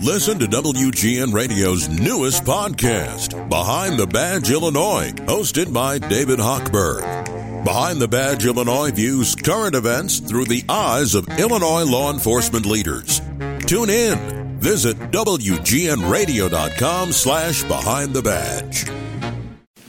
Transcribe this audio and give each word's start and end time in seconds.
Listen 0.00 0.38
to 0.40 0.46
WGN 0.46 1.32
Radio's 1.32 1.88
newest 1.88 2.42
podcast, 2.44 3.48
Behind 3.48 3.98
the 3.98 4.06
Badge 4.06 4.50
Illinois, 4.50 5.12
hosted 5.26 5.72
by 5.72 5.98
David 5.98 6.38
Hochberg. 6.40 7.64
Behind 7.64 8.00
the 8.00 8.08
Badge 8.08 8.44
Illinois 8.46 8.90
views 8.90 9.36
current 9.36 9.76
events 9.76 10.18
through 10.18 10.46
the 10.46 10.64
eyes 10.68 11.14
of 11.14 11.28
Illinois 11.38 11.84
law 11.84 12.12
enforcement 12.12 12.66
leaders. 12.66 13.20
Tune 13.66 13.90
in. 13.90 14.58
Visit 14.58 14.96
WGNRadio.com 15.12 17.12
slash 17.12 17.62
Behind 17.64 18.12
the 18.14 18.22
Badge. 18.22 18.86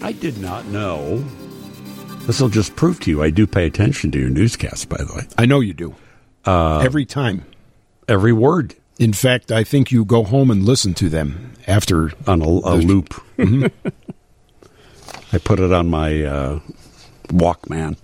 I 0.01 0.11
did 0.11 0.37
not 0.39 0.65
know. 0.67 1.23
This 2.27 2.39
will 2.39 2.49
just 2.49 2.75
prove 2.75 2.99
to 3.01 3.09
you 3.11 3.23
I 3.23 3.29
do 3.31 3.47
pay 3.47 3.65
attention 3.65 4.11
to 4.11 4.19
your 4.19 4.29
newscasts, 4.29 4.85
by 4.85 4.97
the 4.97 5.13
way. 5.15 5.27
I 5.37 5.45
know 5.45 5.59
you 5.59 5.73
do. 5.73 5.95
Uh, 6.45 6.79
Every 6.79 7.05
time. 7.05 7.43
every 8.07 8.33
word 8.33 8.75
In 8.99 9.13
fact, 9.13 9.51
I 9.51 9.63
think 9.63 9.91
you 9.91 10.05
go 10.05 10.23
home 10.23 10.51
and 10.51 10.63
listen 10.63 10.93
to 10.95 11.09
them 11.09 11.53
after. 11.67 12.11
on 12.27 12.41
a, 12.41 12.45
a 12.47 12.75
loop. 12.75 13.13
I 13.39 15.37
put 15.39 15.59
it 15.59 15.73
on 15.73 15.89
my 15.89 16.23
uh, 16.23 16.59
Walkman. 17.29 17.97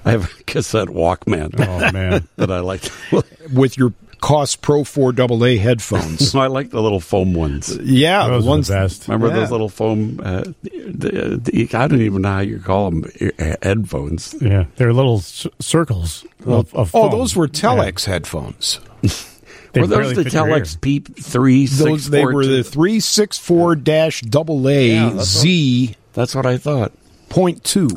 I 0.06 0.10
have 0.10 0.24
a 0.24 0.42
cassette 0.44 0.88
Walkman 0.88 1.54
Oh 1.58 1.92
man. 1.92 2.26
that 2.36 2.50
I 2.50 2.60
like. 2.60 2.82
with 3.52 3.76
your 3.76 3.92
Koss 4.22 4.60
Pro 4.60 4.82
4 4.84 5.12
AA 5.20 5.58
headphones. 5.60 6.34
I 6.34 6.46
like 6.46 6.70
the 6.70 6.80
little 6.82 7.00
foam 7.00 7.34
ones. 7.34 7.76
yeah, 7.82 8.26
Those 8.28 8.44
the 8.44 8.48
are 8.48 8.50
ones 8.50 8.68
the 8.68 8.74
best. 8.74 9.08
Remember 9.08 9.28
Yeah. 9.28 9.34
those 9.40 9.50
little 9.50 9.68
foam? 9.68 10.20
Uh, 10.22 10.42
the, 10.62 11.40
the, 11.42 11.68
I 11.76 11.86
don't 11.86 12.00
even 12.00 12.22
know 12.22 12.30
how 12.32 12.40
you 12.40 12.58
call 12.58 12.90
them 12.90 13.04
headphones. 13.62 14.34
Yeah, 14.40 14.64
they're 14.76 14.92
little 14.92 15.18
c- 15.20 15.50
circles 15.60 16.24
of, 16.44 16.74
of 16.74 16.94
Oh, 16.94 17.08
those 17.10 17.36
were 17.36 17.48
Telex 17.48 18.04
headphones. 18.06 18.80
They 19.72 19.82
Were 19.82 19.88
those 19.88 20.14
the 20.16 20.24
fit 20.24 20.32
your 20.32 20.44
Telex 20.46 20.72
ear. 20.74 20.78
Peep 20.80 21.16
three 21.18 21.66
Those 21.66 22.08
they 22.08 22.24
were 22.24 22.46
the 22.46 22.64
364 22.64 23.76
dash 23.76 24.22
AA 24.34 25.10
Z 25.22 25.94
That's 26.14 26.34
what 26.34 26.46
I 26.46 26.56
thought. 26.56 26.92
point 27.28 27.62
two. 27.62 27.88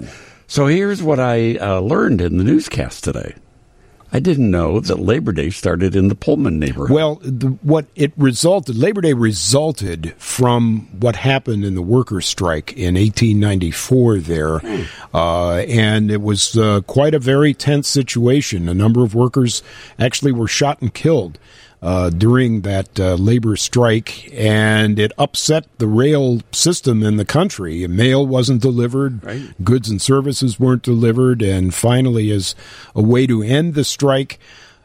So 0.47 0.67
here's 0.67 1.01
what 1.01 1.21
I 1.21 1.55
uh, 1.55 1.79
learned 1.79 2.19
in 2.19 2.37
the 2.37 2.43
newscast 2.43 3.05
today. 3.05 3.33
I 4.11 4.19
didn't 4.19 4.49
know 4.49 4.79
that 4.79 4.99
Labor 4.99 5.31
Day 5.31 5.51
started 5.51 5.95
in 5.95 6.07
the 6.07 6.15
Pullman 6.15 6.57
neighborhood. 6.57 6.89
Well, 6.95 7.15
the, 7.21 7.49
what 7.61 7.85
it 7.95 8.11
resulted, 8.17 8.75
Labor 8.75 9.01
Day 9.01 9.13
resulted 9.13 10.13
from 10.17 10.87
what 10.99 11.15
happened 11.15 11.63
in 11.63 11.75
the 11.75 11.81
workers' 11.81 12.25
strike 12.25 12.73
in 12.73 12.95
1894 12.95 14.17
there. 14.19 14.61
Uh, 15.13 15.57
and 15.57 16.09
it 16.09 16.21
was 16.21 16.57
uh, 16.57 16.81
quite 16.81 17.13
a 17.13 17.19
very 17.19 17.53
tense 17.53 17.87
situation. 17.87 18.67
A 18.67 18.73
number 18.73 19.03
of 19.03 19.13
workers 19.13 19.61
actually 19.99 20.31
were 20.31 20.47
shot 20.47 20.81
and 20.81 20.93
killed. 20.93 21.37
Uh, 21.81 22.09
during 22.09 22.59
that 22.63 22.99
uh, 22.99 23.13
labor 23.13 23.55
strike, 23.55 24.29
and 24.33 24.99
it 24.99 25.13
upset 25.17 25.65
the 25.77 25.87
rail 25.87 26.41
system 26.51 27.01
in 27.03 27.15
the 27.15 27.23
country. 27.23 27.87
Mail 27.87 28.27
wasn't 28.27 28.61
delivered, 28.61 29.23
Right. 29.23 29.43
goods 29.63 29.89
and 29.89 30.01
services 30.01 30.59
weren't 30.59 30.83
delivered, 30.83 31.41
and 31.41 31.73
finally, 31.73 32.31
as 32.31 32.53
a 32.93 33.01
way 33.01 33.25
to 33.27 33.41
end 33.41 33.75
the 33.75 33.85
strike, 33.85 34.37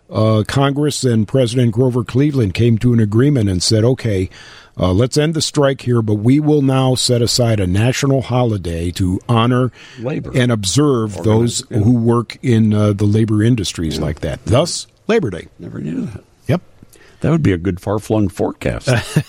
uh, 0.09 0.45
Congress 0.47 1.03
and 1.03 1.27
President 1.27 1.73
Grover 1.73 2.05
Cleveland 2.05 2.55
came 2.55 2.78
to 2.78 2.92
an 2.92 3.01
agreement 3.01 3.48
and 3.51 3.61
said, 3.61 3.83
okay, 3.83 4.31
uh, 4.79 4.92
let's 4.92 5.17
end 5.17 5.34
the 5.34 5.42
strike 5.42 5.81
here, 5.81 6.01
but 6.01 6.14
we 6.14 6.39
will 6.39 6.62
now 6.62 6.95
set 6.95 7.20
aside 7.20 7.58
a 7.58 7.67
national 7.67 8.23
holiday 8.23 8.92
to 8.92 9.19
honor 9.29 9.73
Labor. 9.98 10.31
and 10.33 10.53
observe 10.53 11.25
those 11.25 11.64
who 11.70 11.95
work 11.95 12.39
in 12.41 12.73
uh, 12.73 12.92
the 12.92 13.05
labor 13.05 13.42
industries 13.42 13.98
like 13.98 14.20
that. 14.20 14.45
Thus, 14.45 14.86
Labor 15.08 15.31
Day. 15.31 15.48
Never 15.58 15.81
knew 15.81 16.06
that. 16.06 16.23
That 17.25 17.30
would 17.30 17.42
be 17.42 17.55
a 17.55 17.58
good 17.58 17.80
far 17.80 17.98
flung 17.98 18.28
forecast. 18.28 18.86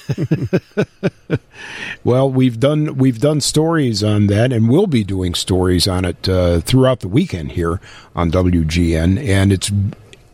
Well, 2.04 2.30
we've 2.30 2.60
done 2.60 2.98
we've 2.98 3.20
done 3.20 3.42
stories 3.42 4.04
on 4.04 4.28
that, 4.28 4.54
and 4.54 4.70
we'll 4.70 4.86
be 4.86 5.04
doing 5.04 5.34
stories 5.34 5.88
on 5.88 6.06
it 6.06 6.30
uh, 6.30 6.60
throughout 6.60 7.00
the 7.00 7.08
weekend 7.08 7.54
here 7.54 7.82
on 8.16 8.30
WGN. 8.30 9.18
And 9.28 9.52
it's 9.52 9.72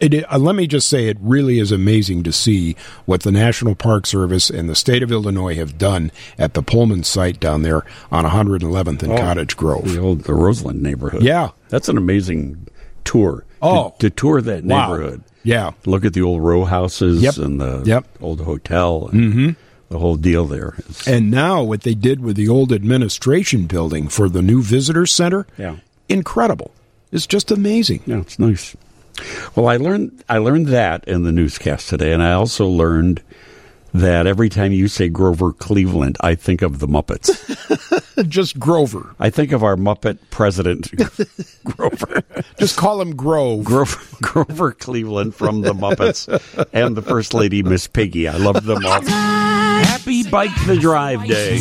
it, 0.01 0.25
uh, 0.29 0.37
let 0.39 0.55
me 0.55 0.65
just 0.67 0.89
say, 0.89 1.07
it 1.07 1.17
really 1.21 1.59
is 1.59 1.71
amazing 1.71 2.23
to 2.23 2.33
see 2.33 2.75
what 3.05 3.21
the 3.21 3.31
National 3.31 3.75
Park 3.75 4.07
Service 4.07 4.49
and 4.49 4.67
the 4.67 4.75
state 4.75 5.03
of 5.03 5.11
Illinois 5.11 5.55
have 5.55 5.77
done 5.77 6.11
at 6.39 6.55
the 6.55 6.63
Pullman 6.63 7.03
site 7.03 7.39
down 7.39 7.61
there 7.61 7.85
on 8.11 8.25
111th 8.25 9.03
and 9.03 9.17
Cottage 9.17 9.55
Grove. 9.55 9.93
the 9.93 9.99
old 9.99 10.23
the 10.23 10.33
Roseland 10.33 10.81
neighborhood. 10.81 11.21
Yeah. 11.21 11.51
That's 11.69 11.87
an 11.87 11.97
amazing 11.97 12.67
tour. 13.03 13.45
Oh. 13.61 13.93
To, 13.99 14.09
to 14.09 14.15
tour 14.15 14.41
that 14.41 14.63
Wow. 14.63 14.87
neighborhood. 14.93 15.23
Yeah. 15.43 15.71
Look 15.85 16.05
at 16.05 16.13
the 16.13 16.21
old 16.21 16.41
row 16.43 16.65
houses 16.65 17.21
Yep. 17.21 17.37
and 17.37 17.59
the 17.61 17.81
Yep. 17.85 18.05
old 18.21 18.41
hotel 18.41 19.09
and 19.11 19.21
mm-hmm. 19.33 19.49
the 19.89 19.99
whole 19.99 20.15
deal 20.15 20.45
there. 20.45 20.75
And 21.07 21.31
now 21.31 21.63
what 21.63 21.81
they 21.81 21.93
did 21.95 22.21
with 22.21 22.35
the 22.35 22.47
old 22.47 22.71
administration 22.71 23.65
building 23.65 24.07
for 24.07 24.29
the 24.29 24.41
new 24.41 24.61
visitor 24.61 25.05
center, 25.05 25.47
Yeah. 25.57 25.77
incredible. 26.09 26.71
It's 27.11 27.27
just 27.27 27.51
amazing. 27.51 28.01
Yeah, 28.05 28.19
it's 28.21 28.39
nice. 28.39 28.75
Well, 29.55 29.67
I 29.67 29.77
learned 29.77 30.23
I 30.29 30.37
learned 30.37 30.67
that 30.67 31.03
in 31.07 31.23
the 31.23 31.31
newscast 31.31 31.89
today, 31.89 32.13
and 32.13 32.23
I 32.23 32.31
also 32.33 32.65
learned 32.67 33.21
that 33.93 34.27
every 34.27 34.49
time 34.49 34.71
you 34.71 34.87
say 34.87 35.09
Grover 35.09 35.51
Cleveland, 35.53 36.17
I 36.21 36.35
think 36.35 36.61
of 36.61 36.79
the 36.79 36.87
Muppets. 36.87 37.29
Just 38.27 38.59
Grover. 38.59 39.15
I 39.19 39.29
think 39.29 39.51
of 39.51 39.63
our 39.63 39.75
Muppet 39.75 40.19
president, 40.29 40.91
Grover. 41.63 42.23
Just 42.59 42.77
call 42.77 43.01
him 43.01 43.15
Grove. 43.15 43.63
Grover, 43.63 43.99
Grover 44.21 44.71
Cleveland 44.73 45.35
from 45.35 45.61
the 45.61 45.73
Muppets, 45.73 46.27
and 46.73 46.95
the 46.95 47.01
First 47.01 47.33
Lady 47.33 47.63
Miss 47.63 47.87
Piggy. 47.87 48.27
I 48.27 48.37
love 48.37 48.63
them 48.63 48.85
all. 48.85 49.01
Happy 49.01 50.23
Bike 50.23 50.51
the 50.67 50.77
Drive 50.77 51.27
Day. 51.27 51.59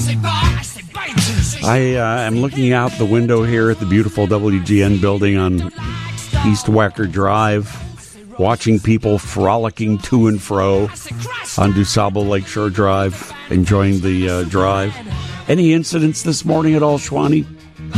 I 1.62 1.96
uh, 1.96 2.20
am 2.20 2.36
looking 2.36 2.72
out 2.72 2.92
the 2.92 3.04
window 3.04 3.42
here 3.42 3.70
at 3.70 3.80
the 3.80 3.86
beautiful 3.86 4.26
WGN 4.26 5.00
building 5.00 5.36
on 5.36 5.60
East 6.46 6.66
Wacker 6.66 7.10
Drive, 7.10 7.68
watching 8.40 8.80
people 8.80 9.18
frolicking 9.18 9.98
to 9.98 10.26
and 10.26 10.40
fro 10.40 10.84
on 11.58 11.72
DuSable 11.72 12.26
Lakeshore 12.26 12.70
Drive, 12.70 13.32
enjoying 13.50 14.00
the 14.00 14.28
uh, 14.28 14.42
drive. 14.44 14.96
Any 15.46 15.74
incidents 15.74 16.22
this 16.22 16.44
morning 16.44 16.74
at 16.74 16.82
all, 16.82 16.98
Schwani? 16.98 17.44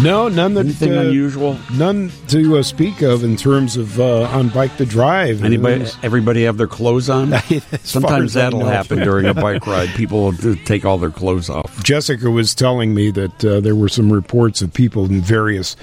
No, 0.03 0.29
none 0.29 0.55
that 0.55 0.67
Anything 0.67 0.97
uh, 0.97 1.03
unusual? 1.03 1.59
None 1.75 2.11
to 2.29 2.59
uh, 2.59 2.63
speak 2.63 3.03
of 3.03 3.23
in 3.23 3.37
terms 3.37 3.77
of 3.77 4.01
uh, 4.01 4.23
on 4.23 4.49
Bike 4.49 4.77
the 4.79 4.87
Drive. 4.87 5.45
Anybody, 5.45 5.83
It 5.83 5.97
everybody 6.03 6.45
have 6.45 6.57
their 6.57 6.67
clothes 6.67 7.09
on? 7.09 7.33
Sometimes 7.83 8.33
that'll 8.33 8.65
happen 8.65 8.99
during 9.01 9.27
a 9.27 9.35
bike 9.35 9.67
ride. 9.67 9.89
People 9.97 10.25
will 10.25 10.57
take 10.65 10.85
all 10.85 10.99
their 10.99 11.11
clothes 11.11 11.51
off. 11.51 11.85
Jessica 11.85 12.31
was 12.31 12.55
telling 12.55 12.95
me 12.95 13.11
that 13.11 13.45
uh, 13.45 13.61
there 13.61 13.77
were 13.77 13.89
some 13.89 14.13
reports 14.13 14.63
of 14.63 14.73
people 14.73 15.05
in 15.05 15.21
various 15.21 15.77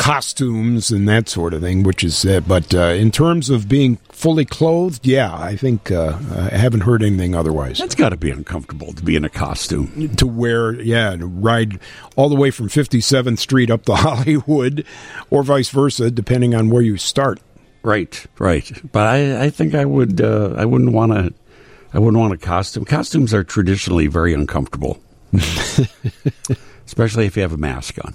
costumes 0.00 0.90
and 0.90 1.06
that 1.06 1.28
sort 1.28 1.52
of 1.52 1.60
thing, 1.60 1.82
which 1.82 2.02
is, 2.02 2.24
uh, 2.24 2.40
but 2.40 2.74
uh, 2.74 2.94
in 2.94 3.10
terms 3.10 3.50
of 3.50 3.68
being 3.68 3.96
fully 4.08 4.46
clothed, 4.46 5.06
yeah, 5.06 5.30
I 5.36 5.56
think 5.56 5.90
uh, 5.90 6.18
I 6.32 6.56
haven't 6.56 6.80
heard 6.80 7.02
anything 7.02 7.34
otherwise. 7.34 7.76
That's 7.76 7.94
got 7.94 8.08
to 8.08 8.16
be 8.16 8.30
uncomfortable 8.30 8.94
to 8.94 9.02
be 9.02 9.14
in 9.14 9.26
a 9.26 9.28
costume. 9.28 10.14
to 10.16 10.26
wear, 10.26 10.72
yeah, 10.80 11.14
to 11.16 11.26
ride 11.26 11.78
all 12.16 12.30
the 12.30 12.34
way 12.34 12.50
from 12.50 12.68
57th 12.68 13.38
Street 13.38 13.70
up 13.70 13.84
to 13.84 13.94
Hollywood, 14.06 14.86
or 15.28 15.42
vice 15.42 15.68
versa, 15.68 16.10
depending 16.10 16.54
on 16.54 16.70
where 16.70 16.82
you 16.82 16.96
start. 16.96 17.38
Right, 17.82 18.26
right. 18.38 18.70
But 18.92 19.06
I, 19.06 19.44
I 19.44 19.50
think 19.50 19.74
I 19.74 19.84
would. 19.84 20.20
Uh, 20.22 20.54
I 20.56 20.64
wouldn't 20.64 20.92
want 20.92 21.12
to. 21.12 21.34
I 21.92 21.98
wouldn't 21.98 22.18
want 22.18 22.32
a 22.32 22.38
costume. 22.38 22.86
Costumes 22.86 23.34
are 23.34 23.44
traditionally 23.44 24.06
very 24.06 24.32
uncomfortable, 24.32 24.98
especially 26.86 27.26
if 27.26 27.36
you 27.36 27.42
have 27.42 27.52
a 27.52 27.58
mask 27.58 27.98
on. 28.02 28.14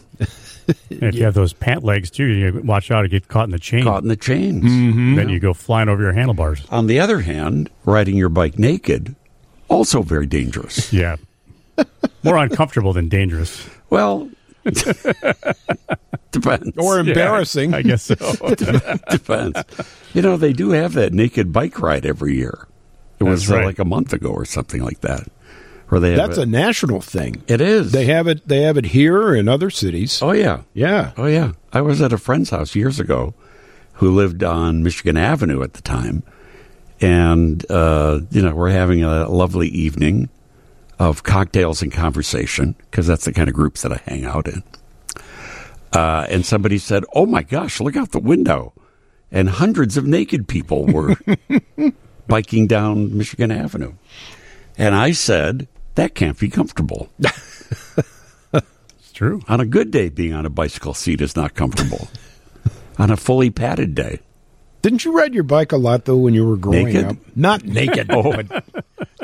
And 0.89 1.03
if 1.03 1.15
you 1.15 1.23
have 1.25 1.33
those 1.35 1.53
pant 1.53 1.83
legs 1.83 2.09
too, 2.09 2.25
you 2.25 2.61
watch 2.63 2.89
out 2.89 3.03
to 3.03 3.07
get 3.07 3.27
caught 3.27 3.45
in 3.45 3.51
the 3.51 3.59
chain. 3.59 3.83
Caught 3.83 4.03
in 4.03 4.09
the 4.09 4.15
chains. 4.15 4.63
Then 4.63 5.29
you 5.29 5.39
go 5.39 5.53
flying 5.53 5.89
over 5.89 6.01
your 6.01 6.13
handlebars. 6.13 6.65
On 6.71 6.87
the 6.87 6.99
other 6.99 7.19
hand, 7.21 7.69
riding 7.83 8.15
your 8.15 8.29
bike 8.29 8.57
naked, 8.57 9.15
also 9.67 10.01
very 10.01 10.25
dangerous. 10.25 10.91
Yeah. 10.93 11.17
More 12.23 12.37
uncomfortable 12.37 12.93
than 12.93 13.09
dangerous. 13.09 13.67
Well, 13.89 14.29
depends. 16.31 16.77
Or 16.77 16.99
embarrassing. 16.99 17.73
I 17.73 17.81
guess 17.81 18.03
so. 18.03 18.15
depends. 19.09 19.59
You 20.13 20.21
know, 20.21 20.37
they 20.37 20.53
do 20.53 20.71
have 20.71 20.93
that 20.93 21.13
naked 21.13 21.51
bike 21.51 21.79
ride 21.81 22.05
every 22.05 22.35
year. 22.35 22.67
It 23.19 23.23
was 23.25 23.47
That's 23.47 23.51
uh, 23.51 23.57
right. 23.57 23.65
like 23.65 23.79
a 23.79 23.85
month 23.85 24.13
ago 24.13 24.29
or 24.29 24.45
something 24.45 24.81
like 24.81 25.01
that. 25.01 25.27
Where 25.89 25.99
they 26.01 26.15
That's 26.15 26.37
a 26.39 26.45
national 26.45 26.99
thing. 27.01 27.43
it 27.47 27.61
is. 27.61 27.91
They 27.91 28.05
have 28.05 28.27
it. 28.27 28.47
They 28.47 28.61
have 28.61 28.77
it 28.77 28.85
here 28.85 29.35
in 29.35 29.47
other 29.47 29.69
cities. 29.69 30.19
oh 30.21 30.31
yeah, 30.31 30.61
Yeah. 30.73 31.11
oh 31.17 31.27
yeah. 31.27 31.51
I 31.71 31.81
was 31.81 32.01
at 32.01 32.11
a 32.13 32.17
friend's 32.17 32.49
house 32.49 32.75
years 32.75 32.99
ago, 32.99 33.33
who 33.93 34.09
lived 34.15 34.43
on 34.43 34.81
Michigan 34.81 35.15
Avenue 35.17 35.61
at 35.61 35.73
the 35.73 35.81
time, 35.81 36.23
and 37.01 37.63
uh, 37.69 38.21
you 38.31 38.41
know 38.41 38.55
we're 38.55 38.71
having 38.71 39.03
a 39.03 39.27
lovely 39.29 39.67
evening 39.67 40.29
of 40.97 41.23
cocktails 41.23 41.81
and 41.81 41.91
conversation 41.91 42.75
because 42.89 43.05
that's 43.05 43.25
the 43.25 43.33
kind 43.33 43.47
of 43.49 43.53
groups 43.53 43.81
that 43.83 43.91
I 43.91 44.01
hang 44.05 44.25
out 44.25 44.47
in. 44.47 44.63
Uh, 45.93 46.25
and 46.29 46.45
somebody 46.45 46.77
said, 46.77 47.03
"Oh 47.13 47.25
my 47.25 47.43
gosh, 47.43 47.79
look 47.79 47.95
out 47.95 48.11
the 48.11 48.19
window! 48.19 48.73
and 49.31 49.49
hundreds 49.49 49.97
of 49.97 50.05
naked 50.05 50.47
people 50.47 50.85
were 50.85 51.15
biking 52.27 52.67
down 52.67 53.17
Michigan 53.17 53.51
Avenue. 53.51 53.93
And 54.77 54.93
I 54.95 55.11
said, 55.11 55.67
that 55.95 56.15
can't 56.15 56.37
be 56.39 56.49
comfortable. 56.49 57.09
It's 58.53 59.11
true. 59.13 59.41
On 59.47 59.61
a 59.61 59.65
good 59.65 59.91
day, 59.91 60.09
being 60.09 60.33
on 60.33 60.45
a 60.45 60.49
bicycle 60.49 60.93
seat 60.93 61.21
is 61.21 61.35
not 61.35 61.53
comfortable. 61.53 62.09
on 62.97 63.11
a 63.11 63.15
fully 63.17 63.49
padded 63.49 63.95
day. 63.95 64.19
Didn't 64.81 65.05
you 65.05 65.17
ride 65.17 65.33
your 65.33 65.43
bike 65.43 65.71
a 65.71 65.77
lot 65.77 66.05
though 66.05 66.17
when 66.17 66.33
you 66.33 66.45
were 66.45 66.57
growing 66.57 66.87
Naked? 66.87 67.05
up? 67.05 67.17
Not 67.35 67.63
naked, 67.63 68.07
but 68.09 68.65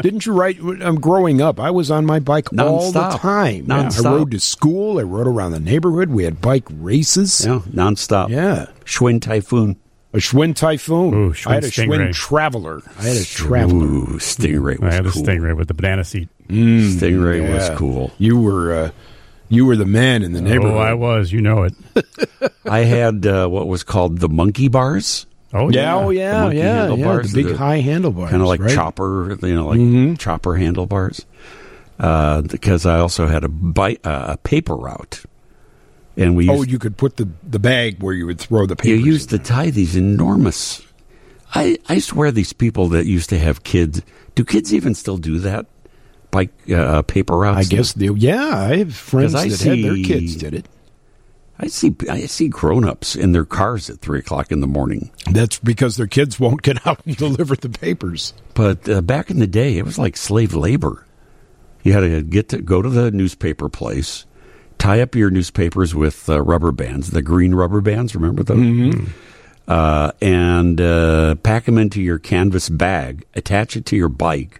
didn't 0.01 0.25
you 0.25 0.33
ride? 0.33 0.59
I'm 0.59 0.99
growing 0.99 1.41
up. 1.41 1.59
I 1.59 1.71
was 1.71 1.91
on 1.91 2.05
my 2.05 2.19
bike 2.19 2.47
all 2.57 2.91
the 2.91 2.99
time. 2.99 3.65
Nonstop. 3.65 3.91
time. 3.99 4.03
Yeah, 4.03 4.09
I 4.09 4.15
rode 4.15 4.31
to 4.31 4.39
school. 4.39 4.97
I 4.99 5.03
rode 5.03 5.27
around 5.27 5.51
the 5.51 5.59
neighborhood. 5.59 6.09
We 6.09 6.23
had 6.23 6.41
bike 6.41 6.65
races. 6.69 7.45
Yeah, 7.45 7.61
nonstop. 7.69 8.29
Yeah. 8.29 8.67
Schwinn 8.85 9.21
Typhoon. 9.21 9.75
A 10.13 10.17
Schwinn 10.17 10.53
Typhoon. 10.55 11.13
Ooh, 11.13 11.31
Schwinn 11.33 11.51
I 11.51 11.53
had 11.55 11.63
a 11.63 11.67
Schwinn 11.71 12.13
Traveler. 12.13 12.81
I 12.99 13.03
had 13.03 13.17
a 13.17 13.23
Traveler. 13.23 13.85
Ooh, 13.85 14.07
Stingray 14.17 14.77
was 14.77 14.79
cool. 14.79 14.87
I 14.89 14.93
had 14.93 15.05
the 15.05 15.11
cool. 15.11 15.23
Stingray 15.23 15.55
with 15.57 15.67
the 15.69 15.73
banana 15.73 16.03
seat. 16.03 16.27
Stingray 16.49 17.41
Yeah. 17.41 17.53
was 17.53 17.77
cool. 17.79 18.11
You 18.17 18.39
were 18.41 18.73
uh, 18.73 18.91
you 19.49 19.65
were 19.65 19.75
the 19.77 19.85
man 19.85 20.21
in 20.23 20.33
the 20.33 20.41
neighborhood. 20.41 20.77
Oh, 20.77 20.79
I 20.79 20.93
was. 20.93 21.31
You 21.31 21.41
know 21.41 21.63
it. 21.63 21.73
I 22.65 22.79
had 22.79 23.25
uh, 23.25 23.47
what 23.47 23.67
was 23.67 23.83
called 23.83 24.19
the 24.19 24.29
monkey 24.29 24.67
bars, 24.67 25.25
Oh, 25.53 25.69
yeah, 25.69 25.81
yeah. 25.81 25.95
oh 25.95 26.07
The 26.09 26.15
yeah, 26.15 26.41
monkey 26.41 26.57
yeah, 26.57 26.87
yeah. 26.95 27.17
The 27.21 27.29
big 27.33 27.45
the- 27.47 27.57
high 27.57 27.77
handlebars, 27.79 28.29
kind 28.31 28.41
of 28.41 28.47
like 28.47 28.59
right? 28.61 28.73
chopper, 28.73 29.37
you 29.45 29.55
know, 29.55 29.67
like 29.67 30.19
chopper 30.19 30.55
handlebars. 30.55 31.25
Uh, 31.99 32.41
because 32.41 32.85
I 32.85 32.99
also 32.99 33.27
had 33.27 33.43
a 33.43 33.49
bi- 33.49 33.97
uh, 34.03 34.33
a 34.33 34.37
paper 34.37 34.75
route, 34.75 35.23
and 36.17 36.35
we 36.35 36.49
Oh, 36.49 36.63
you 36.63 36.79
could 36.79 36.97
put 36.97 37.17
the 37.17 37.27
the 37.43 37.59
bag 37.59 38.01
where 38.01 38.13
you 38.13 38.25
would 38.25 38.39
throw 38.39 38.65
the 38.65 38.75
papers. 38.75 38.99
you 38.99 39.05
used 39.05 39.29
to 39.31 39.39
tie 39.39 39.69
these 39.69 39.95
enormous. 39.95 40.81
I 41.53 41.77
I 41.89 41.99
swear 41.99 42.31
these 42.31 42.53
people 42.53 42.87
that 42.89 43.05
used 43.05 43.29
to 43.29 43.39
have 43.39 43.63
kids. 43.63 44.01
Do 44.35 44.43
kids 44.45 44.73
even 44.73 44.93
still 44.95 45.17
do 45.17 45.39
that? 45.39 45.65
Bike 46.31 46.51
uh, 46.71 47.01
paper 47.01 47.35
routes. 47.37 47.57
I 47.67 47.69
guess 47.69 47.91
they, 47.93 48.07
yeah, 48.07 48.57
I 48.57 48.77
have 48.77 48.95
friends 48.95 49.35
I 49.35 49.49
that 49.49 49.59
had 49.61 49.83
their 49.83 49.95
see- 49.95 50.03
kids 50.05 50.35
did 50.37 50.53
it. 50.53 50.67
I 51.59 51.67
see 51.67 51.93
I 52.09 52.21
see 52.25 52.47
grown 52.47 52.85
ups 52.85 53.15
in 53.15 53.33
their 53.33 53.45
cars 53.45 53.89
at 53.89 53.99
three 53.99 54.19
o'clock 54.19 54.51
in 54.51 54.61
the 54.61 54.67
morning. 54.67 55.11
That's 55.29 55.59
because 55.59 55.95
their 55.97 56.07
kids 56.07 56.39
won't 56.39 56.61
get 56.63 56.87
out 56.87 57.05
and 57.05 57.15
deliver 57.17 57.55
the 57.55 57.69
papers. 57.69 58.33
But 58.55 58.87
uh, 58.89 59.01
back 59.01 59.29
in 59.29 59.37
the 59.39 59.45
day, 59.45 59.77
it 59.77 59.85
was 59.85 59.99
like 59.99 60.17
slave 60.17 60.55
labor. 60.55 61.05
You 61.83 61.93
had 61.93 61.99
to 61.99 62.21
get 62.23 62.49
to 62.49 62.61
go 62.61 62.81
to 62.81 62.89
the 62.89 63.11
newspaper 63.11 63.67
place, 63.69 64.25
tie 64.81 64.99
up 64.99 65.13
your 65.13 65.29
newspapers 65.29 65.93
with 65.93 66.27
uh, 66.27 66.41
rubber 66.41 66.71
bands, 66.71 67.11
the 67.11 67.21
green 67.21 67.53
rubber 67.53 67.81
bands. 67.81 68.15
Remember 68.15 68.41
those? 68.41 68.95
Uh, 69.67 70.11
and 70.21 70.81
uh, 70.81 71.35
pack 71.35 71.65
them 71.65 71.77
into 71.77 72.01
your 72.01 72.17
canvas 72.17 72.67
bag, 72.67 73.23
attach 73.35 73.77
it 73.77 73.85
to 73.85 73.95
your 73.95 74.09
bike. 74.09 74.59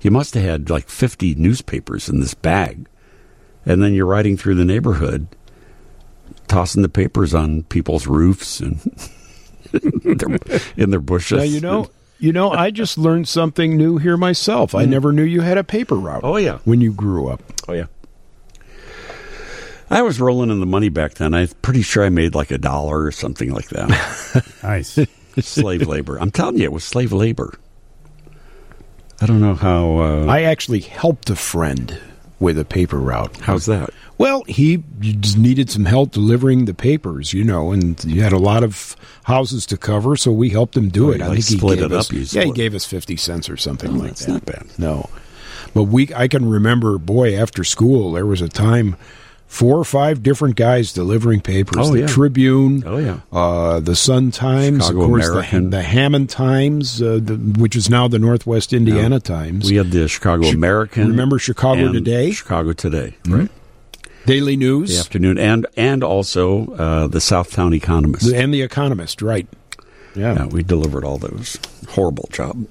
You 0.00 0.10
must 0.10 0.34
have 0.34 0.42
had 0.42 0.70
like 0.70 0.88
fifty 0.88 1.34
newspapers 1.34 2.08
in 2.08 2.20
this 2.20 2.34
bag, 2.34 2.88
and 3.66 3.82
then 3.82 3.92
you're 3.92 4.06
riding 4.06 4.36
through 4.38 4.54
the 4.54 4.64
neighborhood, 4.64 5.28
tossing 6.48 6.82
the 6.82 6.88
papers 6.88 7.34
on 7.34 7.64
people's 7.64 8.06
roofs 8.06 8.58
and 8.58 8.80
in 10.02 10.16
their, 10.16 10.38
in 10.76 10.90
their 10.90 11.00
bushes. 11.00 11.38
Now 11.38 11.44
you 11.44 11.60
know, 11.60 11.90
you 12.18 12.32
know, 12.32 12.50
I 12.50 12.70
just 12.70 12.96
learned 12.96 13.28
something 13.28 13.76
new 13.76 13.98
here 13.98 14.16
myself. 14.16 14.74
I 14.74 14.86
never 14.86 15.12
knew 15.12 15.24
you 15.24 15.42
had 15.42 15.58
a 15.58 15.64
paper 15.64 15.96
route. 15.96 16.22
Oh, 16.24 16.36
yeah. 16.36 16.58
when 16.64 16.80
you 16.80 16.92
grew 16.92 17.28
up. 17.28 17.42
Oh 17.68 17.74
yeah. 17.74 17.86
I 19.92 20.02
was 20.02 20.20
rolling 20.20 20.50
in 20.50 20.58
the 20.60 20.66
money 20.66 20.88
back 20.88 21.14
then. 21.14 21.34
I'm 21.34 21.48
pretty 21.60 21.82
sure 21.82 22.04
I 22.04 22.08
made 22.08 22.34
like 22.34 22.50
a 22.50 22.58
dollar 22.58 23.02
or 23.04 23.12
something 23.12 23.52
like 23.52 23.68
that. 23.68 24.44
Nice. 24.62 24.98
slave 25.40 25.86
labor. 25.86 26.18
I'm 26.18 26.30
telling 26.30 26.56
you, 26.56 26.64
it 26.64 26.72
was 26.72 26.82
slave 26.84 27.12
labor. 27.12 27.54
I 29.20 29.26
don't 29.26 29.40
know 29.40 29.54
how. 29.54 29.98
Uh, 29.98 30.26
I 30.26 30.42
actually 30.42 30.80
helped 30.80 31.30
a 31.30 31.36
friend 31.36 31.98
with 32.40 32.58
a 32.58 32.64
paper 32.64 32.98
route. 32.98 33.36
how's 33.38 33.66
that? 33.66 33.90
Well, 34.18 34.42
he 34.48 34.82
just 35.00 35.36
needed 35.38 35.70
some 35.70 35.84
help 35.84 36.12
delivering 36.12 36.64
the 36.64 36.74
papers, 36.74 37.32
you 37.32 37.44
know, 37.44 37.70
and 37.72 38.00
he 38.02 38.18
had 38.18 38.32
a 38.32 38.38
lot 38.38 38.62
of 38.64 38.96
houses 39.24 39.64
to 39.66 39.76
cover, 39.76 40.16
so 40.16 40.32
we 40.32 40.48
helped 40.50 40.76
him 40.76 40.88
do 40.88 41.08
Oh, 41.08 41.10
it. 41.12 41.18
you, 41.18 41.24
I 41.24 41.28
like, 41.28 41.36
think 41.38 41.48
he 41.48 41.56
split 41.58 41.78
gave 41.80 41.92
it 41.92 41.94
us, 41.96 42.08
up, 42.08 42.12
you 42.12 42.20
yeah, 42.30 42.44
he 42.44 42.52
gave 42.52 42.74
us 42.74 42.84
fifty 42.84 43.16
cents 43.16 43.48
or 43.48 43.56
something 43.56 43.90
Oh, 43.92 43.98
like 43.98 44.08
that's 44.10 44.26
that. 44.26 44.32
not 44.32 44.44
bad. 44.44 44.66
No, 44.78 45.08
but 45.74 45.84
we, 45.84 46.12
I 46.14 46.28
can 46.28 46.48
remember, 46.48 46.98
boy, 46.98 47.36
after 47.36 47.62
school, 47.64 48.12
there 48.12 48.26
was 48.26 48.40
a 48.40 48.48
time. 48.48 48.96
Four 49.52 49.76
or 49.78 49.84
five 49.84 50.22
different 50.22 50.56
guys 50.56 50.94
delivering 50.94 51.42
papers. 51.42 51.76
Oh, 51.90 51.92
the 51.92 52.00
yeah. 52.00 52.06
Tribune, 52.06 52.82
Oh, 52.86 52.96
yeah. 52.96 53.18
uh, 53.30 53.80
the 53.80 53.94
Sun 53.94 54.30
Times, 54.30 54.86
Chicago 54.86 55.02
of 55.02 55.08
course, 55.08 55.26
the, 55.26 55.32
American. 55.32 55.68
the 55.70 55.82
Hammond 55.82 56.30
Times, 56.30 57.02
uh, 57.02 57.20
the, 57.22 57.34
which 57.36 57.76
is 57.76 57.90
now 57.90 58.08
the 58.08 58.18
Northwest 58.18 58.72
Indiana 58.72 59.20
Times. 59.20 59.68
We 59.70 59.76
had 59.76 59.90
the 59.90 60.08
Chicago 60.08 60.46
American. 60.46 61.08
remember 61.08 61.38
Chicago 61.38 61.92
Today? 61.92 62.30
Chicago 62.30 62.72
Today, 62.72 63.14
right? 63.26 63.50
Daily 64.24 64.56
News 64.56 64.94
The 64.94 65.00
afternoon, 65.00 65.36
and 65.36 65.66
and 65.76 66.02
also 66.02 66.72
uh, 66.74 67.06
the 67.08 67.18
Southtown 67.18 67.74
Economist. 67.74 68.32
and 68.32 68.54
the 68.54 68.62
Economist, 68.62 69.20
right? 69.20 69.46
Yeah. 70.14 70.46
we 70.46 70.62
delivered 70.62 71.04
all 71.04 71.18
those. 71.18 71.58
Horrible 71.90 72.28
job. 72.32 72.66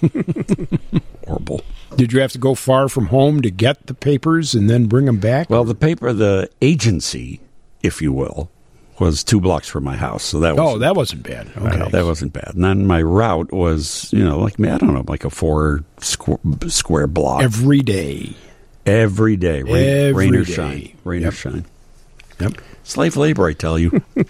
Horrible. 1.26 1.62
Did 1.96 2.12
you 2.12 2.20
have 2.20 2.32
to 2.32 2.38
go 2.38 2.54
far 2.54 2.88
from 2.88 3.06
home 3.06 3.42
to 3.42 3.50
get 3.50 3.86
the 3.86 3.94
papers 3.94 4.54
and 4.54 4.68
then 4.70 4.86
bring 4.86 5.06
them 5.06 5.18
back? 5.18 5.50
Well, 5.50 5.64
the 5.64 5.74
paper, 5.74 6.12
the 6.12 6.48
agency, 6.62 7.40
if 7.82 8.00
you 8.02 8.12
will, 8.12 8.50
was 8.98 9.24
two 9.24 9.40
blocks 9.40 9.68
from 9.68 9.84
my 9.84 9.96
house, 9.96 10.22
so 10.24 10.40
that 10.40 10.56
was 10.56 10.74
oh, 10.76 10.78
that 10.78 10.94
wasn't 10.96 11.22
bad. 11.22 11.50
Okay. 11.56 11.90
that 11.90 12.04
wasn't 12.04 12.32
bad. 12.32 12.52
And 12.54 12.64
then 12.64 12.86
my 12.86 13.02
route 13.02 13.52
was, 13.52 14.10
you 14.12 14.24
know, 14.24 14.38
like 14.38 14.58
I 14.60 14.78
don't 14.78 14.94
know, 14.94 15.04
like 15.06 15.24
a 15.24 15.30
four 15.30 15.84
squ- 15.98 16.70
square 16.70 17.06
block 17.06 17.42
Every 17.42 17.80
day. 17.80 18.34
every 18.86 19.36
day, 19.36 19.62
rain, 19.62 19.74
Every 20.08 20.30
rain 20.30 20.34
or 20.40 20.44
shine, 20.44 20.96
rain 21.04 21.22
Yep. 21.22 21.32
or 21.32 21.36
shine. 21.36 21.64
Yep. 22.40 22.52
Slave 22.86 23.16
labor, 23.16 23.46
I 23.46 23.52
tell 23.52 23.78
you. 23.78 24.00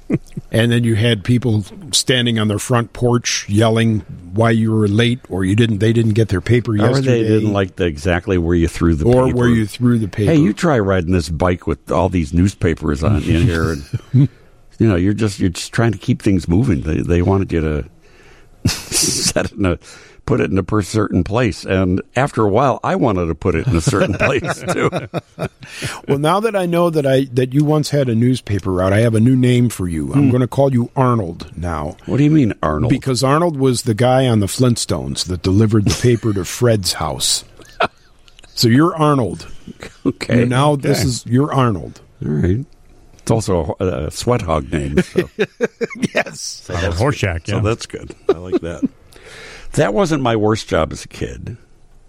And 0.53 0.73
then 0.73 0.85
you 0.85 0.95
had 0.95 1.23
people 1.25 1.65
standing 1.93 2.39
on 2.39 2.49
their 2.49 2.59
front 2.59 2.95
porch 2.95 3.47
yelling 3.47 4.01
why 4.33 4.51
you 4.51 4.73
were 4.73 4.89
late 4.89 5.21
or 5.29 5.45
you 5.45 5.55
didn't 5.55 5.79
they 5.79 5.93
didn't 5.93 6.13
get 6.15 6.29
their 6.29 6.41
paper 6.41 6.73
or 6.73 6.77
yesterday. 6.77 7.23
they 7.23 7.29
didn't 7.29 7.53
like 7.53 7.77
the 7.77 7.85
exactly 7.85 8.39
where 8.39 8.55
you 8.55 8.69
threw 8.69 8.95
the 8.95 9.05
paper. 9.05 9.19
or 9.19 9.27
paper. 9.27 9.37
where 9.37 9.49
you 9.49 9.67
threw 9.67 9.99
the 9.99 10.09
paper. 10.09 10.33
Hey, 10.33 10.39
you 10.39 10.55
try 10.55 10.79
riding 10.79 11.13
this 11.13 11.29
bike 11.29 11.67
with 11.67 11.91
all 11.91 12.09
these 12.09 12.33
newspapers 12.33 13.03
on 13.05 13.17
in 13.25 13.43
here, 13.43 13.73
and 13.73 13.85
you 14.79 14.89
know 14.89 14.97
you're 14.97 15.13
just 15.13 15.41
you're 15.41 15.51
just 15.51 15.73
trying 15.73 15.93
to 15.93 15.99
keep 15.99 16.23
things 16.23 16.49
moving. 16.49 16.83
They 16.83 17.01
they 17.01 17.23
wanted 17.23 17.53
you 17.53 17.61
to 17.61 17.89
set 18.69 19.47
it 19.47 19.53
in 19.53 19.67
a 19.67 19.79
put 20.27 20.41
it 20.41 20.51
in 20.51 20.59
a 20.59 20.83
certain 20.83 21.25
place, 21.25 21.65
and 21.65 22.03
after 22.15 22.43
a 22.43 22.49
while, 22.49 22.81
I 22.85 22.97
wanted 22.97 23.27
to 23.27 23.35
put 23.35 23.55
it 23.55 23.67
in 23.67 23.77
a 23.77 23.81
certain 23.81 24.15
place 24.19 24.63
too. 24.73 24.91
Well, 26.09 26.19
now 26.19 26.41
that 26.41 26.55
I 26.55 26.67
know 26.67 26.91
that 26.91 27.07
I 27.07 27.25
that 27.33 27.55
you 27.55 27.65
once 27.65 27.91
had 27.91 28.09
a 28.09 28.15
newspaper 28.15 28.73
route, 28.73 28.93
I 28.93 28.99
have 28.99 29.15
a 29.15 29.21
new 29.21 29.37
name 29.37 29.69
for 29.69 29.89
you. 29.89 30.09
Hmm. 30.09 30.19
I'm 30.19 30.31
going 30.31 30.41
to 30.43 30.49
call 30.49 30.73
you 30.73 30.91
Arnold 30.97 31.57
now. 31.57 31.97
What 32.07 32.19
do 32.19 32.25
you 32.25 32.31
mean, 32.31 32.53
Arnold? 32.63 32.91
Because 32.91 33.23
Arnold 33.25 33.57
was 33.57 33.83
the 33.83 33.95
guy 33.95 34.27
on 34.27 34.41
the 34.41 34.47
Flintstones 34.47 35.27
that 35.29 35.43
delivered 35.43 35.85
the 35.87 35.99
paper 36.03 36.33
to 36.35 36.45
Fred's 36.45 36.95
house. 36.95 37.45
So 38.59 38.69
you're 38.69 38.97
Arnold. 38.97 39.47
okay, 40.07 40.47
now 40.47 40.77
this 40.77 41.05
is 41.05 41.27
you're 41.27 41.53
Arnold. 41.53 42.01
all 42.25 42.31
right. 42.33 42.65
It's 43.19 43.31
also 43.31 43.77
a, 43.79 44.07
a 44.07 44.11
sweat 44.11 44.41
hog 44.41 44.73
name, 44.73 45.03
so, 45.03 45.29
Yes. 46.15 46.67
Oh, 46.71 46.75
Horshack, 46.97 47.49
yeah. 47.49 47.57
so 47.57 47.61
that's 47.61 47.85
good. 47.85 48.15
I 48.31 48.39
like 48.39 48.63
that. 48.63 48.89
That 49.77 49.95
wasn't 49.95 50.23
my 50.23 50.37
worst 50.37 50.69
job 50.69 50.93
as 50.93 51.05
a 51.05 51.09
kid. 51.09 51.57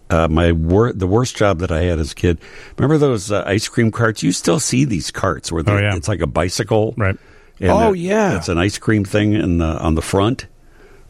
Uh, 0.10 0.28
my 0.30 0.52
wor- 0.54 0.94
the 0.94 1.08
worst 1.08 1.36
job 1.36 1.60
that 1.60 1.72
I 1.72 1.82
had 1.82 2.00
as 2.00 2.14
a 2.14 2.16
kid. 2.16 2.40
Remember 2.78 2.98
those 2.98 3.32
uh, 3.32 3.44
ice 3.46 3.68
cream 3.68 3.92
carts? 3.92 4.24
You 4.24 4.32
still 4.32 4.60
see 4.60 4.86
these 4.86 5.12
carts 5.12 5.52
where 5.52 5.64
they're- 5.64 5.76
Oh, 5.78 5.82
yeah. 5.82 5.96
it's 5.96 6.08
like 6.08 6.22
a 6.22 6.28
bicycle, 6.28 6.94
Right. 6.98 7.18
And 7.60 7.72
Oh, 7.72 7.92
it- 7.94 8.00
yeah. 8.00 8.38
it's 8.38 8.50
an 8.50 8.58
ice 8.58 8.78
cream 8.78 9.04
thing 9.04 9.34
in 9.34 9.58
the 9.58 9.66
on 9.66 9.96
the 9.96 10.02
front. 10.02 10.46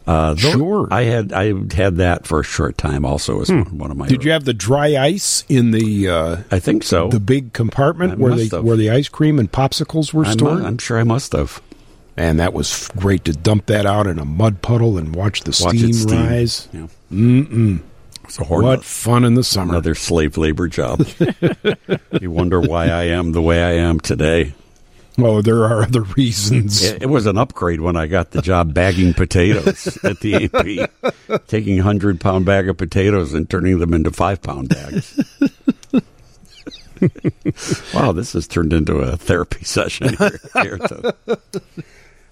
Uh, 0.06 0.32
tho- 0.32 0.52
Sure. 0.52 0.88
I 0.90 1.02
had 1.04 1.32
I 1.34 1.52
had 1.74 1.96
that 1.98 2.26
for 2.26 2.40
a 2.40 2.42
short 2.42 2.78
time. 2.78 3.04
Also, 3.04 3.42
as 3.42 3.50
one, 3.50 3.76
one 3.76 3.90
of 3.90 3.96
my. 3.98 4.06
Hmm. 4.06 4.08
Did 4.14 4.24
you 4.24 4.30
have 4.32 4.46
the 4.46 4.54
dry 4.54 4.96
ice 4.96 5.44
in 5.50 5.70
the 5.72 6.08
uh, 6.08 6.36
I 6.50 6.58
think 6.58 6.82
so. 6.82 7.08
the 7.08 7.20
big 7.20 7.52
compartment 7.52 8.12
I 8.12 8.16
where 8.16 8.30
must 8.30 8.50
they 8.50 8.56
have. 8.56 8.64
where 8.64 8.78
the 8.78 8.88
ice 8.90 9.10
cream 9.10 9.38
and 9.38 9.52
popsicles 9.52 10.14
were 10.14 10.24
I'm, 10.24 10.32
stored? 10.32 10.64
I'm 10.64 10.78
sure 10.78 10.98
I 10.98 11.04
must 11.04 11.32
have. 11.32 11.60
And 12.18 12.40
that 12.40 12.52
was 12.52 12.88
great 12.96 13.24
to 13.26 13.32
dump 13.32 13.66
that 13.66 13.86
out 13.86 14.08
in 14.08 14.18
a 14.18 14.24
mud 14.24 14.60
puddle 14.60 14.98
and 14.98 15.14
watch 15.14 15.42
the 15.42 15.50
Watch 15.64 15.76
steam, 15.78 15.92
steam. 15.92 16.26
rise. 16.26 16.68
Yeah. 16.72 16.88
Mm-mm. 17.12 17.80
It's 18.24 18.38
a 18.40 18.44
What 18.44 18.84
fun 18.84 19.24
in 19.24 19.34
the 19.34 19.44
summer! 19.44 19.74
another 19.74 19.94
slave 19.94 20.36
labor 20.36 20.66
job. 20.66 21.06
you 22.20 22.30
wonder 22.32 22.60
why 22.60 22.88
I 22.88 23.04
am 23.04 23.30
the 23.32 23.40
way 23.40 23.62
I 23.62 23.74
am 23.74 24.00
today. 24.00 24.52
Oh, 25.16 25.42
there 25.42 25.64
are 25.64 25.82
other 25.84 26.02
reasons. 26.02 26.82
It, 26.84 27.02
it 27.04 27.06
was 27.06 27.26
an 27.26 27.38
upgrade 27.38 27.80
when 27.80 27.96
I 27.96 28.06
got 28.08 28.32
the 28.32 28.42
job 28.42 28.74
bagging 28.74 29.14
potatoes 29.14 29.96
at 30.04 30.20
the 30.20 30.50
A&P, 30.52 30.84
taking 31.46 31.78
a 31.78 31.82
hundred 31.82 32.20
pound 32.20 32.44
bag 32.46 32.68
of 32.68 32.76
potatoes 32.76 33.32
and 33.32 33.48
turning 33.48 33.78
them 33.78 33.94
into 33.94 34.10
five 34.10 34.42
pound 34.42 34.68
bags. 34.68 35.18
wow, 37.94 38.12
this 38.12 38.32
has 38.32 38.46
turned 38.46 38.72
into 38.72 38.96
a 38.98 39.16
therapy 39.16 39.64
session 39.64 40.16
here. 40.16 40.40
here 40.62 40.78
to- 40.78 41.14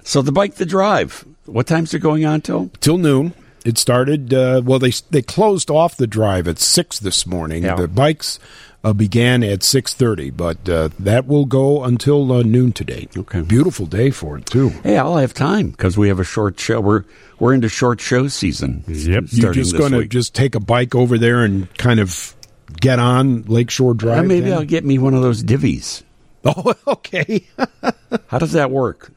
so 0.06 0.22
the 0.22 0.32
bike, 0.32 0.54
the 0.54 0.66
drive. 0.66 1.24
What 1.46 1.66
time's 1.66 1.92
it 1.94 1.98
going 1.98 2.24
on 2.24 2.40
till? 2.40 2.70
till 2.80 2.98
noon. 2.98 3.34
It 3.64 3.78
started. 3.78 4.32
Uh, 4.32 4.62
well, 4.64 4.78
they 4.78 4.92
they 5.10 5.22
closed 5.22 5.70
off 5.70 5.96
the 5.96 6.06
drive 6.06 6.46
at 6.46 6.58
six 6.60 7.00
this 7.00 7.26
morning. 7.26 7.64
Yeah. 7.64 7.74
The 7.74 7.88
bikes 7.88 8.38
uh, 8.84 8.92
began 8.92 9.42
at 9.42 9.64
six 9.64 9.92
thirty, 9.92 10.30
but 10.30 10.68
uh, 10.68 10.90
that 11.00 11.26
will 11.26 11.46
go 11.46 11.82
until 11.82 12.30
uh, 12.30 12.42
noon 12.42 12.72
today. 12.72 13.08
Okay. 13.16 13.40
beautiful 13.40 13.86
day 13.86 14.10
for 14.10 14.38
it 14.38 14.46
too. 14.46 14.68
Hey, 14.84 14.96
I'll 14.96 15.16
have 15.16 15.34
time 15.34 15.70
because 15.70 15.98
we 15.98 16.06
have 16.06 16.20
a 16.20 16.24
short 16.24 16.60
show. 16.60 16.80
We're 16.80 17.04
we're 17.40 17.54
into 17.54 17.68
short 17.68 18.00
show 18.00 18.28
season. 18.28 18.84
Yep. 18.86 19.24
You're 19.30 19.52
just 19.52 19.76
going 19.76 19.92
to 19.92 20.06
just 20.06 20.32
take 20.32 20.54
a 20.54 20.60
bike 20.60 20.94
over 20.94 21.18
there 21.18 21.42
and 21.42 21.72
kind 21.76 21.98
of 21.98 22.36
get 22.80 23.00
on 23.00 23.42
Lakeshore 23.46 23.94
Drive. 23.94 24.24
maybe 24.26 24.50
then? 24.50 24.58
I'll 24.58 24.64
get 24.64 24.84
me 24.84 24.98
one 24.98 25.14
of 25.14 25.22
those 25.22 25.42
divvies. 25.42 26.02
Oh, 26.48 26.74
okay. 26.86 27.44
How 28.28 28.38
does 28.38 28.52
that 28.52 28.70
work? 28.70 29.10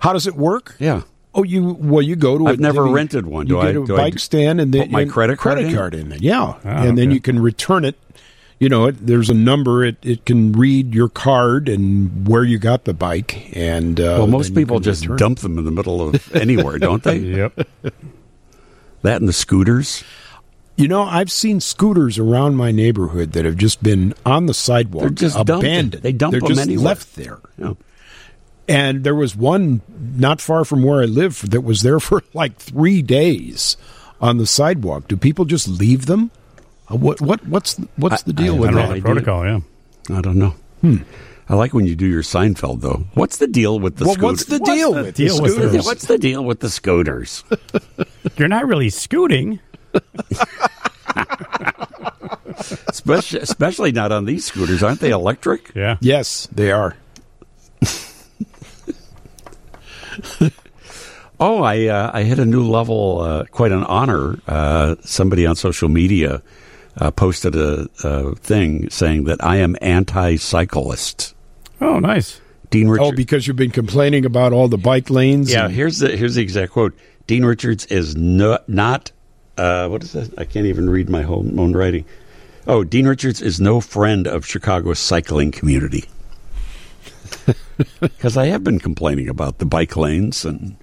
How 0.00 0.12
does 0.12 0.26
it 0.26 0.36
work? 0.36 0.74
Yeah. 0.78 1.02
Oh, 1.34 1.42
you 1.42 1.76
well, 1.80 2.02
you 2.02 2.16
go 2.16 2.38
to. 2.38 2.46
I've 2.46 2.58
a 2.58 2.62
never 2.62 2.82
divvy- 2.82 2.92
rented 2.94 3.26
one. 3.26 3.46
You 3.46 3.56
Do 3.56 3.60
get 3.62 3.66
I- 3.66 3.70
a 3.82 3.86
do 3.86 3.96
bike 3.96 4.12
d- 4.14 4.18
stand 4.18 4.60
and 4.60 4.72
then 4.72 4.82
put 4.82 4.90
my 4.90 5.00
and 5.02 5.10
credit 5.10 5.38
card 5.38 5.56
credit 5.56 5.68
in? 5.70 5.76
card 5.76 5.94
in 5.94 6.12
it. 6.12 6.22
Yeah, 6.22 6.42
Oh, 6.42 6.58
and 6.64 6.96
then 6.98 7.10
you 7.10 7.20
can 7.20 7.38
return 7.40 7.84
it. 7.84 7.96
You 8.58 8.68
know, 8.68 8.86
it, 8.86 9.06
there's 9.06 9.30
a 9.30 9.34
number. 9.34 9.84
It 9.84 9.96
it 10.02 10.24
can 10.24 10.52
read 10.52 10.94
your 10.94 11.08
card 11.08 11.68
and 11.68 12.26
where 12.26 12.42
you 12.42 12.58
got 12.58 12.84
the 12.84 12.94
bike. 12.94 13.54
And 13.56 14.00
uh, 14.00 14.16
Well, 14.18 14.26
most 14.26 14.52
people 14.54 14.80
just 14.80 15.04
it. 15.04 15.16
dump 15.16 15.38
them 15.40 15.58
in 15.58 15.64
the 15.64 15.70
middle 15.70 16.00
of 16.08 16.34
anywhere, 16.34 16.78
don't 16.78 17.02
they? 17.04 17.18
Yep. 17.38 17.68
That 19.02 19.20
and 19.20 19.28
the 19.28 19.32
scooters. 19.32 20.02
You 20.76 20.88
know, 20.88 21.02
I've 21.02 21.30
seen 21.30 21.60
scooters 21.60 22.18
around 22.18 22.56
my 22.56 22.70
neighborhood 22.72 23.32
that 23.32 23.44
have 23.44 23.56
just 23.56 23.82
been 23.82 24.14
on 24.24 24.46
the 24.46 24.54
sidewalk, 24.54 25.02
They're 25.02 25.10
just 25.10 25.34
dumped. 25.36 25.64
abandoned. 25.64 26.02
They 26.02 26.12
dump 26.12 26.32
They're 26.32 26.40
them 26.40 26.48
just 26.48 26.60
anywhere. 26.60 26.84
left 26.84 27.16
there. 27.16 27.38
Yeah. 27.58 27.74
And 28.68 29.02
there 29.02 29.14
was 29.14 29.34
one 29.34 29.80
not 30.16 30.40
far 30.40 30.64
from 30.64 30.82
where 30.82 31.00
I 31.00 31.06
live 31.06 31.48
that 31.50 31.62
was 31.62 31.80
there 31.82 32.00
for 32.00 32.22
like 32.34 32.56
three 32.56 33.00
days 33.02 33.76
on 34.20 34.36
the 34.38 34.46
sidewalk. 34.46 35.08
Do 35.08 35.16
people 35.16 35.44
just 35.46 35.66
leave 35.68 36.06
them? 36.06 36.30
Uh, 36.90 36.96
What 36.96 37.20
what 37.20 37.46
what's 37.46 37.76
what's 37.96 38.22
the 38.22 38.32
deal 38.32 38.54
I- 38.54 38.56
I 38.56 38.60
with 38.60 38.74
that? 38.74 38.94
the 38.94 39.00
protocol. 39.00 39.44
Yeah. 39.46 39.60
I 40.10 40.20
don't 40.20 40.36
know. 40.36 40.54
I 41.50 41.54
like 41.54 41.72
when 41.72 41.86
you 41.86 41.96
do 41.96 42.04
your 42.06 42.22
Seinfeld, 42.22 42.82
though. 42.82 43.04
What's 43.14 43.38
the 43.38 43.46
deal 43.46 43.78
with 43.80 43.96
the 43.96 44.04
Well, 44.04 44.14
scooters? 44.14 44.30
what's 44.30 44.44
the 44.44 44.58
deal 44.60 44.92
the 44.92 45.02
with 45.04 45.14
deal 45.14 45.40
the 45.42 45.48
scooters? 45.48 45.72
those? 45.72 45.84
What's 45.86 46.04
the 46.06 46.18
deal 46.18 46.44
with 46.44 46.60
the 46.60 46.68
scooters? 46.70 47.42
You're 48.36 48.48
not 48.48 48.66
really 48.66 48.90
scooting. 48.90 49.60
especially, 52.88 53.40
especially 53.40 53.92
not 53.92 54.12
on 54.12 54.24
these 54.24 54.44
scooters. 54.44 54.82
Aren't 54.82 55.00
they 55.00 55.10
electric? 55.10 55.72
Yeah. 55.74 55.96
Yes, 56.00 56.48
they 56.52 56.70
are. 56.70 56.96
Oh, 61.40 61.62
I 61.62 61.86
uh, 61.86 62.10
I 62.12 62.24
hit 62.24 62.40
a 62.40 62.44
new 62.44 62.68
level, 62.68 63.20
uh, 63.20 63.44
quite 63.44 63.70
an 63.70 63.84
honor. 63.84 64.40
Uh, 64.48 64.96
somebody 65.02 65.46
on 65.46 65.54
social 65.54 65.88
media 65.88 66.42
uh, 66.96 67.12
posted 67.12 67.54
a, 67.54 67.86
a 68.02 68.34
thing 68.34 68.90
saying 68.90 69.24
that 69.24 69.42
I 69.44 69.58
am 69.58 69.76
anti-cyclist. 69.80 71.34
Oh, 71.80 72.00
nice. 72.00 72.40
Dean 72.70 72.88
Richards. 72.88 73.10
Oh, 73.12 73.12
because 73.14 73.46
you've 73.46 73.56
been 73.56 73.70
complaining 73.70 74.24
about 74.26 74.52
all 74.52 74.68
the 74.68 74.78
bike 74.78 75.10
lanes. 75.10 75.52
yeah, 75.52 75.66
and- 75.66 75.74
here's 75.74 76.00
the 76.00 76.16
here's 76.16 76.34
the 76.34 76.42
exact 76.42 76.72
quote. 76.72 76.96
Dean 77.28 77.44
Richards 77.44 77.86
is 77.86 78.16
no, 78.16 78.58
not. 78.66 79.12
Uh, 79.56 79.88
what 79.88 80.02
is 80.02 80.12
that? 80.12 80.36
I 80.38 80.44
can't 80.44 80.66
even 80.66 80.90
read 80.90 81.08
my 81.08 81.22
whole 81.22 81.46
own 81.60 81.72
writing. 81.72 82.04
Oh, 82.66 82.82
Dean 82.82 83.06
Richards 83.06 83.40
is 83.40 83.60
no 83.60 83.80
friend 83.80 84.26
of 84.26 84.44
Chicago's 84.44 84.98
cycling 84.98 85.52
community. 85.52 86.04
Because 88.00 88.36
I 88.36 88.46
have 88.46 88.64
been 88.64 88.78
complaining 88.78 89.28
about 89.28 89.58
the 89.58 89.66
bike 89.66 89.96
lanes, 89.96 90.44
and 90.44 90.76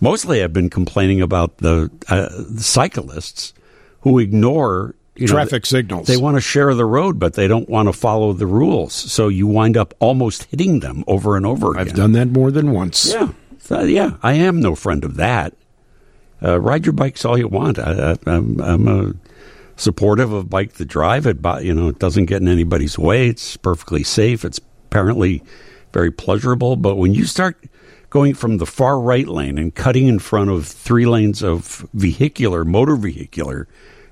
mostly 0.00 0.42
I've 0.42 0.52
been 0.52 0.70
complaining 0.70 1.20
about 1.20 1.58
the, 1.58 1.90
uh, 2.08 2.28
the 2.48 2.62
cyclists 2.62 3.54
who 4.00 4.18
ignore 4.18 4.94
you 5.14 5.26
know, 5.26 5.32
traffic 5.32 5.66
signals. 5.66 6.06
They 6.06 6.16
want 6.16 6.36
to 6.36 6.40
share 6.40 6.74
the 6.74 6.84
road, 6.86 7.18
but 7.18 7.34
they 7.34 7.46
don't 7.48 7.68
want 7.68 7.88
to 7.88 7.92
follow 7.92 8.32
the 8.32 8.46
rules. 8.46 8.92
So 8.94 9.28
you 9.28 9.46
wind 9.46 9.76
up 9.76 9.94
almost 10.00 10.44
hitting 10.44 10.80
them 10.80 11.04
over 11.06 11.36
and 11.36 11.44
over 11.46 11.72
again. 11.72 11.88
I've 11.88 11.94
done 11.94 12.12
that 12.12 12.28
more 12.28 12.50
than 12.50 12.72
once. 12.72 13.12
Yeah, 13.12 13.32
So, 13.60 13.82
yeah. 13.82 14.16
I 14.22 14.34
am 14.34 14.60
no 14.60 14.74
friend 14.74 15.04
of 15.04 15.16
that. 15.16 15.54
Uh, 16.42 16.60
ride 16.60 16.86
your 16.86 16.92
bikes 16.94 17.24
all 17.24 17.38
you 17.38 17.46
want. 17.46 17.78
I, 17.78 18.12
I, 18.12 18.16
I'm, 18.26 18.60
I'm 18.60 18.88
a 18.88 19.14
supportive 19.76 20.32
of 20.32 20.50
Bike 20.50 20.72
the 20.74 20.84
Drive. 20.84 21.26
It, 21.26 21.38
you 21.62 21.74
know, 21.74 21.88
it 21.88 21.98
doesn't 21.98 22.24
get 22.26 22.40
in 22.42 22.48
anybody's 22.48 22.98
way. 22.98 23.28
It's 23.28 23.56
perfectly 23.56 24.02
safe. 24.02 24.44
It's 24.44 24.58
apparently 24.86 25.42
very 25.92 26.10
pleasurable. 26.10 26.76
But 26.76 26.96
when 26.96 27.14
you 27.14 27.24
start 27.24 27.64
going 28.10 28.34
from 28.34 28.58
the 28.58 28.66
far 28.66 29.00
right 29.00 29.26
lane 29.26 29.58
and 29.58 29.74
cutting 29.74 30.06
in 30.06 30.18
front 30.18 30.50
of 30.50 30.66
three 30.66 31.06
lanes 31.06 31.42
of 31.42 31.86
vehicular, 31.94 32.64
motor 32.64 32.96
vehicular 32.96 33.66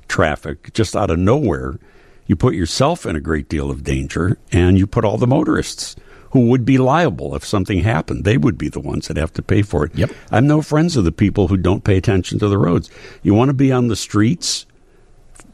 traffic 0.09 0.73
just 0.73 0.97
out 0.97 1.11
of 1.11 1.19
nowhere, 1.19 1.79
you 2.27 2.37
put 2.37 2.55
yourself 2.55 3.07
in 3.07 3.17
a 3.17 3.21
great 3.21 3.49
deal 3.49 3.71
of 3.71 3.85
danger 3.85 4.39
and 4.53 4.79
you 4.79 4.87
put 4.87 5.05
all 5.05 5.19
the 5.19 5.27
motorists 5.27 5.97
who 6.31 6.47
would 6.47 6.65
be 6.65 6.79
liable 6.79 7.35
if 7.35 7.45
something 7.45 7.81
happened. 7.81 8.25
They 8.25 8.37
would 8.37 8.57
be 8.57 8.69
the 8.69 8.81
ones 8.81 9.09
that 9.09 9.17
have 9.17 9.33
to 9.35 9.43
pay 9.43 9.63
for 9.63 9.87
it. 9.87 9.95
Yep. 9.95 10.13
I'm 10.31 10.47
no 10.47 10.63
friends 10.63 10.97
of 10.97 11.05
the 11.05 11.13
people 11.13 11.49
who 11.49 11.57
don't 11.57 11.85
pay 11.85 11.97
attention 11.97 12.39
to 12.39 12.49
the 12.49 12.59
roads. 12.59 12.89
You 13.23 13.35
want 13.35 13.49
to 13.49 13.55
be 13.55 13.73
on 13.73 13.89
the 13.89 13.97
streets, 13.97 14.65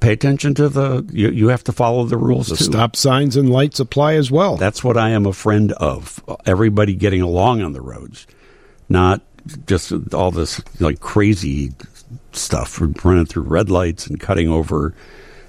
pay 0.00 0.12
attention 0.12 0.54
to 0.54 0.68
the 0.68 1.06
you, 1.12 1.30
you 1.30 1.48
have 1.48 1.64
to 1.64 1.72
follow 1.72 2.04
the 2.04 2.16
rules 2.16 2.48
The 2.48 2.56
too. 2.56 2.64
stop 2.64 2.96
signs 2.96 3.36
and 3.36 3.50
lights 3.50 3.80
apply 3.80 4.14
as 4.14 4.30
well. 4.30 4.56
That's 4.56 4.82
what 4.84 4.96
I 4.96 5.10
am 5.10 5.26
a 5.26 5.32
friend 5.32 5.72
of. 5.72 6.22
Everybody 6.44 6.94
getting 6.94 7.22
along 7.22 7.62
on 7.62 7.72
the 7.72 7.80
roads, 7.80 8.26
not 8.88 9.22
just 9.66 9.92
all 10.14 10.30
this 10.30 10.60
like 10.80 11.00
crazy 11.00 11.72
stuff 12.32 12.80
running 13.04 13.26
through 13.26 13.44
red 13.44 13.70
lights 13.70 14.06
and 14.06 14.20
cutting 14.20 14.48
over 14.48 14.94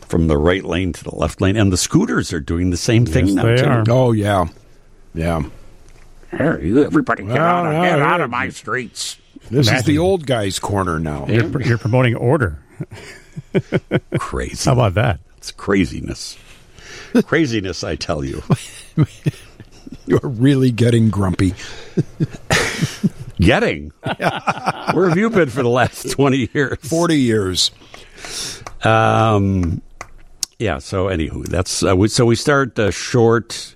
from 0.01 0.27
the 0.27 0.37
right 0.37 0.63
lane 0.63 0.93
to 0.93 1.03
the 1.03 1.15
left 1.15 1.41
lane. 1.41 1.57
And 1.57 1.71
the 1.71 1.77
scooters 1.77 2.31
are 2.31 2.39
doing 2.39 2.69
the 2.69 2.77
same 2.77 3.05
thing 3.05 3.27
Yes, 3.27 3.35
now 3.35 3.43
they 3.43 3.55
too. 3.57 3.65
are. 3.65 3.83
oh 3.89 4.11
yeah, 4.13 4.45
yeah. 5.13 5.43
Here, 6.31 6.59
you 6.59 6.83
everybody 6.83 7.23
get, 7.23 7.33
Well, 7.33 7.41
out, 7.41 7.65
of, 7.65 7.71
get 7.83 7.97
yeah, 7.99 8.05
out 8.05 8.19
yeah. 8.19 8.23
of 8.25 8.29
my 8.29 8.49
streets. 8.49 9.17
This 9.49 9.71
is 9.71 9.83
the 9.83 9.97
old 9.97 10.25
guy's 10.25 10.59
corner 10.59 10.99
now. 10.99 11.25
You're, 11.27 11.61
you're 11.61 11.77
promoting 11.77 12.15
order. 12.15 12.59
Crazy. 14.19 14.65
How 14.69 14.73
about 14.73 14.93
that? 14.95 15.19
It's 15.37 15.51
craziness. 15.51 16.37
craziness, 17.25 17.83
I 17.83 17.95
tell 17.95 18.23
you. 18.23 18.43
You're 20.05 20.19
really 20.23 20.71
getting 20.71 21.09
grumpy. 21.09 21.53
Getting. 23.39 23.91
Where 24.01 25.09
have 25.09 25.17
you 25.17 25.29
been 25.29 25.49
for 25.49 25.63
the 25.63 25.69
last 25.69 26.09
20 26.11 26.49
years? 26.53 26.77
Forty 26.81 27.19
years. 27.19 27.71
Um, 28.83 29.81
yeah. 30.59 30.79
So, 30.79 31.07
anywho, 31.07 31.45
that's 31.47 31.83
uh, 31.83 31.95
we, 31.95 32.07
so 32.07 32.25
we 32.25 32.35
start 32.35 32.77
a 32.79 32.91
short 32.91 33.75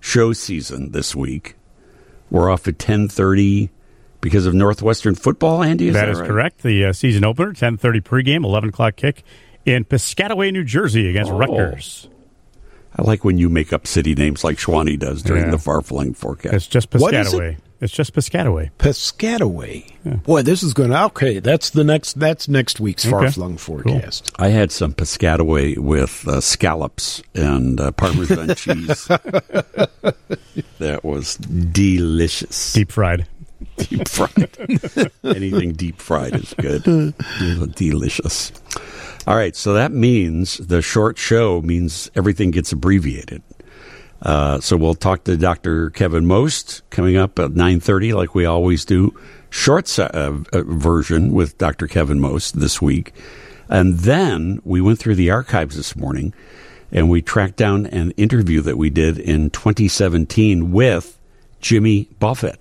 show 0.00 0.32
season 0.32 0.92
this 0.92 1.14
week. 1.14 1.56
We're 2.30 2.50
off 2.50 2.68
at 2.68 2.78
ten 2.78 3.08
thirty 3.08 3.70
because 4.20 4.46
of 4.46 4.54
Northwestern 4.54 5.14
football. 5.14 5.62
Andy, 5.62 5.88
is 5.88 5.94
that, 5.94 6.06
that 6.06 6.12
is 6.12 6.20
right? 6.20 6.28
correct. 6.28 6.62
The 6.62 6.86
uh, 6.86 6.92
season 6.92 7.24
opener, 7.24 7.52
10:30 7.52 8.00
pregame, 8.02 8.44
11 8.44 8.68
o'clock 8.70 8.96
kick 8.96 9.22
in 9.64 9.84
Piscataway, 9.84 10.52
New 10.52 10.64
Jersey, 10.64 11.08
against 11.08 11.30
Oh. 11.32 11.36
Rutgers. 11.38 12.08
I 12.96 13.02
like 13.02 13.24
when 13.24 13.38
you 13.38 13.48
make 13.48 13.72
up 13.72 13.86
city 13.86 14.14
names 14.16 14.42
like 14.42 14.56
Schwani 14.58 14.98
does 14.98 15.22
during 15.22 15.44
Yeah. 15.44 15.50
the 15.52 15.58
far 15.58 15.80
flung 15.80 16.12
forecast. 16.12 16.54
It's 16.54 16.66
just 16.66 16.92
What 16.92 17.14
is 17.14 17.32
it? 17.32 17.36
Piscataway. 17.38 17.56
It's 17.80 17.92
just 17.94 18.12
Piscataway. 18.12 18.70
Piscataway. 18.78 20.22
Boy, 20.24 20.42
this 20.42 20.62
is 20.62 20.74
going 20.74 20.90
to 20.90 21.04
okay. 21.04 21.38
That's 21.38 21.70
the 21.70 21.82
next. 21.84 22.18
That's 22.18 22.46
next 22.48 22.78
week's 22.80 23.06
Okay. 23.06 23.10
far 23.12 23.30
flung 23.30 23.56
forecast. 23.56 24.32
I 24.38 24.48
had 24.48 24.70
some 24.70 24.92
Piscataway 24.92 25.78
with 25.78 26.26
uh, 26.28 26.40
scallops 26.42 27.22
and 27.34 27.80
uh, 27.80 27.92
Parmesan 27.92 28.48
cheese. 28.56 29.06
That 30.78 31.00
was 31.04 31.36
delicious. 31.36 32.72
Deep 32.74 32.92
fried. 32.92 33.26
Deep 33.76 34.08
fried. 34.08 35.10
Anything 35.24 35.72
deep 35.72 36.00
fried 36.00 36.34
is 36.34 36.54
good. 36.54 37.14
Delicious. 37.74 38.52
All 39.26 39.36
right, 39.36 39.54
so 39.54 39.74
that 39.74 39.92
means 39.92 40.56
the 40.58 40.82
short 40.82 41.18
show 41.18 41.60
means 41.60 42.10
everything 42.14 42.50
gets 42.50 42.72
abbreviated. 42.72 43.42
Uh, 44.22 44.60
so 44.60 44.76
we'll 44.76 44.94
talk 44.94 45.24
to 45.24 45.36
Dr. 45.36 45.90
Kevin 45.90 46.26
Most 46.26 46.82
coming 46.90 47.16
up 47.16 47.38
at 47.38 47.52
nine 47.52 47.80
thirty, 47.80 48.12
like 48.12 48.34
we 48.34 48.44
always 48.44 48.84
do. 48.84 49.14
Short 49.50 49.98
uh, 49.98 50.10
uh, 50.52 50.62
version 50.62 51.32
with 51.32 51.58
Dr. 51.58 51.86
Kevin 51.86 52.20
Most 52.20 52.60
this 52.60 52.80
week, 52.80 53.12
and 53.68 53.98
then 53.98 54.60
we 54.64 54.80
went 54.80 54.98
through 54.98 55.14
the 55.16 55.30
archives 55.30 55.76
this 55.76 55.96
morning, 55.96 56.34
and 56.92 57.08
we 57.08 57.22
tracked 57.22 57.56
down 57.56 57.86
an 57.86 58.12
interview 58.12 58.60
that 58.62 58.76
we 58.76 58.90
did 58.90 59.18
in 59.18 59.50
2017 59.50 60.70
with 60.70 61.18
Jimmy 61.60 62.08
Buffett. 62.18 62.58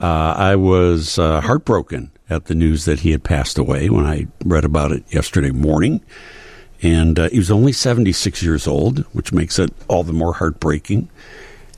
Uh, 0.00 0.34
I 0.36 0.56
was 0.56 1.18
uh, 1.18 1.40
heartbroken 1.40 2.10
at 2.30 2.46
the 2.46 2.54
news 2.54 2.84
that 2.84 3.00
he 3.00 3.10
had 3.10 3.24
passed 3.24 3.58
away 3.58 3.88
when 3.90 4.06
I 4.06 4.26
read 4.44 4.64
about 4.64 4.92
it 4.92 5.04
yesterday 5.12 5.50
morning. 5.50 6.02
And 6.82 7.18
uh, 7.18 7.28
he 7.30 7.38
was 7.38 7.50
only 7.50 7.72
76 7.72 8.42
years 8.42 8.66
old, 8.66 9.00
which 9.12 9.32
makes 9.32 9.58
it 9.58 9.70
all 9.88 10.04
the 10.04 10.12
more 10.12 10.34
heartbreaking. 10.34 11.08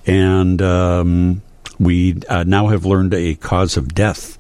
And 0.07 0.61
um, 0.61 1.43
we 1.79 2.21
uh, 2.29 2.45
now 2.45 2.69
have 2.69 2.85
learned 2.85 3.15
a 3.15 3.37
cause 3.37 3.79
of 3.79 3.95
death, 3.95 4.37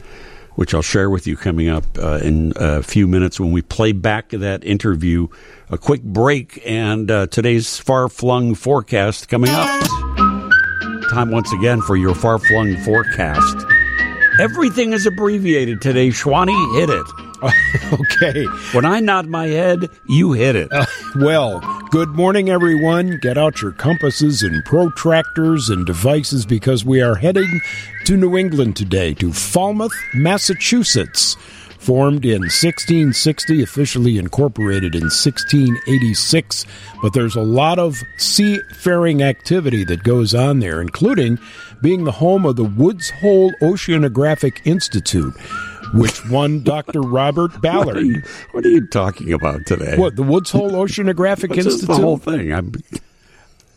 which 0.56 0.74
I'll 0.74 0.82
share 0.82 1.08
with 1.08 1.26
you 1.26 1.36
coming 1.36 1.68
up 1.68 1.84
uh, 1.98 2.18
in 2.22 2.52
a 2.56 2.82
few 2.82 3.06
minutes 3.06 3.40
when 3.40 3.52
we 3.52 3.62
play 3.62 3.92
back 3.92 4.28
that 4.30 4.62
interview. 4.64 5.28
A 5.70 5.78
quick 5.78 6.02
break 6.02 6.60
and 6.66 7.10
uh, 7.10 7.26
today's 7.28 7.78
far 7.78 8.10
flung 8.10 8.54
forecast 8.54 9.28
coming 9.28 9.50
up. 9.50 10.29
Time 11.10 11.32
once 11.32 11.52
again 11.52 11.80
for 11.82 11.96
your 11.96 12.14
far 12.14 12.38
flung 12.38 12.76
forecast. 12.84 13.66
Everything 14.38 14.92
is 14.92 15.06
abbreviated 15.06 15.82
today. 15.82 16.10
Schwani, 16.10 16.78
hit 16.78 16.88
it. 16.88 17.06
okay. 18.00 18.44
When 18.72 18.84
I 18.84 19.00
nod 19.00 19.26
my 19.26 19.48
head, 19.48 19.90
you 20.06 20.32
hit 20.32 20.54
it. 20.54 20.70
Uh, 20.70 20.86
well, 21.16 21.60
good 21.90 22.10
morning, 22.10 22.48
everyone. 22.48 23.18
Get 23.22 23.36
out 23.36 23.60
your 23.60 23.72
compasses 23.72 24.44
and 24.44 24.64
protractors 24.64 25.68
and 25.68 25.84
devices 25.84 26.46
because 26.46 26.84
we 26.84 27.02
are 27.02 27.16
heading 27.16 27.60
to 28.04 28.16
New 28.16 28.36
England 28.36 28.76
today, 28.76 29.12
to 29.14 29.32
Falmouth, 29.32 29.94
Massachusetts. 30.14 31.36
Formed 31.80 32.26
in 32.26 32.42
1660, 32.42 33.62
officially 33.62 34.18
incorporated 34.18 34.94
in 34.94 35.04
1686, 35.04 36.66
but 37.00 37.14
there's 37.14 37.34
a 37.34 37.42
lot 37.42 37.78
of 37.78 38.02
seafaring 38.18 39.22
activity 39.22 39.82
that 39.84 40.02
goes 40.02 40.34
on 40.34 40.60
there, 40.60 40.82
including 40.82 41.38
being 41.80 42.04
the 42.04 42.12
home 42.12 42.44
of 42.44 42.56
the 42.56 42.64
Woods 42.64 43.08
Hole 43.08 43.52
Oceanographic 43.62 44.60
Institute 44.64 45.34
which 45.92 46.24
won 46.28 46.62
Dr. 46.62 47.00
Robert 47.00 47.60
Ballard. 47.60 47.86
What 47.90 47.96
are, 47.96 48.02
you, 48.02 48.22
what 48.52 48.64
are 48.64 48.68
you 48.68 48.86
talking 48.86 49.32
about 49.32 49.66
today? 49.66 49.96
What, 49.96 50.14
the 50.14 50.22
Woods 50.22 50.50
Hole 50.50 50.70
Oceanographic 50.70 51.56
Institute? 51.56 51.88
the 51.88 51.96
whole 51.96 52.18
thing. 52.18 52.52
I'm... 52.52 52.74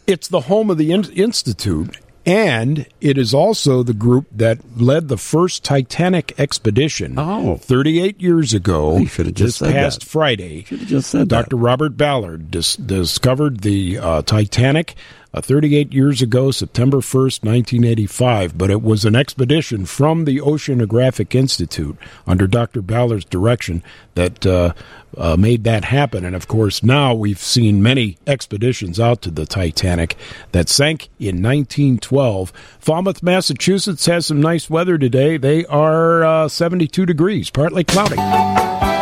It's 0.05 0.27
the 0.27 0.41
home 0.41 0.69
of 0.69 0.77
the 0.77 0.91
in- 0.91 1.11
Institute, 1.13 1.97
and 2.25 2.85
it 3.01 3.17
is 3.17 3.33
also 3.33 3.83
the 3.83 3.93
group 3.93 4.27
that 4.31 4.59
led 4.77 5.07
the 5.07 5.17
first 5.17 5.63
Titanic 5.63 6.33
expedition. 6.39 7.15
Oh. 7.17 7.57
38 7.57 8.21
years 8.21 8.53
ago, 8.53 8.97
you 8.97 9.07
should 9.07 9.25
have 9.25 9.35
just 9.35 9.59
this 9.59 9.71
past 9.71 9.99
that. 10.01 10.05
Friday. 10.05 10.63
Should 10.63 10.79
have 10.79 10.87
just 10.87 11.09
said 11.09 11.27
Dr. 11.27 11.55
That. 11.55 11.55
Robert 11.57 11.97
Ballard 11.97 12.49
dis- 12.49 12.77
discovered 12.77 13.59
the 13.61 13.99
uh, 13.99 14.21
Titanic 14.21 14.95
uh, 15.33 15.41
38 15.41 15.93
years 15.93 16.21
ago, 16.21 16.51
September 16.51 16.97
1st, 16.97 17.43
1985, 17.43 18.57
but 18.57 18.69
it 18.69 18.81
was 18.81 19.03
an 19.03 19.15
expedition 19.15 19.85
from 19.85 20.25
the 20.25 20.37
Oceanographic 20.37 21.33
Institute 21.33 21.97
under 22.27 22.47
Dr. 22.47 22.81
Ballard's 22.81 23.25
direction 23.25 23.83
that 24.15 24.45
uh, 24.45 24.73
uh, 25.17 25.35
made 25.35 25.63
that 25.63 25.85
happen. 25.85 26.23
And 26.23 26.35
of 26.35 26.47
course, 26.47 26.83
now 26.83 27.13
we've 27.13 27.39
seen 27.39 27.81
many 27.81 28.17
expeditions 28.27 28.99
out 28.99 29.21
to 29.23 29.31
the 29.31 29.45
Titanic 29.45 30.15
that 30.51 30.69
sank 30.69 31.09
in 31.19 31.41
1912. 31.41 32.53
Falmouth, 32.79 33.23
Massachusetts 33.23 34.05
has 34.05 34.27
some 34.27 34.41
nice 34.41 34.69
weather 34.69 34.97
today. 34.97 35.37
They 35.37 35.65
are 35.65 36.23
uh, 36.23 36.47
72 36.47 37.05
degrees, 37.05 37.49
partly 37.49 37.83
cloudy. 37.83 38.92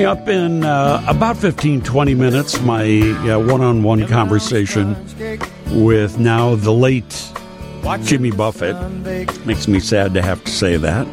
Coming 0.00 0.18
up 0.18 0.28
in 0.28 0.64
uh, 0.64 1.04
about 1.06 1.36
15, 1.36 1.82
20 1.82 2.14
minutes, 2.14 2.58
my 2.62 2.86
one 3.36 3.60
on 3.60 3.82
one 3.82 4.06
conversation 4.06 4.96
with 5.84 6.18
now 6.18 6.54
the 6.54 6.72
late 6.72 7.30
Jimmy 8.04 8.30
Buffett. 8.30 8.74
Makes 9.44 9.68
me 9.68 9.78
sad 9.78 10.14
to 10.14 10.22
have 10.22 10.42
to 10.42 10.50
say 10.50 10.78
that. 10.78 11.06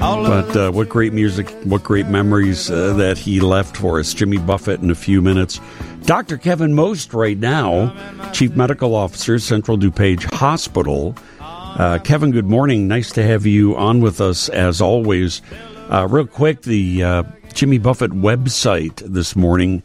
But 0.00 0.56
uh, 0.56 0.72
what 0.72 0.88
great 0.88 1.12
music, 1.12 1.48
what 1.62 1.84
great 1.84 2.08
memories 2.08 2.72
uh, 2.72 2.94
that 2.94 3.18
he 3.18 3.38
left 3.38 3.76
for 3.76 4.00
us. 4.00 4.12
Jimmy 4.12 4.38
Buffett 4.38 4.80
in 4.80 4.90
a 4.90 4.96
few 4.96 5.22
minutes. 5.22 5.60
Dr. 6.02 6.36
Kevin 6.36 6.74
Most, 6.74 7.14
right 7.14 7.38
now, 7.38 7.94
Chief 8.32 8.56
Medical 8.56 8.96
Officer, 8.96 9.38
Central 9.38 9.78
DuPage 9.78 10.24
Hospital. 10.34 11.14
Uh, 11.38 12.00
Kevin, 12.02 12.32
good 12.32 12.46
morning. 12.50 12.88
Nice 12.88 13.12
to 13.12 13.22
have 13.22 13.46
you 13.46 13.76
on 13.76 14.00
with 14.00 14.20
us 14.20 14.48
as 14.48 14.80
always. 14.80 15.40
Uh, 15.88 16.08
real 16.10 16.26
quick, 16.26 16.62
the 16.62 17.04
uh, 17.04 17.22
Jimmy 17.54 17.78
Buffett 17.78 18.10
website 18.10 18.96
this 18.96 19.36
morning 19.36 19.84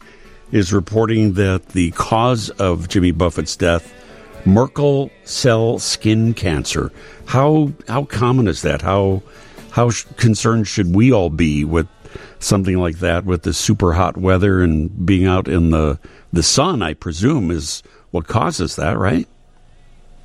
is 0.50 0.72
reporting 0.72 1.34
that 1.34 1.68
the 1.68 1.92
cause 1.92 2.50
of 2.50 2.88
Jimmy 2.88 3.12
Buffett's 3.12 3.54
death, 3.54 3.94
Merkel 4.44 5.08
cell 5.22 5.78
skin 5.78 6.34
cancer. 6.34 6.90
How 7.26 7.72
how 7.86 8.04
common 8.04 8.48
is 8.48 8.62
that? 8.62 8.82
How 8.82 9.22
how 9.70 9.90
sh- 9.90 10.04
concerned 10.16 10.66
should 10.66 10.96
we 10.96 11.12
all 11.12 11.30
be 11.30 11.64
with 11.64 11.86
something 12.40 12.76
like 12.76 12.98
that 12.98 13.24
with 13.24 13.42
the 13.42 13.54
super 13.54 13.92
hot 13.92 14.16
weather 14.16 14.62
and 14.62 15.06
being 15.06 15.26
out 15.26 15.46
in 15.46 15.70
the 15.70 16.00
the 16.32 16.42
sun, 16.42 16.82
I 16.82 16.94
presume 16.94 17.52
is 17.52 17.84
what 18.10 18.26
causes 18.26 18.74
that, 18.76 18.98
right? 18.98 19.28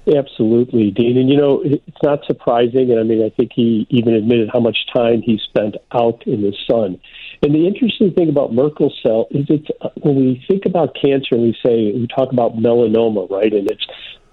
Absolutely, 0.08 0.92
Dean. 0.92 1.18
And 1.18 1.30
you 1.30 1.38
know, 1.38 1.62
it's 1.64 2.04
not 2.04 2.26
surprising. 2.26 2.92
And 2.92 3.00
I 3.00 3.04
mean, 3.04 3.24
I 3.24 3.30
think 3.30 3.52
he 3.54 3.88
even 3.90 4.14
admitted 4.14 4.50
how 4.54 4.60
much 4.60 4.78
time 4.94 5.22
he 5.22 5.40
spent 5.44 5.76
out 5.92 6.26
in 6.28 6.42
the 6.42 6.56
sun. 6.70 7.00
And 7.42 7.54
the 7.54 7.68
interesting 7.68 8.14
thing 8.14 8.30
about 8.30 8.54
Merkel 8.54 8.94
cell 9.04 9.28
is 9.32 9.46
it's 9.50 9.68
uh, 9.82 9.90
when 10.02 10.16
we 10.16 10.44
think 10.48 10.66
about 10.66 10.96
cancer 10.96 11.36
and 11.36 11.42
we 11.42 11.58
say 11.66 11.92
we 11.92 12.08
talk 12.08 12.32
about 12.32 12.56
melanoma, 12.56 13.30
right? 13.30 13.54
And 13.54 13.70
it's 13.70 13.86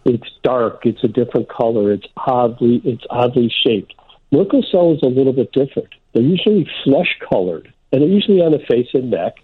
it's 0.05 0.29
dark, 0.43 0.85
it's 0.85 1.03
a 1.05 1.09
different 1.09 1.49
color, 1.49 1.93
it's 1.93 2.07
oddly 2.17 2.81
it's 2.85 3.05
oddly 3.11 3.53
shaped. 3.65 3.95
Merkel 4.31 4.65
cell 4.71 4.93
is 4.93 5.01
a 5.03 5.09
little 5.09 5.33
bit 5.33 5.53
different. 5.53 5.89
They're 6.13 6.23
usually 6.23 6.69
flesh 6.85 7.19
colored, 7.29 7.73
and 7.93 8.03
they're 8.03 8.09
usually 8.09 8.41
on 8.41 8.53
the 8.53 8.65
face 8.69 8.89
and 8.95 9.11
neck. 9.11 9.35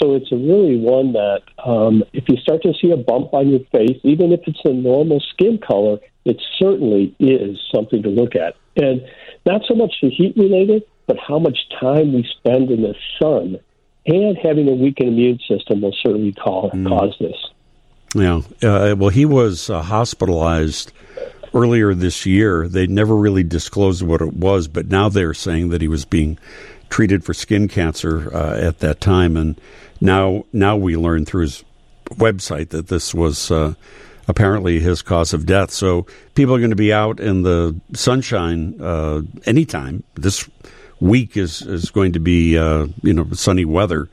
So 0.00 0.14
it's 0.14 0.32
a 0.32 0.36
really 0.36 0.78
one 0.78 1.12
that 1.12 1.42
um, 1.64 2.02
if 2.12 2.24
you 2.28 2.36
start 2.38 2.62
to 2.62 2.72
see 2.80 2.90
a 2.90 2.96
bump 2.96 3.34
on 3.34 3.50
your 3.50 3.60
face, 3.70 4.00
even 4.02 4.32
if 4.32 4.40
it's 4.46 4.60
a 4.64 4.72
normal 4.72 5.20
skin 5.20 5.58
color, 5.58 5.98
it 6.24 6.40
certainly 6.58 7.14
is 7.20 7.58
something 7.72 8.02
to 8.02 8.08
look 8.08 8.34
at. 8.34 8.56
And 8.76 9.02
not 9.44 9.62
so 9.68 9.74
much 9.74 9.94
the 10.02 10.10
heat 10.10 10.34
related, 10.36 10.84
but 11.06 11.18
how 11.18 11.38
much 11.38 11.58
time 11.80 12.12
we 12.12 12.28
spend 12.38 12.70
in 12.70 12.82
the 12.82 12.94
sun 13.20 13.58
and 14.06 14.36
having 14.38 14.68
a 14.68 14.72
weakened 14.72 15.08
immune 15.08 15.38
system 15.48 15.80
will 15.80 15.94
certainly 16.02 16.32
call, 16.32 16.70
mm. 16.70 16.88
cause 16.88 17.14
this. 17.20 17.36
Yeah. 18.14 18.42
Uh, 18.62 18.94
well, 18.96 19.10
he 19.10 19.24
was 19.24 19.70
uh, 19.70 19.82
hospitalized 19.82 20.92
earlier 21.54 21.94
this 21.94 22.26
year. 22.26 22.68
They 22.68 22.86
never 22.86 23.14
really 23.16 23.42
disclosed 23.42 24.02
what 24.02 24.20
it 24.20 24.34
was, 24.34 24.68
but 24.68 24.88
now 24.88 25.08
they're 25.08 25.34
saying 25.34 25.70
that 25.70 25.80
he 25.80 25.88
was 25.88 26.04
being 26.04 26.38
treated 26.90 27.24
for 27.24 27.32
skin 27.32 27.68
cancer 27.68 28.34
uh, 28.34 28.58
at 28.58 28.80
that 28.80 29.00
time, 29.00 29.36
and 29.36 29.58
now 30.00 30.44
now 30.52 30.76
we 30.76 30.96
learn 30.96 31.24
through 31.24 31.42
his 31.42 31.64
website 32.10 32.68
that 32.70 32.88
this 32.88 33.14
was 33.14 33.50
uh, 33.50 33.74
apparently 34.28 34.78
his 34.78 35.00
cause 35.00 35.32
of 35.32 35.46
death. 35.46 35.70
So 35.70 36.06
people 36.34 36.54
are 36.54 36.58
going 36.58 36.70
to 36.70 36.76
be 36.76 36.92
out 36.92 37.18
in 37.18 37.42
the 37.42 37.80
sunshine 37.94 38.80
uh, 38.80 39.22
anytime. 39.46 40.02
This 40.14 40.48
week 41.02 41.36
is 41.36 41.62
is 41.62 41.90
going 41.90 42.12
to 42.12 42.20
be 42.20 42.56
uh, 42.56 42.86
you 43.02 43.12
know 43.12 43.28
sunny 43.32 43.64
weather. 43.64 44.08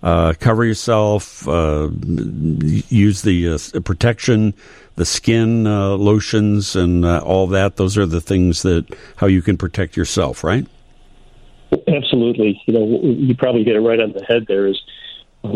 Uh, 0.00 0.32
cover 0.38 0.64
yourself. 0.64 1.46
Uh, 1.48 1.88
use 2.06 3.22
the 3.22 3.48
uh, 3.48 3.80
protection, 3.80 4.54
the 4.94 5.04
skin 5.04 5.66
uh, 5.66 5.90
lotions, 5.96 6.76
and 6.76 7.04
all 7.04 7.48
that. 7.48 7.76
Those 7.76 7.98
are 7.98 8.06
the 8.06 8.20
things 8.20 8.62
that 8.62 8.86
how 9.16 9.26
you 9.26 9.42
can 9.42 9.56
protect 9.56 9.96
yourself, 9.96 10.44
right? 10.44 10.66
Absolutely. 11.88 12.62
You 12.66 12.74
know, 12.74 13.00
you 13.02 13.34
probably 13.36 13.64
get 13.64 13.74
it 13.74 13.80
right 13.80 14.00
on 14.00 14.12
the 14.12 14.24
head. 14.24 14.46
There 14.46 14.68
is 14.68 14.80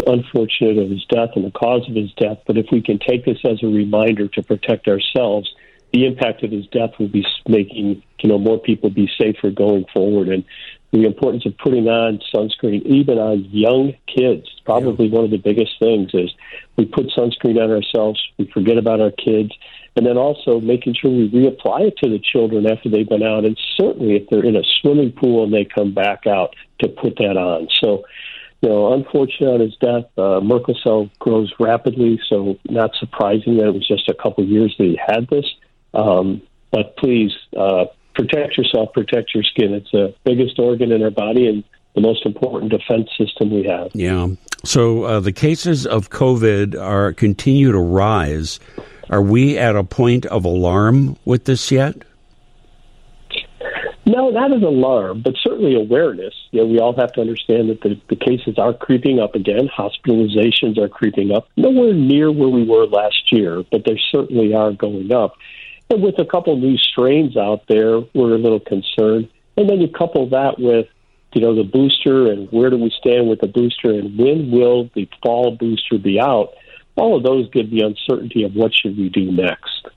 unfortunate 0.06 0.78
of 0.78 0.90
his 0.90 1.04
death 1.06 1.30
and 1.36 1.44
the 1.44 1.50
cause 1.52 1.88
of 1.88 1.94
his 1.94 2.12
death. 2.14 2.38
But 2.46 2.58
if 2.58 2.66
we 2.72 2.82
can 2.82 2.98
take 2.98 3.24
this 3.24 3.38
as 3.44 3.62
a 3.62 3.66
reminder 3.66 4.28
to 4.28 4.42
protect 4.42 4.88
ourselves, 4.88 5.52
the 5.92 6.06
impact 6.06 6.42
of 6.42 6.50
his 6.50 6.66
death 6.68 6.90
will 6.98 7.08
be 7.08 7.24
making 7.46 8.02
you 8.20 8.28
know 8.28 8.38
more 8.38 8.58
people 8.58 8.90
be 8.90 9.10
safer 9.18 9.50
going 9.50 9.84
forward. 9.92 10.28
And 10.28 10.44
the 10.92 11.06
importance 11.06 11.46
of 11.46 11.56
putting 11.56 11.88
on 11.88 12.20
sunscreen, 12.34 12.82
even 12.84 13.18
on 13.18 13.44
young 13.50 13.94
kids, 14.06 14.46
probably 14.64 15.06
yeah. 15.06 15.14
one 15.14 15.24
of 15.24 15.30
the 15.30 15.38
biggest 15.38 15.72
things 15.78 16.10
is 16.12 16.30
we 16.76 16.84
put 16.84 17.06
sunscreen 17.08 17.62
on 17.62 17.70
ourselves, 17.70 18.20
we 18.38 18.50
forget 18.52 18.76
about 18.76 19.00
our 19.00 19.10
kids, 19.10 19.52
and 19.96 20.04
then 20.04 20.18
also 20.18 20.60
making 20.60 20.94
sure 20.94 21.10
we 21.10 21.30
reapply 21.30 21.88
it 21.88 21.96
to 22.02 22.10
the 22.10 22.18
children 22.18 22.66
after 22.66 22.90
they've 22.90 23.08
been 23.08 23.22
out, 23.22 23.46
and 23.46 23.58
certainly 23.76 24.16
if 24.16 24.28
they're 24.28 24.44
in 24.44 24.56
a 24.56 24.62
swimming 24.80 25.12
pool 25.12 25.44
and 25.44 25.52
they 25.52 25.64
come 25.64 25.94
back 25.94 26.26
out 26.26 26.54
to 26.80 26.88
put 26.88 27.16
that 27.16 27.38
on. 27.38 27.68
So, 27.82 28.04
you 28.60 28.68
know, 28.68 28.92
unfortunate 28.92 29.48
on 29.48 29.60
his 29.60 29.76
death, 29.76 30.04
uh, 30.18 30.40
Merkel 30.40 30.76
cell 30.82 31.10
grows 31.18 31.52
rapidly, 31.58 32.20
so 32.28 32.58
not 32.68 32.90
surprising 33.00 33.56
that 33.56 33.68
it 33.68 33.74
was 33.74 33.88
just 33.88 34.10
a 34.10 34.14
couple 34.14 34.44
of 34.44 34.50
years 34.50 34.74
that 34.78 34.84
he 34.84 35.00
had 35.06 35.26
this. 35.28 35.46
Um, 35.94 36.42
but 36.70 36.96
please, 36.96 37.32
uh, 37.56 37.86
protect 38.14 38.56
yourself, 38.56 38.92
protect 38.92 39.34
your 39.34 39.44
skin. 39.44 39.74
It's 39.74 39.90
the 39.90 40.14
biggest 40.24 40.58
organ 40.58 40.92
in 40.92 41.02
our 41.02 41.10
body 41.10 41.48
and 41.48 41.64
the 41.94 42.00
most 42.00 42.24
important 42.24 42.70
defense 42.70 43.08
system 43.18 43.50
we 43.50 43.64
have. 43.64 43.90
Yeah. 43.94 44.28
So 44.64 45.04
uh, 45.04 45.20
the 45.20 45.32
cases 45.32 45.86
of 45.86 46.10
COVID 46.10 46.80
are 46.80 47.12
continue 47.12 47.72
to 47.72 47.78
rise. 47.80 48.60
Are 49.10 49.22
we 49.22 49.58
at 49.58 49.76
a 49.76 49.84
point 49.84 50.24
of 50.26 50.44
alarm 50.44 51.16
with 51.24 51.44
this 51.44 51.70
yet? 51.70 51.96
No, 54.04 54.30
not 54.30 54.52
an 54.52 54.64
alarm, 54.64 55.22
but 55.22 55.34
certainly 55.42 55.76
awareness. 55.76 56.34
You 56.50 56.60
know, 56.60 56.66
we 56.66 56.80
all 56.80 56.94
have 56.96 57.12
to 57.12 57.20
understand 57.20 57.70
that 57.70 57.82
the, 57.82 58.00
the 58.08 58.16
cases 58.16 58.58
are 58.58 58.74
creeping 58.74 59.20
up 59.20 59.34
again. 59.34 59.68
Hospitalizations 59.68 60.76
are 60.76 60.88
creeping 60.88 61.30
up. 61.30 61.48
Nowhere 61.56 61.94
near 61.94 62.32
where 62.32 62.48
we 62.48 62.64
were 62.64 62.86
last 62.86 63.30
year, 63.30 63.62
but 63.70 63.84
they 63.84 64.00
certainly 64.10 64.54
are 64.54 64.72
going 64.72 65.12
up. 65.12 65.36
And 65.92 66.02
with 66.02 66.18
a 66.18 66.24
couple 66.24 66.56
new 66.56 66.78
strains 66.78 67.36
out 67.36 67.64
there, 67.68 68.00
we're 68.14 68.34
a 68.34 68.38
little 68.38 68.60
concerned. 68.60 69.28
And 69.58 69.68
then 69.68 69.82
you 69.82 69.88
couple 69.88 70.26
that 70.30 70.58
with, 70.58 70.86
you 71.34 71.42
know, 71.42 71.54
the 71.54 71.64
booster 71.64 72.32
and 72.32 72.50
where 72.50 72.70
do 72.70 72.78
we 72.78 72.90
stand 72.98 73.28
with 73.28 73.40
the 73.40 73.46
booster 73.46 73.90
and 73.90 74.16
when 74.16 74.50
will 74.50 74.88
the 74.94 75.06
fall 75.22 75.54
booster 75.54 75.98
be 75.98 76.18
out? 76.18 76.54
All 76.96 77.14
of 77.14 77.24
those 77.24 77.50
give 77.50 77.70
the 77.70 77.82
uncertainty 77.82 78.42
of 78.42 78.54
what 78.54 78.72
should 78.74 78.96
we 78.96 79.10
do 79.10 79.30
next. 79.32 79.88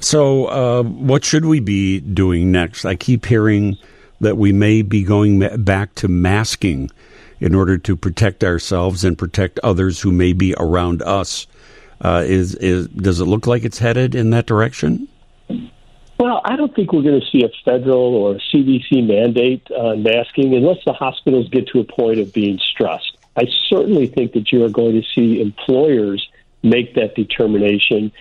So, 0.00 0.46
uh, 0.46 0.82
what 0.82 1.24
should 1.24 1.44
we 1.44 1.60
be 1.60 2.00
doing 2.00 2.50
next? 2.50 2.84
I 2.84 2.96
keep 2.96 3.26
hearing 3.26 3.78
that 4.20 4.36
we 4.36 4.50
may 4.50 4.82
be 4.82 5.04
going 5.04 5.62
back 5.62 5.94
to 5.96 6.08
masking 6.08 6.90
in 7.38 7.54
order 7.54 7.78
to 7.78 7.96
protect 7.96 8.42
ourselves 8.42 9.04
and 9.04 9.16
protect 9.16 9.60
others 9.60 10.00
who 10.00 10.10
may 10.10 10.32
be 10.32 10.56
around 10.58 11.02
us. 11.02 11.46
Uh, 12.02 12.24
is 12.26 12.54
is 12.56 12.88
does 12.88 13.20
it 13.20 13.26
look 13.26 13.46
like 13.46 13.64
it's 13.64 13.78
headed 13.78 14.14
in 14.14 14.30
that 14.30 14.46
direction? 14.46 15.06
Well, 16.18 16.40
I 16.44 16.56
don't 16.56 16.74
think 16.74 16.92
we're 16.92 17.02
going 17.02 17.20
to 17.20 17.26
see 17.30 17.44
a 17.44 17.50
federal 17.64 18.14
or 18.14 18.34
CDC 18.52 19.06
mandate 19.06 19.68
on 19.70 20.02
masking 20.02 20.54
unless 20.54 20.78
the 20.84 20.92
hospitals 20.92 21.48
get 21.48 21.66
to 21.68 21.80
a 21.80 21.84
point 21.84 22.20
of 22.20 22.32
being 22.32 22.58
stressed. 22.58 23.16
I 23.36 23.46
certainly 23.68 24.06
think 24.06 24.32
that 24.32 24.52
you 24.52 24.64
are 24.64 24.68
going 24.68 25.00
to 25.00 25.02
see 25.14 25.40
employers 25.40 26.28
make 26.62 26.94
that 26.94 27.14
determination 27.14 28.12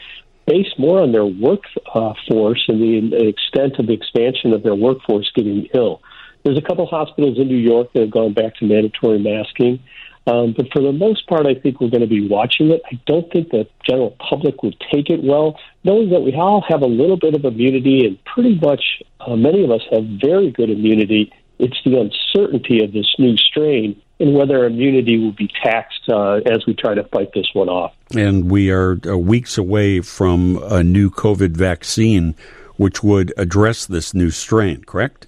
based 0.46 0.80
more 0.80 1.02
on 1.02 1.12
their 1.12 1.26
workforce 1.26 2.66
uh, 2.68 2.74
and 2.74 3.12
the 3.12 3.28
extent 3.28 3.78
of 3.78 3.88
the 3.88 3.94
expansion 3.94 4.54
of 4.54 4.64
their 4.64 4.76
workforce 4.76 5.32
getting 5.36 5.68
ill. 5.74 6.02
There's 6.44 6.58
a 6.58 6.62
couple 6.62 6.86
hospitals 6.88 7.38
in 7.38 7.48
New 7.48 7.58
York 7.58 7.94
that 7.94 8.02
have 8.02 8.12
gone 8.12 8.34
back 8.34 8.56
to 8.58 8.66
mandatory 8.66 9.20
masking. 9.20 9.80
Um, 10.28 10.54
but 10.56 10.68
for 10.72 10.82
the 10.82 10.92
most 10.92 11.28
part, 11.28 11.48
I 11.48 11.56
think 11.56 11.82
we're 11.82 11.90
going 11.90 12.02
to 12.02 12.08
be 12.08 12.28
watching 12.28 12.70
it. 12.70 12.82
I 12.92 13.00
don't 13.08 13.32
think 13.32 13.50
the 13.50 13.68
general 13.88 14.16
public 14.30 14.62
would 14.62 14.80
take 14.92 15.10
it 15.10 15.24
well, 15.24 15.60
knowing 15.84 16.10
that 16.12 16.22
we 16.22 16.34
all 16.34 16.64
have 16.70 16.82
a 16.82 16.88
little 16.88 17.18
bit 17.18 17.34
of 17.34 17.44
immunity, 17.44 18.06
and 18.06 18.24
pretty 18.26 18.56
much 18.56 18.84
uh, 19.20 19.36
many 19.36 19.64
of 19.64 19.72
us 19.72 19.82
have 19.92 20.06
very 20.22 20.52
good 20.52 20.70
immunity. 20.70 21.34
It's 21.58 21.78
the 21.84 22.00
uncertainty 22.00 22.84
of 22.84 22.94
this 22.94 23.16
new 23.18 23.36
strain 23.38 24.02
and 24.22 24.36
whether 24.36 24.66
immunity 24.66 25.18
will 25.18 25.32
be 25.32 25.50
taxed 25.64 26.08
uh, 26.08 26.36
as 26.46 26.64
we 26.68 26.76
try 26.76 26.94
to 26.94 27.04
fight 27.06 27.30
this 27.34 27.48
one 27.54 27.70
off. 27.70 27.94
And 28.16 28.52
we 28.52 28.70
are 28.70 28.98
uh, 29.06 29.18
weeks 29.18 29.58
away 29.58 30.02
from 30.02 30.62
a 30.64 30.84
new 30.84 31.10
COVID 31.10 31.58
vaccine, 31.58 32.36
which 32.76 33.04
would 33.04 33.34
address 33.36 33.88
this 33.88 34.14
new 34.14 34.30
strain, 34.30 34.84
correct? 34.84 35.26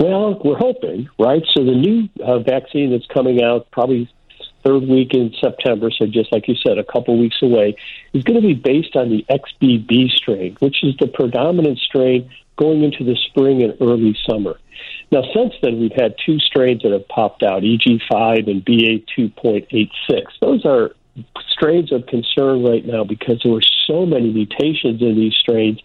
Well, 0.00 0.40
we're 0.44 0.58
hoping, 0.58 1.08
right? 1.18 1.42
So 1.56 1.64
the 1.64 1.74
new 1.74 2.08
uh, 2.22 2.38
vaccine 2.40 2.92
that's 2.92 3.06
coming 3.06 3.42
out 3.42 3.70
probably 3.70 4.10
third 4.64 4.82
week 4.82 5.14
in 5.14 5.32
September, 5.40 5.90
so 5.90 6.06
just 6.06 6.32
like 6.32 6.48
you 6.48 6.54
said, 6.66 6.78
a 6.78 6.84
couple 6.84 7.18
weeks 7.18 7.36
away, 7.42 7.76
is 8.12 8.22
going 8.24 8.40
to 8.40 8.46
be 8.46 8.54
based 8.54 8.96
on 8.96 9.10
the 9.10 9.24
XBB 9.30 10.10
strain, 10.10 10.56
which 10.60 10.82
is 10.82 10.94
the 10.98 11.08
predominant 11.08 11.78
strain 11.78 12.30
going 12.56 12.82
into 12.82 13.04
the 13.04 13.16
spring 13.28 13.62
and 13.62 13.76
early 13.80 14.16
summer. 14.28 14.58
Now, 15.10 15.22
since 15.34 15.54
then, 15.62 15.80
we've 15.80 15.92
had 15.92 16.14
two 16.24 16.38
strains 16.38 16.82
that 16.82 16.92
have 16.92 17.08
popped 17.08 17.42
out, 17.42 17.62
EG5 17.62 18.50
and 18.50 18.64
BA2.86. 18.64 19.90
Those 20.40 20.64
are 20.64 20.90
strains 21.50 21.92
of 21.92 22.06
concern 22.06 22.62
right 22.62 22.84
now 22.84 23.04
because 23.04 23.40
there 23.42 23.52
were 23.52 23.62
so 23.86 24.06
many 24.06 24.32
mutations 24.32 25.00
in 25.00 25.16
these 25.16 25.34
strains 25.34 25.80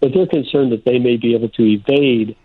that 0.00 0.12
they're 0.14 0.26
concerned 0.26 0.72
that 0.72 0.84
they 0.84 0.98
may 0.98 1.16
be 1.16 1.34
able 1.34 1.48
to 1.50 1.62
evade 1.62 2.36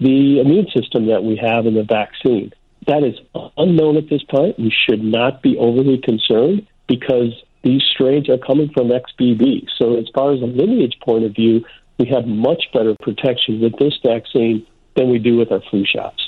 the 0.00 0.40
immune 0.40 0.66
system 0.74 1.06
that 1.06 1.22
we 1.22 1.36
have 1.36 1.66
in 1.66 1.74
the 1.74 1.84
vaccine. 1.84 2.52
That 2.86 3.04
is 3.04 3.14
unknown 3.56 3.96
at 3.98 4.08
this 4.08 4.22
point. 4.24 4.58
We 4.58 4.72
should 4.88 5.04
not 5.04 5.42
be 5.42 5.56
overly 5.58 5.98
concerned 5.98 6.66
because 6.88 7.32
these 7.62 7.82
strains 7.92 8.28
are 8.28 8.38
coming 8.38 8.70
from 8.70 8.88
XBB. 8.88 9.66
So, 9.78 9.98
as 9.98 10.06
far 10.14 10.32
as 10.32 10.40
a 10.40 10.46
lineage 10.46 10.96
point 11.04 11.24
of 11.24 11.34
view, 11.34 11.64
we 11.98 12.06
have 12.06 12.26
much 12.26 12.64
better 12.72 12.96
protection 13.02 13.60
with 13.60 13.78
this 13.78 13.92
vaccine 14.02 14.66
than 14.96 15.10
we 15.10 15.18
do 15.18 15.36
with 15.36 15.52
our 15.52 15.60
flu 15.70 15.84
shots. 15.84 16.26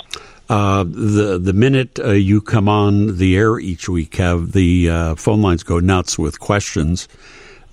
Uh, 0.49 0.85
the 0.85 1.39
the 1.43 1.55
minute 1.55 1.99
uh, 1.99 2.11
you 2.11 2.43
come 2.43 2.69
on 2.69 3.17
the 3.17 3.37
air 3.37 3.59
each 3.59 3.89
week, 3.89 4.17
have 4.17 4.53
the 4.53 4.91
uh, 4.91 5.15
phone 5.15 5.41
lines 5.41 5.63
go 5.63 5.81
nuts 5.81 6.19
with 6.19 6.39
questions, 6.39 7.09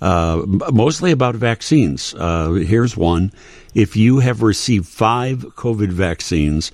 uh, 0.00 0.42
mostly 0.72 1.10
about 1.10 1.34
vaccines. 1.34 2.14
Uh, 2.14 2.52
here's 2.52 2.96
one: 2.96 3.32
If 3.74 3.96
you 3.96 4.20
have 4.20 4.42
received 4.42 4.86
five 4.86 5.38
COVID 5.56 5.88
vaccines, 5.88 6.72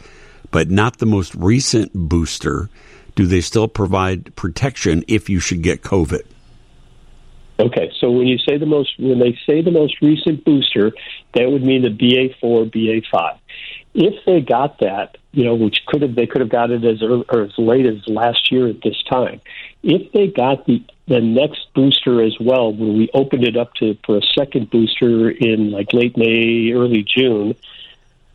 but 0.50 0.70
not 0.70 0.98
the 0.98 1.06
most 1.06 1.34
recent 1.34 1.92
booster, 1.92 2.70
do 3.14 3.26
they 3.26 3.40
still 3.40 3.68
provide 3.68 4.34
protection 4.36 5.04
if 5.08 5.28
you 5.28 5.40
should 5.40 5.62
get 5.62 5.82
COVID? 5.82 6.22
Okay, 7.58 7.90
so 7.98 8.10
when 8.10 8.26
you 8.26 8.36
say 8.38 8.58
the 8.58 8.66
most, 8.66 8.98
when 8.98 9.18
they 9.18 9.36
say 9.46 9.62
the 9.62 9.70
most 9.70 10.02
recent 10.02 10.44
booster, 10.44 10.92
that 11.34 11.50
would 11.50 11.62
mean 11.62 11.82
the 11.82 11.88
BA4, 11.88 12.70
BA5. 12.70 13.38
If 13.94 14.24
they 14.26 14.42
got 14.42 14.78
that, 14.80 15.16
you 15.32 15.42
know, 15.44 15.54
which 15.54 15.78
could 15.86 16.02
have 16.02 16.14
they 16.14 16.26
could 16.26 16.42
have 16.42 16.50
got 16.50 16.70
it 16.70 16.84
as 16.84 17.02
early, 17.02 17.24
or 17.30 17.44
as 17.44 17.52
late 17.56 17.86
as 17.86 18.06
last 18.06 18.52
year 18.52 18.68
at 18.68 18.82
this 18.82 19.02
time. 19.10 19.40
If 19.82 20.12
they 20.12 20.26
got 20.26 20.66
the 20.66 20.84
the 21.09 21.21
next 21.21 21.73
booster 21.75 22.23
as 22.23 22.35
well, 22.40 22.73
when 22.73 22.97
we 22.97 23.09
opened 23.14 23.45
it 23.45 23.57
up 23.57 23.75
to 23.75 23.97
for 24.05 24.19
a 24.19 24.23
second 24.37 24.71
booster 24.71 25.31
in 25.31 25.71
like 25.71 25.92
late 25.92 26.16
May, 26.16 26.73
early 26.73 27.05
June, 27.05 27.55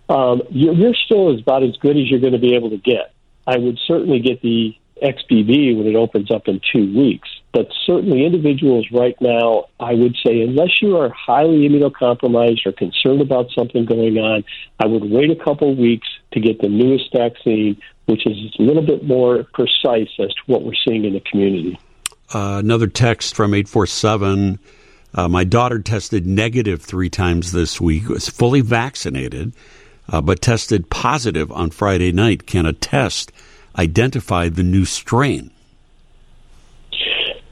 um, 0.09 0.41
you're, 0.49 0.73
you're 0.73 0.93
still 0.93 1.37
about 1.37 1.63
as 1.63 1.75
good 1.77 1.97
as 1.97 2.09
you're 2.09 2.19
going 2.19 2.33
to 2.33 2.39
be 2.39 2.55
able 2.55 2.69
to 2.69 2.77
get. 2.77 3.13
I 3.45 3.57
would 3.57 3.79
certainly 3.85 4.19
get 4.19 4.41
the 4.41 4.77
XBB 5.01 5.77
when 5.77 5.87
it 5.87 5.95
opens 5.95 6.31
up 6.31 6.47
in 6.47 6.61
two 6.71 6.95
weeks. 6.97 7.27
But 7.53 7.67
certainly, 7.85 8.25
individuals 8.25 8.87
right 8.91 9.19
now, 9.19 9.65
I 9.79 9.93
would 9.93 10.15
say, 10.25 10.41
unless 10.41 10.81
you 10.81 10.97
are 10.97 11.09
highly 11.09 11.67
immunocompromised 11.67 12.65
or 12.65 12.71
concerned 12.71 13.19
about 13.19 13.51
something 13.51 13.85
going 13.85 14.17
on, 14.17 14.45
I 14.79 14.85
would 14.85 15.03
wait 15.03 15.31
a 15.31 15.35
couple 15.35 15.75
weeks 15.75 16.07
to 16.31 16.39
get 16.39 16.61
the 16.61 16.69
newest 16.69 17.11
vaccine, 17.11 17.81
which 18.05 18.25
is 18.25 18.55
a 18.57 18.61
little 18.61 18.85
bit 18.85 19.03
more 19.03 19.43
precise 19.53 20.09
as 20.19 20.29
to 20.29 20.41
what 20.45 20.63
we're 20.63 20.75
seeing 20.87 21.03
in 21.03 21.13
the 21.13 21.19
community. 21.19 21.77
Uh, 22.33 22.59
another 22.59 22.87
text 22.87 23.35
from 23.35 23.53
847. 23.53 24.59
Uh, 25.13 25.27
my 25.27 25.43
daughter 25.43 25.79
tested 25.79 26.25
negative 26.25 26.81
three 26.81 27.09
times 27.09 27.51
this 27.51 27.81
week, 27.81 28.07
was 28.07 28.29
fully 28.29 28.61
vaccinated, 28.61 29.53
uh, 30.07 30.21
but 30.21 30.41
tested 30.41 30.89
positive 30.89 31.51
on 31.51 31.69
Friday 31.69 32.11
night. 32.13 32.47
Can 32.47 32.65
a 32.65 32.71
test 32.71 33.33
identify 33.77 34.47
the 34.47 34.63
new 34.63 34.85
strain? 34.85 35.51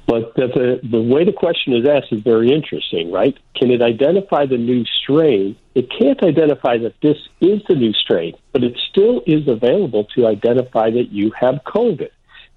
But 0.08 0.34
the, 0.36 0.80
the 0.82 1.02
way 1.02 1.24
the 1.24 1.34
question 1.34 1.74
is 1.74 1.88
asked 1.88 2.12
is 2.12 2.22
very 2.22 2.52
interesting, 2.52 3.12
right? 3.12 3.38
Can 3.56 3.70
it 3.70 3.82
identify 3.82 4.48
the 4.48 4.58
new 4.58 4.84
strain? 4.86 5.56
It 5.76 5.92
can't 5.92 6.24
identify 6.24 6.80
that 6.80 6.96
this 7.02 7.18
is 7.42 7.62
the 7.68 7.76
new 7.76 7.94
strain, 7.94 8.34
but 8.52 8.64
it 8.64 8.76
still 8.90 9.22
is 9.28 9.48
available 9.48 10.06
to 10.16 10.26
identify 10.26 10.90
that 10.90 11.12
you 11.12 11.32
have 11.40 11.62
COVID. 11.66 12.10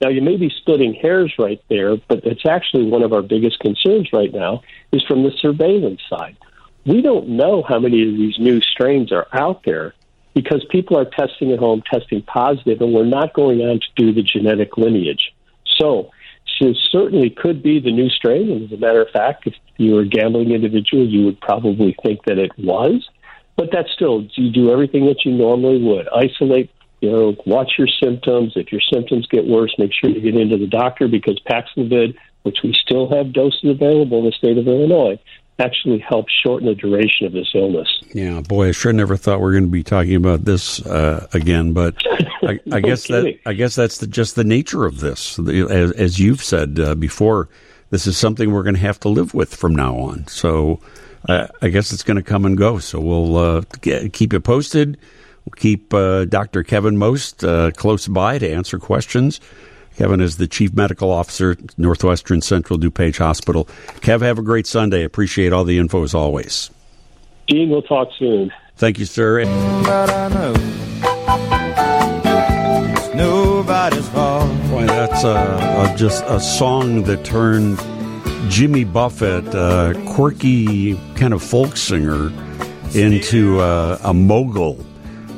Now, 0.02 0.08
you 0.08 0.20
may 0.20 0.36
be 0.36 0.50
splitting 0.50 0.94
hairs 0.94 1.32
right 1.38 1.62
there, 1.70 1.96
but 1.96 2.24
it's 2.24 2.44
actually 2.44 2.86
one 2.86 3.04
of 3.04 3.12
our 3.12 3.22
biggest 3.22 3.60
concerns 3.60 4.12
right 4.12 4.32
now 4.32 4.62
is 4.90 5.04
from 5.04 5.22
the 5.22 5.30
surveillance 5.30 6.00
side. 6.10 6.36
We 6.84 7.02
don't 7.02 7.28
know 7.28 7.62
how 7.62 7.78
many 7.78 8.08
of 8.08 8.16
these 8.16 8.36
new 8.40 8.60
strains 8.60 9.12
are 9.12 9.28
out 9.32 9.62
there 9.64 9.94
because 10.34 10.64
people 10.70 10.98
are 10.98 11.04
testing 11.04 11.52
at 11.52 11.60
home, 11.60 11.84
testing 11.88 12.20
positive, 12.22 12.80
and 12.80 12.92
we're 12.92 13.04
not 13.04 13.32
going 13.32 13.60
on 13.60 13.78
to 13.78 13.86
do 13.94 14.12
the 14.12 14.22
genetic 14.22 14.76
lineage. 14.76 15.32
So, 15.78 16.10
it 16.60 16.76
certainly 16.90 17.30
could 17.30 17.62
be 17.62 17.78
the 17.78 17.92
new 17.92 18.08
strain. 18.08 18.50
And 18.50 18.64
as 18.64 18.72
a 18.72 18.80
matter 18.80 19.02
of 19.02 19.10
fact, 19.10 19.46
if 19.46 19.54
you 19.76 19.94
were 19.94 20.00
a 20.00 20.08
gambling 20.08 20.50
individual, 20.50 21.06
you 21.06 21.24
would 21.26 21.40
probably 21.40 21.96
think 22.02 22.24
that 22.24 22.38
it 22.38 22.50
was. 22.58 23.08
But 23.56 23.70
that's 23.72 23.92
still, 23.92 24.26
you 24.34 24.50
do 24.50 24.72
everything 24.72 25.06
that 25.06 25.24
you 25.24 25.32
normally 25.32 25.80
would. 25.80 26.08
Isolate, 26.08 26.70
you 27.02 27.10
know, 27.10 27.36
watch 27.46 27.72
your 27.76 27.88
symptoms. 28.02 28.52
If 28.54 28.70
your 28.70 28.80
symptoms 28.80 29.26
get 29.26 29.44
worse, 29.44 29.74
make 29.76 29.90
sure 29.92 30.08
you 30.08 30.20
get 30.20 30.40
into 30.40 30.56
the 30.56 30.68
doctor 30.68 31.08
because 31.08 31.38
Paxlovid, 31.40 32.14
which 32.44 32.58
we 32.62 32.72
still 32.72 33.10
have 33.10 33.32
doses 33.32 33.64
available 33.64 34.20
in 34.20 34.26
the 34.26 34.32
state 34.32 34.56
of 34.56 34.68
Illinois, 34.68 35.18
actually 35.58 35.98
helps 35.98 36.32
shorten 36.44 36.68
the 36.68 36.76
duration 36.76 37.26
of 37.26 37.32
this 37.32 37.50
illness. 37.54 37.88
Yeah, 38.14 38.40
boy, 38.40 38.68
I 38.68 38.72
sure 38.72 38.92
never 38.92 39.16
thought 39.16 39.40
we 39.40 39.48
are 39.48 39.52
going 39.52 39.64
to 39.64 39.70
be 39.70 39.82
talking 39.82 40.14
about 40.14 40.44
this 40.44 40.84
uh, 40.86 41.26
again, 41.34 41.72
but 41.72 41.96
I, 42.42 42.60
I 42.72 42.80
guess 42.80 43.06
kidding. 43.06 43.38
that 43.44 43.50
I 43.50 43.52
guess 43.54 43.74
that's 43.74 43.98
the, 43.98 44.06
just 44.06 44.36
the 44.36 44.44
nature 44.44 44.86
of 44.86 45.00
this. 45.00 45.40
As, 45.40 45.90
as 45.92 46.20
you've 46.20 46.42
said 46.42 46.78
uh, 46.78 46.94
before, 46.94 47.48
this 47.90 48.06
is 48.06 48.16
something 48.16 48.52
we're 48.52 48.62
going 48.62 48.76
to 48.76 48.80
have 48.80 49.00
to 49.00 49.08
live 49.08 49.34
with 49.34 49.54
from 49.56 49.74
now 49.74 49.96
on. 49.96 50.28
So 50.28 50.78
uh, 51.28 51.48
I 51.60 51.68
guess 51.68 51.92
it's 51.92 52.04
going 52.04 52.16
to 52.16 52.22
come 52.22 52.44
and 52.44 52.56
go. 52.56 52.78
So 52.78 53.00
we'll 53.00 53.36
uh, 53.36 53.62
get, 53.80 54.12
keep 54.12 54.32
you 54.32 54.40
posted. 54.40 54.98
We'll 55.44 55.52
keep 55.56 55.92
uh, 55.92 56.24
Dr. 56.26 56.62
Kevin 56.62 56.96
Most 56.96 57.42
uh, 57.44 57.72
close 57.72 58.06
by 58.08 58.38
to 58.38 58.48
answer 58.48 58.78
questions. 58.78 59.40
Kevin 59.96 60.20
is 60.20 60.36
the 60.36 60.46
Chief 60.46 60.72
Medical 60.72 61.10
Officer, 61.10 61.52
at 61.52 61.78
Northwestern 61.78 62.40
Central 62.40 62.78
DuPage 62.78 63.18
Hospital. 63.18 63.66
Kev, 64.00 64.22
have 64.22 64.38
a 64.38 64.42
great 64.42 64.66
Sunday. 64.66 65.04
Appreciate 65.04 65.52
all 65.52 65.64
the 65.64 65.78
info 65.78 66.02
as 66.02 66.14
always. 66.14 66.70
Dean, 67.48 67.68
we'll 67.68 67.82
talk 67.82 68.08
soon. 68.18 68.50
Thank 68.76 68.98
you, 68.98 69.04
sir. 69.04 69.44
But 69.84 70.10
I 70.10 70.28
know 70.28 70.54
nobody's 73.14 74.08
fault. 74.08 74.48
Boy, 74.70 74.86
that's 74.86 75.24
uh, 75.24 75.94
just 75.96 76.24
a 76.26 76.40
song 76.40 77.02
that 77.04 77.24
turned 77.24 77.78
Jimmy 78.50 78.84
Buffett, 78.84 79.46
a 79.54 80.00
quirky 80.14 80.94
kind 81.16 81.34
of 81.34 81.42
folk 81.42 81.76
singer, 81.76 82.32
into 82.94 83.60
uh, 83.60 83.98
a 84.02 84.14
mogul. 84.14 84.84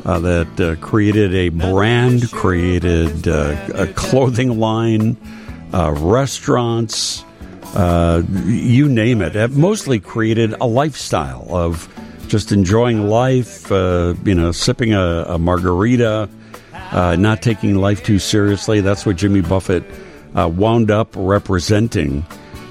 Uh, 0.04 0.18
that 0.18 0.60
uh, 0.60 0.76
created 0.84 1.34
a 1.34 1.48
brand, 1.48 2.30
created 2.30 3.26
uh, 3.26 3.56
a 3.74 3.86
clothing 3.86 4.60
line, 4.60 5.16
uh, 5.72 5.92
restaurants, 5.96 7.24
uh, 7.74 8.22
you 8.44 8.86
name 8.86 9.22
it. 9.22 9.34
it. 9.34 9.52
Mostly 9.52 9.98
created 9.98 10.52
a 10.60 10.66
lifestyle 10.66 11.46
of 11.48 11.88
just 12.28 12.52
enjoying 12.52 13.08
life, 13.08 13.70
you 13.70 14.34
know, 14.34 14.52
sipping 14.52 14.92
a, 14.92 15.24
a 15.26 15.38
margarita, 15.38 16.28
not 16.92 17.40
taking 17.40 17.76
life 17.76 18.02
too 18.02 18.18
seriously. 18.18 18.82
That's 18.82 19.06
what 19.06 19.16
Jimmy 19.16 19.40
Buffett 19.40 19.84
wound 20.34 20.90
up 20.90 21.14
representing, 21.16 22.26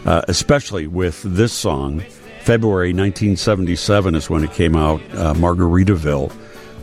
especially 0.05 0.85
with 0.85 1.23
this 1.23 1.51
song. 1.51 2.03
February 2.43 2.89
1977 2.89 4.15
is 4.15 4.29
when 4.29 4.43
it 4.43 4.51
came 4.51 4.75
out, 4.75 5.01
uh, 5.13 5.33
Margaritaville. 5.33 6.29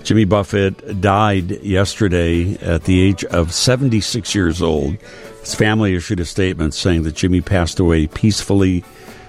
Jimmy 0.02 0.24
Buffett 0.24 1.00
died 1.00 1.62
yesterday 1.62 2.54
at 2.56 2.84
the 2.84 3.00
age 3.00 3.24
of 3.26 3.52
76 3.52 4.34
years 4.34 4.62
old. 4.62 4.96
His 5.40 5.54
family 5.54 5.94
issued 5.94 6.20
a 6.20 6.24
statement 6.24 6.74
saying 6.74 7.02
that 7.04 7.14
Jimmy 7.14 7.40
passed 7.40 7.78
away 7.78 8.06
peacefully 8.06 8.84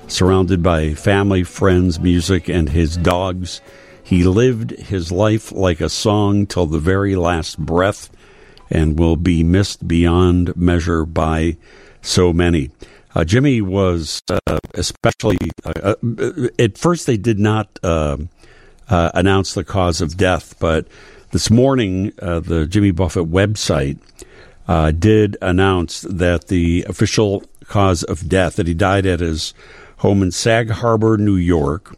surrounded 0.08 0.64
by 0.64 0.94
family, 0.94 1.44
friends, 1.44 2.00
music, 2.00 2.50
and 2.50 2.70
his 2.70 2.98
dogs. 2.98 3.62
He 4.04 4.24
lived 4.24 4.72
his 4.72 5.12
life 5.12 5.52
like 5.52 5.82
a 5.82 5.90
song 5.90 6.48
till 6.48 6.66
the 6.66 6.80
very 6.80 7.16
last 7.16 7.60
breath 7.60 8.10
and 8.70 8.98
will 8.98 9.18
be 9.18 9.44
missed 9.44 9.88
beyond 9.88 10.56
measure 10.56 11.06
by 11.06 11.58
so 12.02 12.34
many. 12.34 12.72
Uh, 13.14 13.26
Jimmy 13.26 13.62
was 13.62 14.22
uh, 14.30 14.60
especially, 14.74 15.38
uh, 15.66 15.96
uh 16.04 16.48
at 16.58 16.78
first, 16.78 17.08
they 17.08 17.18
did 17.18 17.40
not 17.40 17.78
uh, 18.92 19.12
uh, 19.14 19.42
the 19.56 19.64
cause 19.66 20.02
of 20.02 20.18
death, 20.18 20.60
but 20.60 20.88
this 21.32 21.50
morning, 21.50 22.12
the 22.18 22.68
Jimmy 22.70 22.92
Buffett 22.92 23.32
website 23.32 23.98
did 25.00 25.38
announce 25.42 26.02
that 26.02 26.48
the 26.48 26.86
official 26.90 27.44
cause 27.72 28.04
of 28.04 28.28
death, 28.28 28.58
that 28.58 28.68
he 28.68 28.74
died 28.74 29.06
at 29.06 29.22
his 29.22 29.54
home 29.98 30.22
in 30.22 30.32
Sag 30.32 30.70
Harbor, 30.70 31.18
New 31.18 31.36
York. 31.36 31.96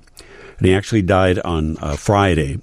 And 0.58 0.68
he 0.68 0.74
actually 0.74 1.02
died 1.02 1.40
on 1.40 1.78
uh, 1.80 1.96
Friday. 1.96 2.62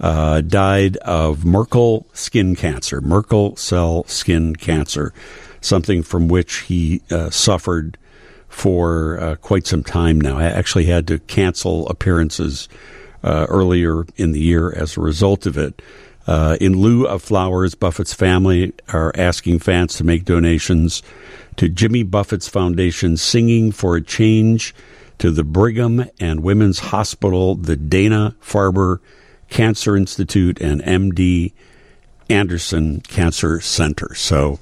Uh, 0.00 0.40
died 0.40 0.96
of 0.98 1.44
Merkel 1.44 2.08
skin 2.12 2.56
cancer, 2.56 3.00
Merkel 3.00 3.54
cell 3.54 4.04
skin 4.08 4.56
cancer, 4.56 5.14
something 5.60 6.02
from 6.02 6.26
which 6.26 6.62
he 6.62 7.02
uh, 7.08 7.30
suffered 7.30 7.96
for 8.48 9.20
uh, 9.20 9.36
quite 9.36 9.64
some 9.68 9.84
time 9.84 10.20
now. 10.20 10.38
I 10.38 10.44
actually 10.46 10.86
had 10.86 11.06
to 11.06 11.20
cancel 11.20 11.88
appearances 11.88 12.68
uh, 13.22 13.46
earlier 13.48 14.04
in 14.16 14.32
the 14.32 14.40
year 14.40 14.72
as 14.72 14.96
a 14.96 15.00
result 15.00 15.46
of 15.46 15.56
it. 15.56 15.80
Uh, 16.26 16.56
in 16.60 16.80
lieu 16.80 17.06
of 17.06 17.22
flowers, 17.22 17.74
Buffett's 17.74 18.14
family 18.14 18.72
are 18.92 19.12
asking 19.16 19.58
fans 19.58 19.94
to 19.94 20.04
make 20.04 20.24
donations 20.24 21.02
to 21.56 21.68
Jimmy 21.68 22.02
Buffett's 22.02 22.48
foundation, 22.48 23.16
Singing 23.16 23.72
for 23.72 23.96
a 23.96 24.02
Change, 24.02 24.74
to 25.18 25.30
the 25.30 25.44
Brigham 25.44 26.08
and 26.18 26.42
Women's 26.42 26.78
Hospital, 26.78 27.54
the 27.54 27.76
Dana 27.76 28.34
Farber 28.42 29.00
Cancer 29.50 29.96
Institute, 29.96 30.60
and 30.60 30.82
MD 30.82 31.52
Anderson 32.28 33.00
Cancer 33.00 33.60
Center. 33.60 34.14
So 34.14 34.58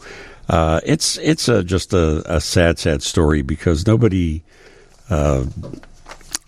uh, 0.48 0.80
it's 0.84 1.16
it's 1.18 1.48
a, 1.48 1.62
just 1.62 1.92
a, 1.92 2.22
a, 2.36 2.40
sad, 2.40 2.78
sad 2.78 3.02
story 3.02 3.42
because 3.42 3.86
nobody 3.86 4.42
uh, 5.08 5.44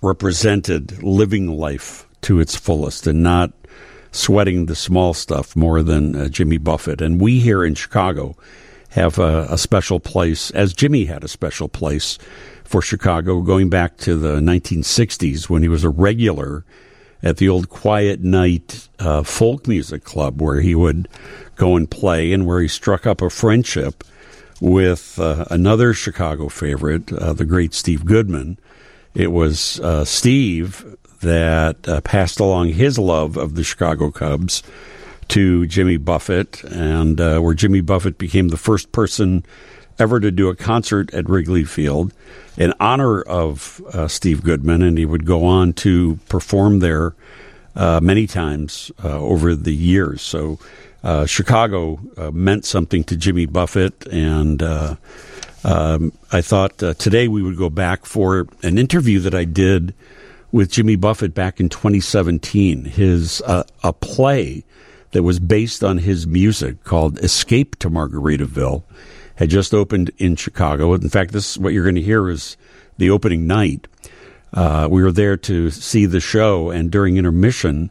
represented 0.03 1.03
living 1.03 1.47
life 1.47 2.07
to 2.23 2.41
its 2.41 2.57
fullest 2.57 3.07
and 3.07 3.23
not 3.23 3.53
sweating 4.11 4.67
the 4.67 4.75
small 4.75 5.15
stuff 5.15 5.57
more 5.57 5.83
than 5.83 6.15
uh, 6.15 6.29
Jimmy 6.29 6.59
Buffett. 6.59 7.01
And 7.01 7.21
we 7.21 7.41
here 7.41 7.65
in 7.65 7.75
Chicago 7.75 8.37
have 8.91 9.19
a, 9.19 9.47
a, 9.49 9.57
special 9.57 10.01
place, 10.01 10.51
as 10.51 10.75
Jimmy 10.75 11.07
had 11.07 11.25
a 11.25 11.29
special 11.29 11.67
place 11.67 12.19
for 12.63 12.83
Chicago 12.83 13.41
going 13.41 13.71
back 13.71 13.97
to 13.99 14.17
the 14.17 14.41
1960s 14.41 15.49
when 15.49 15.63
he 15.63 15.69
was 15.69 15.83
a 15.83 15.89
regular 15.89 16.65
at 17.23 17.39
the 17.39 17.49
old 17.49 17.71
Quiet 17.71 18.21
Knight 18.21 18.89
uh, 18.99 19.23
Folk 19.23 19.67
Music 19.67 20.05
Club 20.05 20.43
where 20.43 20.61
he 20.61 20.75
would 20.75 21.09
go 21.57 21.77
and 21.77 21.91
play 21.91 22.33
and 22.33 22.47
where 22.47 22.61
he 22.61 22.69
struck 22.69 23.07
up 23.07 23.23
a 23.23 23.31
friendship 23.31 24.05
with 24.61 25.19
uh, 25.19 25.47
another 25.51 25.95
Chicago 25.95 26.49
favorite, 26.49 27.13
uh, 27.13 27.33
the 27.33 27.45
great 27.45 27.73
Steve 27.75 28.05
Goodman. 28.05 28.59
It 29.15 29.33
was 29.33 29.81
uh, 29.81 30.05
Steve 30.05 30.97
that 31.21 31.89
uh, 31.89 32.01
passed 32.01 32.41
along 32.41 32.71
his 32.71 32.99
love 32.99 33.37
of 33.37 33.55
the 33.55 33.65
Chicago 33.65 34.11
Cubs 34.11 34.63
to 35.29 35.67
Jimmy 35.67 35.97
Buffett, 35.97 36.63
and 36.65 37.21
uh, 37.21 37.39
where 37.41 37.55
Jimmy 37.55 37.81
Buffett 37.81 38.19
became 38.19 38.49
the 38.49 38.57
first 38.57 38.93
person 38.93 39.45
ever 39.99 40.19
to 40.21 40.31
do 40.31 40.49
a 40.49 40.57
concert 40.57 41.13
at 41.15 41.29
Wrigley 41.29 41.65
Field 41.65 42.13
in 42.57 42.75
honor 42.81 43.23
of 43.23 43.81
uh, 43.93 44.09
Steve 44.09 44.43
Goodman, 44.43 44.83
and 44.83 44.99
he 44.99 45.07
would 45.07 45.25
go 45.25 45.45
on 45.45 45.73
to 45.75 46.19
perform 46.29 46.81
there 46.81 47.15
uh, 47.77 48.01
many 48.03 48.27
times 48.27 48.91
uh, 49.03 49.19
over 49.19 49.55
the 49.55 49.75
years. 49.75 50.23
So 50.23 50.59
uh, 51.03 51.27
Chicago 51.27 52.01
uh, 52.17 52.31
meant 52.31 52.65
something 52.65 53.05
to 53.05 53.17
Jimmy 53.17 53.47
Buffett, 53.47 54.07
and 54.09 54.63
um, 55.65 56.13
I 56.31 56.41
thought 56.41 56.79
today 56.79 57.29
we 57.29 57.43
would 57.43 57.57
go 57.57 57.71
back 57.71 58.05
for 58.05 58.47
an 58.63 58.79
interview 58.79 59.21
that 59.21 59.35
I 59.35 59.45
did 59.45 59.95
with 60.51 60.71
Jimmy 60.71 60.97
Buffett 60.97 61.35
back 61.35 61.61
in 61.61 61.69
2017. 61.69 62.85
His 62.85 63.43
a 63.47 63.93
play 63.93 64.65
that 65.13 65.23
was 65.23 65.39
based 65.39 65.85
on 65.85 65.99
his 65.99 66.27
music 66.27 66.85
called 66.85 67.19
Escape 67.21 67.79
to 67.79 67.91
Margaritaville 67.91 68.83
had 69.37 69.51
just 69.51 69.73
opened 69.73 70.11
in 70.19 70.37
Chicago. 70.37 70.93
In 70.95 71.09
fact, 71.09 71.33
this 71.33 71.57
what 71.57 71.73
you're 71.73 71.85
going 71.85 71.95
to 71.95 72.03
hear 72.03 72.29
is 72.29 72.57
the 72.99 73.11
opening 73.11 73.47
night. 73.47 73.87
Uh, 74.53 74.87
we 74.91 75.03
were 75.03 75.13
there 75.13 75.37
to 75.37 75.71
see 75.71 76.05
the 76.05 76.21
show, 76.21 76.71
and 76.71 76.91
during 76.91 77.17
intermission, 77.17 77.91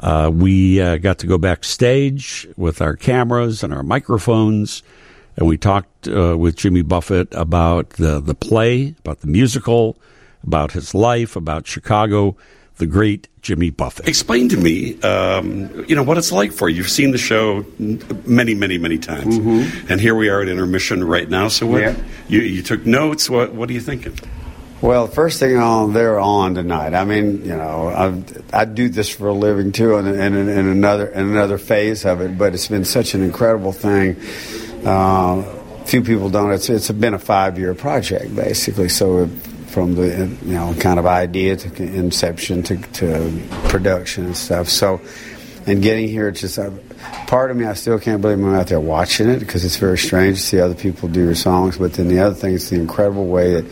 uh, 0.00 0.30
we 0.32 0.80
uh, 0.80 0.96
got 0.96 1.18
to 1.18 1.26
go 1.26 1.36
backstage 1.36 2.48
with 2.56 2.80
our 2.80 2.96
cameras 2.96 3.62
and 3.62 3.74
our 3.74 3.82
microphones, 3.82 4.82
and 5.40 5.48
we 5.48 5.58
talked 5.58 6.06
uh, 6.06 6.36
with 6.38 6.54
Jimmy 6.54 6.82
Buffett 6.82 7.34
about 7.34 7.90
the 7.90 8.20
the 8.20 8.34
play, 8.34 8.94
about 9.00 9.20
the 9.20 9.26
musical, 9.26 9.98
about 10.44 10.72
his 10.72 10.94
life, 10.94 11.34
about 11.34 11.66
Chicago 11.66 12.36
the 12.80 12.86
great 12.86 13.28
Jimmy 13.42 13.70
Buffett. 13.70 14.08
Explain 14.08 14.48
to 14.48 14.56
me, 14.56 15.00
um, 15.02 15.84
you 15.86 15.94
know, 15.94 16.02
what 16.02 16.18
it's 16.18 16.32
like 16.32 16.50
for 16.50 16.68
you. 16.68 16.78
You've 16.78 16.90
seen 16.90 17.12
the 17.12 17.18
show 17.18 17.64
many, 17.78 18.54
many, 18.54 18.78
many 18.78 18.98
times, 18.98 19.38
mm-hmm. 19.38 19.92
and 19.92 20.00
here 20.00 20.14
we 20.14 20.28
are 20.28 20.42
at 20.42 20.48
intermission 20.48 21.04
right 21.04 21.28
now. 21.28 21.48
So, 21.48 21.66
what 21.66 21.82
yeah. 21.82 21.96
you, 22.26 22.40
you 22.40 22.62
took 22.62 22.84
notes? 22.84 23.30
What 23.30 23.54
What 23.54 23.70
are 23.70 23.72
you 23.72 23.80
thinking? 23.80 24.18
Well, 24.80 25.08
first 25.08 25.38
thing 25.38 25.58
on 25.58 25.92
they're 25.92 26.18
on 26.18 26.54
tonight. 26.54 26.94
I 26.94 27.04
mean, 27.04 27.44
you 27.44 27.56
know, 27.56 27.88
I 27.88 28.60
I 28.62 28.64
do 28.64 28.88
this 28.88 29.10
for 29.10 29.28
a 29.28 29.34
living 29.34 29.72
too, 29.72 29.96
and 29.96 30.08
in, 30.08 30.34
in, 30.34 30.48
in, 30.48 30.66
another 30.66 31.06
in 31.06 31.26
another 31.28 31.58
phase 31.58 32.06
of 32.06 32.22
it. 32.22 32.38
But 32.38 32.54
it's 32.54 32.68
been 32.68 32.86
such 32.86 33.14
an 33.14 33.22
incredible 33.22 33.72
thing. 33.72 34.16
Uh, 34.84 35.42
few 35.84 36.02
people 36.02 36.30
don't. 36.30 36.52
It's 36.52 36.68
it's 36.68 36.90
been 36.90 37.14
a 37.14 37.18
five 37.18 37.58
year 37.58 37.74
project 37.74 38.34
basically. 38.34 38.88
So 38.88 39.26
from 39.70 39.94
the 39.94 40.28
you 40.44 40.54
know 40.54 40.74
kind 40.78 40.98
of 40.98 41.06
idea 41.06 41.56
to 41.56 41.82
inception 41.82 42.62
to, 42.64 42.76
to 42.76 43.42
production 43.68 44.26
and 44.26 44.36
stuff. 44.36 44.68
So, 44.68 45.00
and 45.66 45.82
getting 45.82 46.08
here, 46.08 46.28
it's 46.28 46.40
just 46.40 46.58
uh, 46.58 46.70
part 47.26 47.50
of 47.50 47.56
me. 47.56 47.64
I 47.66 47.74
still 47.74 47.98
can't 47.98 48.20
believe 48.20 48.38
I'm 48.38 48.54
out 48.54 48.66
there 48.66 48.80
watching 48.80 49.28
it 49.28 49.38
because 49.38 49.64
it's 49.64 49.76
very 49.76 49.98
strange 49.98 50.38
to 50.38 50.42
see 50.42 50.60
other 50.60 50.74
people 50.74 51.08
do 51.08 51.24
your 51.24 51.34
songs. 51.34 51.78
But 51.78 51.94
then 51.94 52.08
the 52.08 52.20
other 52.20 52.34
thing 52.34 52.54
is 52.54 52.70
the 52.70 52.76
incredible 52.76 53.26
way 53.26 53.60
that 53.60 53.64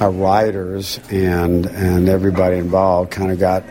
our 0.00 0.10
writers 0.10 1.00
and 1.10 1.66
and 1.66 2.08
everybody 2.08 2.56
involved 2.56 3.10
kind 3.10 3.30
of 3.30 3.38
got 3.38 3.64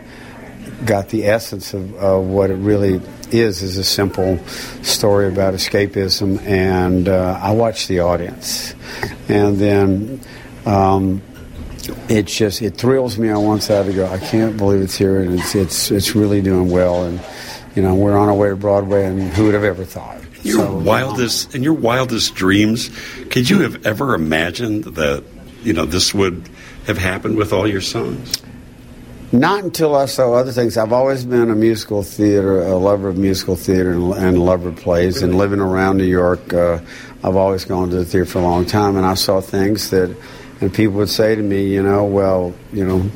got 0.86 1.10
the 1.10 1.26
essence 1.26 1.74
of, 1.74 1.96
of 1.96 2.26
what 2.26 2.50
it 2.50 2.56
really 2.56 3.02
is 3.32 3.62
is 3.62 3.78
a 3.78 3.84
simple 3.84 4.38
story 4.84 5.28
about 5.28 5.54
escapism 5.54 6.42
and 6.42 7.10
uh, 7.10 7.40
I 7.42 7.52
watch 7.52 7.88
the 7.88 8.00
audience 8.00 8.74
and 9.28 9.58
then 9.58 10.22
um, 10.66 11.22
it 12.10 12.28
just 12.28 12.62
it 12.62 12.76
thrills 12.76 13.18
me 13.18 13.30
on 13.30 13.44
one 13.44 13.62
side 13.62 13.86
to 13.86 13.94
go. 13.94 14.08
I 14.08 14.18
can't 14.18 14.58
believe 14.58 14.82
it's 14.82 14.98
here, 14.98 15.22
and 15.22 15.40
it's 15.40 15.56
it's 15.56 15.92
it's 15.92 16.16
really 16.16 16.42
doing 16.42 16.70
well. 16.70 17.06
And 17.06 17.22
you 17.76 17.82
know, 17.82 17.96
we're 17.96 18.18
on 18.18 18.30
our 18.30 18.34
way 18.34 18.50
to 18.50 18.56
Broadway, 18.56 19.06
and 19.06 19.22
who 19.34 19.46
would 19.46 19.54
have 19.54 19.64
ever 19.64 19.86
thought? 19.86 20.22
Your 20.44 20.58
so, 20.58 20.78
wildest 20.78 21.56
in 21.56 21.64
your 21.64 21.74
wildest 21.74 22.36
dreams, 22.36 22.90
could 23.30 23.50
you 23.50 23.62
have 23.62 23.86
ever 23.86 24.14
imagined 24.14 24.84
that 24.84 25.24
you 25.64 25.74
know 25.74 25.86
this 25.86 26.14
would 26.14 26.50
have 26.86 26.98
happened 26.98 27.38
with 27.38 27.54
all 27.54 27.68
your 27.68 27.82
songs? 27.82 28.42
Not 29.32 29.66
until 29.66 29.94
I 29.94 30.06
saw 30.06 30.34
other 30.36 30.54
things. 30.54 30.78
I've 30.78 30.94
always 30.94 31.26
been 31.26 31.52
a 31.52 31.56
musical 31.56 32.02
theater, 32.02 32.62
a 32.62 32.78
lover 32.78 33.10
of 33.10 33.18
musical 33.18 33.58
theater 33.58 33.92
and, 33.92 34.14
and 34.14 34.40
lover 34.40 34.70
of 34.70 34.78
plays. 34.78 35.22
And 35.22 35.36
living 35.36 35.60
around 35.60 35.98
New 35.98 36.06
York, 36.06 36.54
uh, 36.54 36.80
I've 37.24 37.36
always 37.36 37.66
gone 37.66 37.90
to 37.90 37.98
the 37.98 38.06
theater 38.06 38.26
for 38.26 38.40
a 38.40 38.44
long 38.44 38.66
time. 38.66 38.96
And 38.96 39.06
I 39.06 39.16
saw 39.16 39.42
things 39.42 39.90
that, 39.90 40.16
and 40.62 40.74
people 40.74 40.96
would 40.96 41.10
say 41.10 41.36
to 41.36 41.42
me, 41.42 41.68
you 41.68 41.84
know, 41.84 42.06
well, 42.06 42.54
you 42.72 42.86
know, 42.86 43.12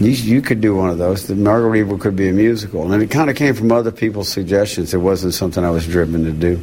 you, 0.00 0.10
you 0.10 0.40
could 0.40 0.62
do 0.62 0.74
one 0.74 0.88
of 0.88 0.96
those. 0.96 1.26
The 1.26 1.34
Margaritaville 1.34 2.00
could 2.00 2.16
be 2.16 2.28
a 2.30 2.32
musical. 2.32 2.90
And 2.90 3.02
it 3.02 3.10
kind 3.10 3.28
of 3.28 3.36
came 3.36 3.54
from 3.54 3.70
other 3.72 3.92
people's 3.92 4.30
suggestions. 4.30 4.94
It 4.94 4.98
wasn't 4.98 5.34
something 5.34 5.62
I 5.62 5.70
was 5.70 5.86
driven 5.86 6.24
to 6.24 6.32
do. 6.32 6.62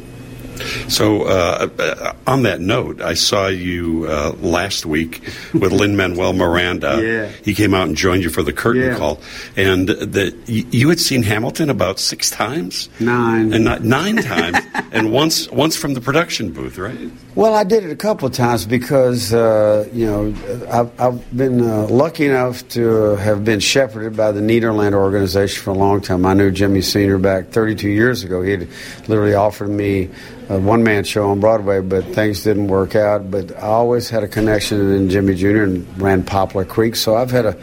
So, 0.88 1.22
uh, 1.24 2.12
on 2.26 2.42
that 2.44 2.60
note, 2.60 3.00
I 3.00 3.14
saw 3.14 3.48
you 3.48 4.06
uh, 4.08 4.32
last 4.40 4.86
week 4.86 5.22
with 5.52 5.72
Lin 5.80 5.96
Manuel 5.96 6.32
Miranda. 6.32 7.00
Yeah. 7.02 7.28
He 7.44 7.54
came 7.54 7.74
out 7.74 7.88
and 7.88 7.96
joined 7.96 8.22
you 8.22 8.30
for 8.30 8.42
the 8.42 8.52
curtain 8.52 8.82
Yeah. 8.82 8.96
call, 8.96 9.20
and 9.56 9.88
the, 9.88 10.34
you 10.46 10.88
had 10.88 11.00
seen 11.00 11.22
Hamilton 11.22 11.70
about 11.70 11.98
six 11.98 12.30
times, 12.30 12.88
Nine. 13.00 13.52
and 13.52 13.64
not 13.64 13.82
nine 13.82 14.16
times, 14.16 14.58
and 14.92 15.12
once 15.12 15.50
once 15.50 15.76
from 15.76 15.94
the 15.94 16.00
production 16.00 16.52
booth, 16.52 16.78
right? 16.78 17.10
Well, 17.34 17.54
I 17.54 17.64
did 17.64 17.84
it 17.84 17.90
a 17.90 17.96
couple 17.96 18.28
of 18.28 18.34
times 18.34 18.64
because, 18.64 19.34
uh, 19.34 19.88
you 19.92 20.06
know, 20.06 20.34
I've, 20.70 21.00
I've 21.00 21.36
been 21.36 21.60
uh, 21.62 21.88
lucky 21.88 22.26
enough 22.26 22.66
to 22.70 23.16
have 23.16 23.44
been 23.44 23.58
shepherded 23.58 24.16
by 24.16 24.30
the 24.30 24.40
Nederlander 24.40 24.94
organization 24.94 25.60
for 25.62 25.70
a 25.70 25.74
long 25.74 26.00
time. 26.00 26.24
I 26.26 26.34
knew 26.34 26.52
Jimmy 26.52 26.80
Senior 26.80 27.18
back 27.18 27.48
32 27.48 27.88
years 27.88 28.22
ago. 28.22 28.40
He 28.42 28.52
had 28.52 28.68
literally 29.08 29.34
offered 29.34 29.68
me 29.70 30.10
a 30.48 30.58
one 30.58 30.82
man 30.82 31.04
show 31.04 31.30
on 31.30 31.40
Broadway, 31.40 31.80
but 31.80 32.04
things 32.06 32.42
didn't 32.42 32.68
work 32.68 32.94
out. 32.94 33.30
But 33.30 33.56
I 33.56 33.66
always 33.66 34.10
had 34.10 34.22
a 34.22 34.28
connection 34.28 34.92
in 34.92 35.08
Jimmy 35.08 35.34
Jr. 35.34 35.62
and 35.62 36.00
ran 36.00 36.22
Poplar 36.22 36.64
Creek. 36.64 36.96
So 36.96 37.16
I've 37.16 37.30
had 37.30 37.46
a, 37.46 37.58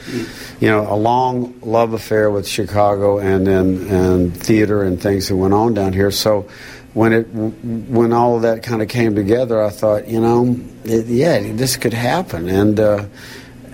you 0.60 0.68
know, 0.68 0.92
a 0.92 0.96
long 0.96 1.60
love 1.62 1.94
affair 1.94 2.32
with 2.32 2.48
Chicago 2.48 3.20
and 3.20 3.46
then 3.46 3.88
and 3.88 4.36
theater 4.36 4.84
and 4.84 5.02
things 5.02 5.28
that 5.28 5.36
went 5.36 5.54
on 5.54 5.74
down 5.74 5.94
here. 5.94 6.12
So 6.12 6.48
when 6.94 7.14
it 7.14 7.24
when 7.32 8.14
all 8.14 8.36
of 8.36 8.42
that 8.42 8.64
kind 8.64 8.82
of 8.82 8.88
came 8.90 9.16
together, 9.16 9.62
I 9.62 9.70
thought, 9.70 10.08
you 10.08 10.20
know, 10.20 10.60
it, 10.84 11.06
yeah, 11.06 11.40
this 11.54 11.78
could 11.78 11.94
happen, 11.94 12.50
and 12.50 12.80
uh, 12.80 13.06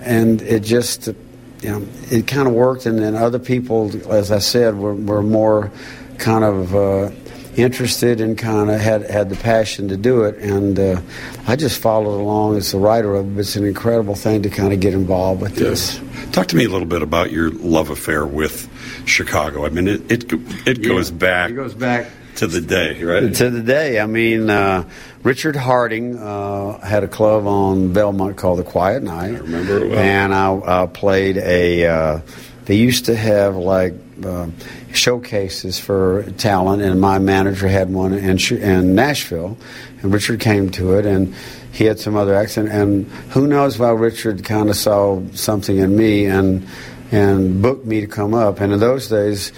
and 0.00 0.40
it 0.42 0.60
just, 0.60 1.08
you 1.08 1.70
know, 1.70 1.86
it 2.10 2.26
kind 2.26 2.46
of 2.46 2.54
worked, 2.54 2.86
and 2.86 2.98
then 2.98 3.16
other 3.16 3.38
people, 3.38 3.90
as 4.12 4.30
I 4.30 4.38
said, 4.38 4.76
were, 4.76 4.94
were 4.94 5.22
more 5.22 5.72
kind 6.18 6.44
of. 6.44 6.74
Uh, 6.74 7.10
interested 7.58 8.20
and 8.20 8.38
kind 8.38 8.70
of 8.70 8.80
had 8.80 9.02
had 9.10 9.28
the 9.28 9.36
passion 9.36 9.88
to 9.88 9.96
do 9.96 10.22
it 10.24 10.36
and 10.38 10.78
uh, 10.78 11.00
I 11.46 11.56
just 11.56 11.80
followed 11.80 12.20
along 12.20 12.56
as 12.56 12.72
the 12.72 12.78
writer 12.78 13.14
of 13.14 13.36
it. 13.36 13.40
It's 13.40 13.56
an 13.56 13.64
incredible 13.66 14.14
thing 14.14 14.42
to 14.42 14.50
kind 14.50 14.72
of 14.72 14.80
get 14.80 14.94
involved 14.94 15.42
with 15.42 15.56
this. 15.56 16.00
Talk 16.32 16.46
to 16.48 16.56
me 16.56 16.64
a 16.64 16.68
little 16.68 16.86
bit 16.86 17.02
about 17.02 17.30
your 17.32 17.50
love 17.50 17.90
affair 17.90 18.26
with 18.26 18.68
Chicago. 19.06 19.64
I 19.66 19.70
mean, 19.70 19.88
it 19.88 20.10
it, 20.10 20.32
it 20.66 20.82
goes 20.82 21.10
back 21.10 21.50
It 21.50 21.54
goes 21.54 21.74
back 21.74 22.10
to 22.36 22.46
the 22.46 22.60
day, 22.60 23.02
right? 23.02 23.34
to 23.34 23.50
the 23.50 23.62
day. 23.62 23.98
I 23.98 24.06
mean, 24.06 24.48
uh, 24.48 24.88
Richard 25.24 25.56
Harding 25.56 26.16
uh, 26.16 26.78
had 26.80 27.02
a 27.02 27.08
club 27.08 27.46
on 27.46 27.92
Belmont 27.92 28.36
called 28.36 28.60
the 28.60 28.64
Quiet 28.64 29.02
Knight. 29.02 29.34
I 29.34 29.38
remember 29.38 29.78
it 29.84 29.90
well. 29.90 29.98
And 29.98 30.32
I 30.34 30.52
uh, 30.54 30.86
played 30.86 31.36
a. 31.38 31.86
Uh, 31.86 32.20
they 32.66 32.76
used 32.76 33.06
to 33.06 33.16
have 33.16 33.56
like 33.56 33.94
uh, 34.24 34.48
showcases 34.92 35.78
for 35.78 36.24
talent, 36.38 36.82
and 36.82 37.00
my 37.00 37.18
manager 37.18 37.68
had 37.68 37.92
one 37.92 38.12
in, 38.12 38.38
in 38.38 38.94
Nashville, 38.94 39.56
and 40.02 40.12
Richard 40.12 40.40
came 40.40 40.70
to 40.70 40.94
it, 40.94 41.06
and 41.06 41.34
he 41.72 41.84
had 41.84 41.98
some 41.98 42.16
other 42.16 42.34
acts, 42.34 42.56
and, 42.56 42.68
and 42.68 43.06
who 43.30 43.46
knows 43.46 43.78
why 43.78 43.90
Richard 43.90 44.44
kind 44.44 44.68
of 44.68 44.76
saw 44.76 45.22
something 45.32 45.78
in 45.78 45.96
me 45.96 46.26
and 46.26 46.66
and 47.10 47.62
booked 47.62 47.86
me 47.86 48.02
to 48.02 48.06
come 48.06 48.34
up, 48.34 48.60
and 48.60 48.72
in 48.72 48.80
those 48.80 49.08
days 49.08 49.52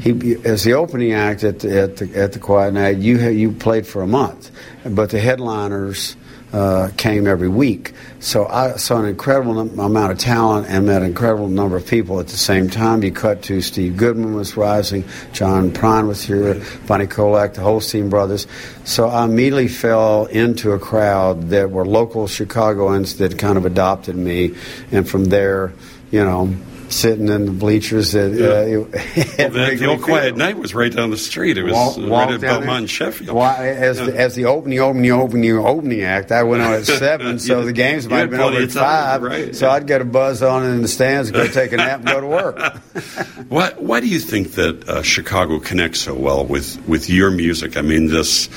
he 0.00 0.36
as 0.44 0.64
the 0.64 0.72
opening 0.74 1.12
act 1.12 1.44
at 1.44 1.60
the, 1.60 1.80
at 1.82 1.96
the, 1.98 2.14
at 2.16 2.32
the 2.32 2.38
Quiet 2.38 2.74
Knight, 2.74 2.98
you 2.98 3.18
you 3.28 3.52
played 3.52 3.86
for 3.86 4.02
a 4.02 4.06
month, 4.06 4.50
but 4.84 5.10
the 5.10 5.20
headliners 5.20 6.16
uh, 6.52 6.90
came 6.98 7.26
every 7.26 7.48
week. 7.48 7.92
So 8.20 8.46
I 8.46 8.76
saw 8.76 8.98
an 9.00 9.06
incredible 9.06 9.54
num- 9.54 9.78
amount 9.78 10.12
of 10.12 10.18
talent 10.18 10.66
and 10.68 10.84
met 10.86 11.00
an 11.02 11.08
incredible 11.08 11.48
number 11.48 11.76
of 11.76 11.86
people 11.86 12.20
at 12.20 12.28
the 12.28 12.36
same 12.36 12.68
time. 12.68 13.02
You 13.02 13.10
cut 13.10 13.42
to 13.44 13.60
Steve 13.62 13.96
Goodman 13.96 14.34
was 14.34 14.54
rising, 14.56 15.04
John 15.32 15.70
Prine 15.70 16.06
was 16.08 16.22
here, 16.22 16.62
Bonnie 16.86 17.06
Koloc, 17.06 17.54
the 17.54 17.62
Holstein 17.62 18.10
brothers. 18.10 18.46
So 18.84 19.08
I 19.08 19.24
immediately 19.24 19.68
fell 19.68 20.26
into 20.26 20.72
a 20.72 20.78
crowd 20.78 21.48
that 21.50 21.70
were 21.70 21.86
local 21.86 22.26
Chicagoans 22.26 23.16
that 23.16 23.38
kind 23.38 23.56
of 23.56 23.64
adopted 23.66 24.16
me, 24.16 24.54
and 24.90 25.08
from 25.08 25.26
there, 25.26 25.72
you 26.10 26.24
know. 26.24 26.54
Sitting 26.88 27.28
in 27.30 27.46
the 27.46 27.52
bleachers 27.52 28.14
at, 28.14 28.32
Yeah. 28.32 28.48
uh, 28.50 29.24
Well, 29.38 29.50
the, 29.76 29.86
old 29.86 30.02
Quiet. 30.02 30.36
Knight 30.36 30.56
was 30.58 30.74
right 30.74 30.92
down 30.92 31.10
the 31.10 31.16
street. 31.16 31.58
It 31.58 31.62
was 31.64 31.72
Walk- 31.72 31.96
walk 31.98 32.26
right 32.26 32.34
at 32.34 32.40
Belmont 32.40 32.78
and 32.78 32.90
Sheffield. 32.90 33.34
Why, 33.36 33.68
as 33.68 33.98
the, 33.98 34.16
as 34.18 34.34
the 34.34 34.46
opening, 34.46 34.78
opening, 34.80 35.10
opening, 35.12 35.56
opening 35.58 36.02
act, 36.02 36.32
I 36.32 36.42
went 36.42 36.62
on 36.62 36.72
at 36.74 36.86
seven, 36.86 37.38
so 37.38 37.64
the 37.64 37.72
games 37.72 38.08
might 38.08 38.18
have 38.20 38.30
been 38.30 38.40
over 38.40 38.56
at 38.58 38.70
time, 38.70 38.82
five. 38.82 39.22
right, 39.22 39.54
So 39.54 39.66
yeah. 39.66 39.72
I'd 39.72 39.86
get 39.86 40.00
a 40.00 40.04
buzz 40.04 40.42
on 40.42 40.64
in 40.64 40.82
the 40.82 40.88
stands, 40.88 41.30
go 41.30 41.46
take 41.46 41.72
a 41.72 41.76
nap, 41.76 42.00
and 42.00 42.08
go 42.08 42.20
to 42.20 42.26
work. 42.26 42.58
Why, 43.48 43.70
why 43.76 44.00
do 44.00 44.06
you 44.08 44.18
think 44.18 44.52
that 44.52 44.88
uh, 44.88 45.02
Chicago 45.02 45.58
connects 45.58 46.00
so 46.00 46.14
well 46.14 46.44
with, 46.46 46.80
with 46.88 47.10
your 47.10 47.30
music? 47.30 47.76
I 47.76 47.82
mean, 47.82 48.06
this, 48.06 48.48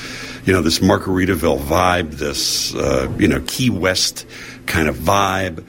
you 0.46 0.52
know, 0.54 0.62
this 0.62 0.78
Margaritaville 0.78 1.58
vibe, 1.60 2.12
this, 2.12 2.74
uh, 2.74 3.12
you 3.18 3.28
know, 3.28 3.42
Key 3.46 3.68
West 3.70 4.26
kind 4.66 4.88
of 4.88 4.96
vibe. 4.96 5.64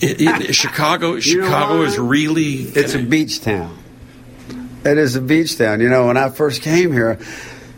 It, 0.00 0.20
it, 0.20 0.54
Chicago, 0.54 1.18
Chicago 1.20 1.82
is 1.82 1.98
really. 1.98 2.54
It's 2.54 2.94
a 2.94 3.02
beach 3.02 3.40
town. 3.40 3.76
It 4.84 4.98
is 4.98 5.14
a 5.14 5.20
beach 5.20 5.58
town. 5.58 5.80
You 5.80 5.88
know, 5.88 6.08
when 6.08 6.16
I 6.16 6.28
first 6.28 6.62
came 6.62 6.92
here, 6.92 7.18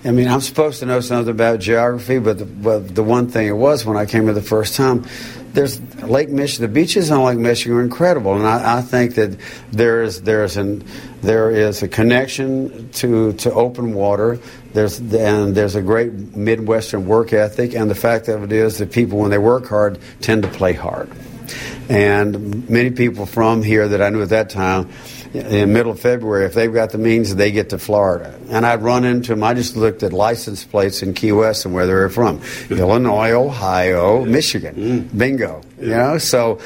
I 0.04 0.10
mean, 0.10 0.26
I'm 0.26 0.40
supposed 0.40 0.80
to 0.80 0.86
know 0.86 1.00
something 1.00 1.30
about 1.30 1.60
geography, 1.60 2.18
but 2.18 2.38
the, 2.38 2.46
but 2.46 2.94
the 2.94 3.02
one 3.02 3.28
thing 3.28 3.46
it 3.46 3.56
was 3.56 3.84
when 3.84 3.96
I 3.96 4.06
came 4.06 4.24
here 4.24 4.32
the 4.32 4.42
first 4.42 4.74
time, 4.74 5.04
there's 5.52 5.80
Lake 6.02 6.30
Michigan. 6.30 6.70
The 6.70 6.74
beaches 6.74 7.10
on 7.10 7.22
Lake 7.24 7.38
Michigan 7.38 7.76
are 7.76 7.82
incredible, 7.82 8.34
and 8.34 8.46
I, 8.46 8.78
I 8.78 8.82
think 8.82 9.14
that 9.14 9.38
there 9.70 10.02
is 10.02 10.22
there's 10.22 10.56
an 10.56 10.84
there 11.20 11.50
is 11.50 11.82
a 11.82 11.88
connection 11.88 12.90
to 12.92 13.34
to 13.34 13.52
open 13.52 13.94
water. 13.94 14.40
There's 14.72 14.98
and 14.98 15.54
there's 15.54 15.74
a 15.74 15.82
great 15.82 16.12
Midwestern 16.12 17.06
work 17.06 17.32
ethic, 17.32 17.74
and 17.74 17.90
the 17.90 17.94
fact 17.94 18.28
of 18.28 18.42
it 18.42 18.52
is 18.52 18.78
that 18.78 18.92
people, 18.92 19.20
when 19.20 19.30
they 19.30 19.38
work 19.38 19.68
hard, 19.68 19.98
tend 20.20 20.42
to 20.42 20.48
play 20.48 20.72
hard. 20.72 21.10
And 21.88 22.68
many 22.68 22.90
people 22.90 23.26
from 23.26 23.62
here 23.62 23.88
that 23.88 24.02
I 24.02 24.08
knew 24.08 24.22
at 24.22 24.30
that 24.30 24.50
time, 24.50 24.90
in 25.35 25.73
middle 25.73 25.92
of 25.92 26.01
February, 26.01 26.47
if 26.47 26.55
they've 26.55 26.73
got 26.73 26.90
the 26.90 26.99
means, 26.99 27.35
they 27.35 27.51
get 27.51 27.70
to 27.70 27.79
Florida. 27.79 28.38
And 28.49 28.64
I'd 28.64 28.83
run 28.83 29.05
into 29.05 29.31
them. 29.31 29.42
I 29.42 29.55
just 29.55 29.77
looked 29.77 30.03
at 30.03 30.12
license 30.12 30.64
plates 30.64 31.03
in 31.03 31.12
Key 31.14 31.33
West 31.33 31.64
and 31.64 31.75
where 31.75 31.87
they 31.87 31.92
were 31.92 32.09
from 32.09 32.40
Illinois, 32.70 33.33
Ohio, 33.33 34.25
Michigan. 34.25 34.75
Mm. 34.75 35.18
Bingo. 35.18 35.62
You 35.81 35.88
know? 35.88 36.18
So 36.18 36.61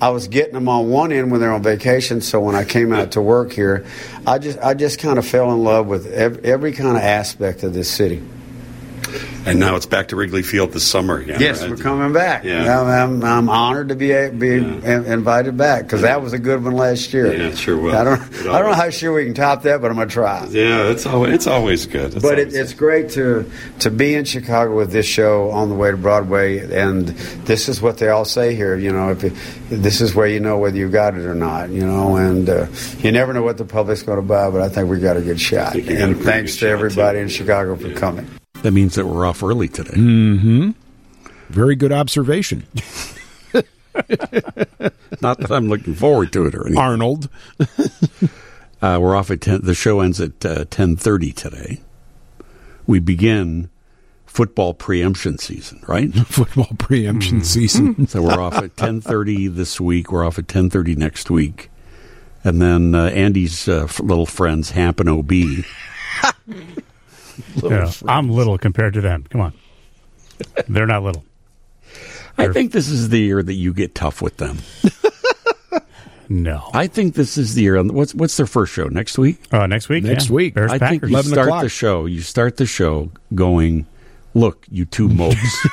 I 0.00 0.10
was 0.10 0.28
getting 0.28 0.54
them 0.54 0.68
on 0.68 0.88
one 0.88 1.12
end 1.12 1.30
when 1.30 1.40
they're 1.40 1.52
on 1.52 1.62
vacation. 1.62 2.20
So 2.20 2.40
when 2.40 2.54
I 2.54 2.64
came 2.64 2.92
out 2.92 3.12
to 3.12 3.22
work 3.22 3.52
here, 3.52 3.86
I 4.26 4.38
just, 4.38 4.58
I 4.58 4.74
just 4.74 4.98
kind 4.98 5.18
of 5.18 5.26
fell 5.26 5.52
in 5.52 5.64
love 5.64 5.86
with 5.86 6.06
every, 6.06 6.44
every 6.44 6.72
kind 6.72 6.96
of 6.96 7.02
aspect 7.02 7.64
of 7.64 7.74
this 7.74 7.90
city. 7.90 8.22
And 9.46 9.58
now 9.58 9.76
it's 9.76 9.86
back 9.86 10.08
to 10.08 10.16
Wrigley 10.16 10.42
Field 10.42 10.72
this 10.72 10.86
summer 10.86 11.18
again. 11.18 11.40
Yes, 11.40 11.60
right? 11.60 11.70
we're 11.70 11.76
coming 11.76 12.12
back. 12.12 12.44
Yeah. 12.44 12.80
I'm, 12.80 12.86
I'm, 12.88 13.24
I'm 13.24 13.48
honored 13.48 13.88
to 13.88 13.94
be 13.94 14.08
be 14.30 14.54
in- 14.56 14.84
invited 14.84 15.56
back 15.56 15.84
because 15.84 16.02
that 16.02 16.22
was 16.22 16.32
a 16.32 16.38
good 16.38 16.62
one 16.62 16.74
last 16.74 17.12
year. 17.12 17.32
Yeah, 17.34 17.48
it 17.48 17.58
sure 17.58 17.76
was. 17.76 17.94
I 17.94 18.04
don't 18.04 18.22
It 18.22 18.46
I 18.46 18.58
don't 18.58 18.70
know 18.70 18.76
how 18.76 18.90
sure 18.90 19.12
we 19.12 19.24
can 19.24 19.34
top 19.34 19.62
that, 19.62 19.80
but 19.80 19.90
I'm 19.90 19.96
gonna 19.96 20.10
try. 20.10 20.46
Yeah, 20.50 20.90
it's 20.90 21.06
always, 21.06 21.34
it's 21.34 21.46
always 21.46 21.86
good. 21.86 22.14
It's 22.14 22.22
But 22.22 22.38
it, 22.38 22.54
it's 22.54 22.72
great 22.74 23.10
to 23.10 23.50
to 23.80 23.90
be 23.90 24.14
in 24.14 24.24
Chicago 24.24 24.74
with 24.76 24.92
this 24.92 25.06
show 25.06 25.50
on 25.50 25.68
the 25.68 25.74
way 25.74 25.90
to 25.90 25.96
Broadway, 25.96 26.58
and 26.74 27.08
this 27.46 27.68
is 27.68 27.80
what 27.82 27.98
they 27.98 28.08
all 28.08 28.24
say 28.24 28.54
here. 28.54 28.76
You 28.76 28.92
know, 28.92 29.10
if 29.10 29.24
it, 29.24 29.32
this 29.68 30.00
is 30.00 30.14
where 30.14 30.26
you 30.26 30.40
know 30.40 30.58
whether 30.58 30.76
you 30.76 30.88
got 30.88 31.14
it 31.14 31.24
or 31.26 31.34
not. 31.34 31.70
You 31.70 31.86
know, 31.86 32.16
and 32.16 32.48
uh, 32.48 32.66
you 32.98 33.12
never 33.12 33.32
know 33.32 33.42
what 33.42 33.58
the 33.58 33.64
public's 33.64 34.02
going 34.02 34.18
to 34.20 34.26
buy, 34.26 34.50
but 34.50 34.60
I 34.60 34.68
think 34.68 34.88
we 34.90 34.98
got 35.00 35.16
a 35.16 35.22
good 35.22 35.40
shot. 35.40 35.72
think 35.72 35.86
you 35.86 35.96
got 35.98 36.08
a 36.08 36.12
And 36.12 36.20
thanks 36.22 36.56
to 36.58 36.68
everybody 36.68 37.18
too. 37.18 37.22
in 37.22 37.28
Chicago 37.28 37.76
for 37.76 37.92
coming. 37.94 38.28
That 38.62 38.72
means 38.72 38.94
that 38.94 39.06
we're 39.06 39.26
off 39.26 39.42
early 39.42 39.68
today. 39.68 40.74
Very 41.48 41.76
good 41.76 41.92
observation, 41.92 42.64
Not 45.20 45.38
that 45.38 45.50
I'm 45.50 45.68
looking 45.68 45.94
forward 45.94 46.32
to 46.32 46.46
it 46.46 46.54
or 46.54 46.62
anything. 46.66 46.78
Arnold. 46.82 47.28
Uh, 48.82 48.98
we're 49.00 49.14
off 49.14 49.30
at 49.30 49.40
10. 49.40 49.60
The 49.62 49.74
show 49.74 50.00
ends 50.00 50.20
at 50.20 50.44
uh, 50.44 50.64
10.30 50.64 51.32
today. 51.36 51.80
We 52.84 52.98
begin 52.98 53.70
football 54.26 54.74
preemption 54.74 55.38
season, 55.38 55.80
right? 55.86 56.12
Football 56.26 56.72
preemption 56.80 57.44
season. 57.44 58.08
so 58.08 58.22
we're 58.22 58.40
off 58.40 58.54
at 58.54 58.74
10.30 58.74 59.54
this 59.54 59.80
week. 59.80 60.10
We're 60.10 60.26
off 60.26 60.36
at 60.36 60.48
10.30 60.48 60.96
next 60.96 61.30
week. 61.30 61.70
And 62.42 62.60
then 62.60 62.96
uh, 62.96 63.04
Andy's 63.10 63.68
uh, 63.68 63.86
little 64.00 64.26
friends, 64.26 64.72
Hamp 64.72 64.98
and 64.98 65.08
OB. 67.62 67.70
Yeah, 67.70 67.92
I'm 68.06 68.30
little 68.30 68.58
compared 68.58 68.94
to 68.94 69.00
them. 69.00 69.24
Come 69.30 69.40
on. 69.40 69.52
They're 70.68 70.86
not 70.86 71.02
little. 71.02 71.24
I 72.38 72.48
think 72.48 72.72
this 72.72 72.88
is 72.88 73.10
the 73.10 73.20
year 73.20 73.42
that 73.42 73.54
you 73.54 73.74
get 73.74 73.94
tough 73.94 74.22
with 74.22 74.38
them. 74.38 74.58
No. 76.32 76.70
I 76.72 76.86
think 76.86 77.14
this 77.14 77.36
is 77.36 77.54
the 77.54 77.62
year. 77.62 77.82
What's 77.82 78.14
what's 78.14 78.38
their 78.38 78.46
first 78.46 78.72
show 78.72 78.86
next 78.86 79.18
week? 79.18 79.38
Uh, 79.52 79.66
next 79.66 79.90
week. 79.90 80.02
Next 80.04 80.30
yeah. 80.30 80.34
week. 80.34 80.54
Bears 80.54 80.72
I 80.72 80.78
think 80.78 81.02
you 81.02 81.22
start 81.22 81.48
o'clock. 81.48 81.62
the 81.62 81.68
show. 81.68 82.06
You 82.06 82.22
start 82.22 82.56
the 82.56 82.64
show 82.64 83.10
going, 83.34 83.86
look, 84.32 84.66
you 84.70 84.86
two 84.86 85.10
mopes. 85.10 85.66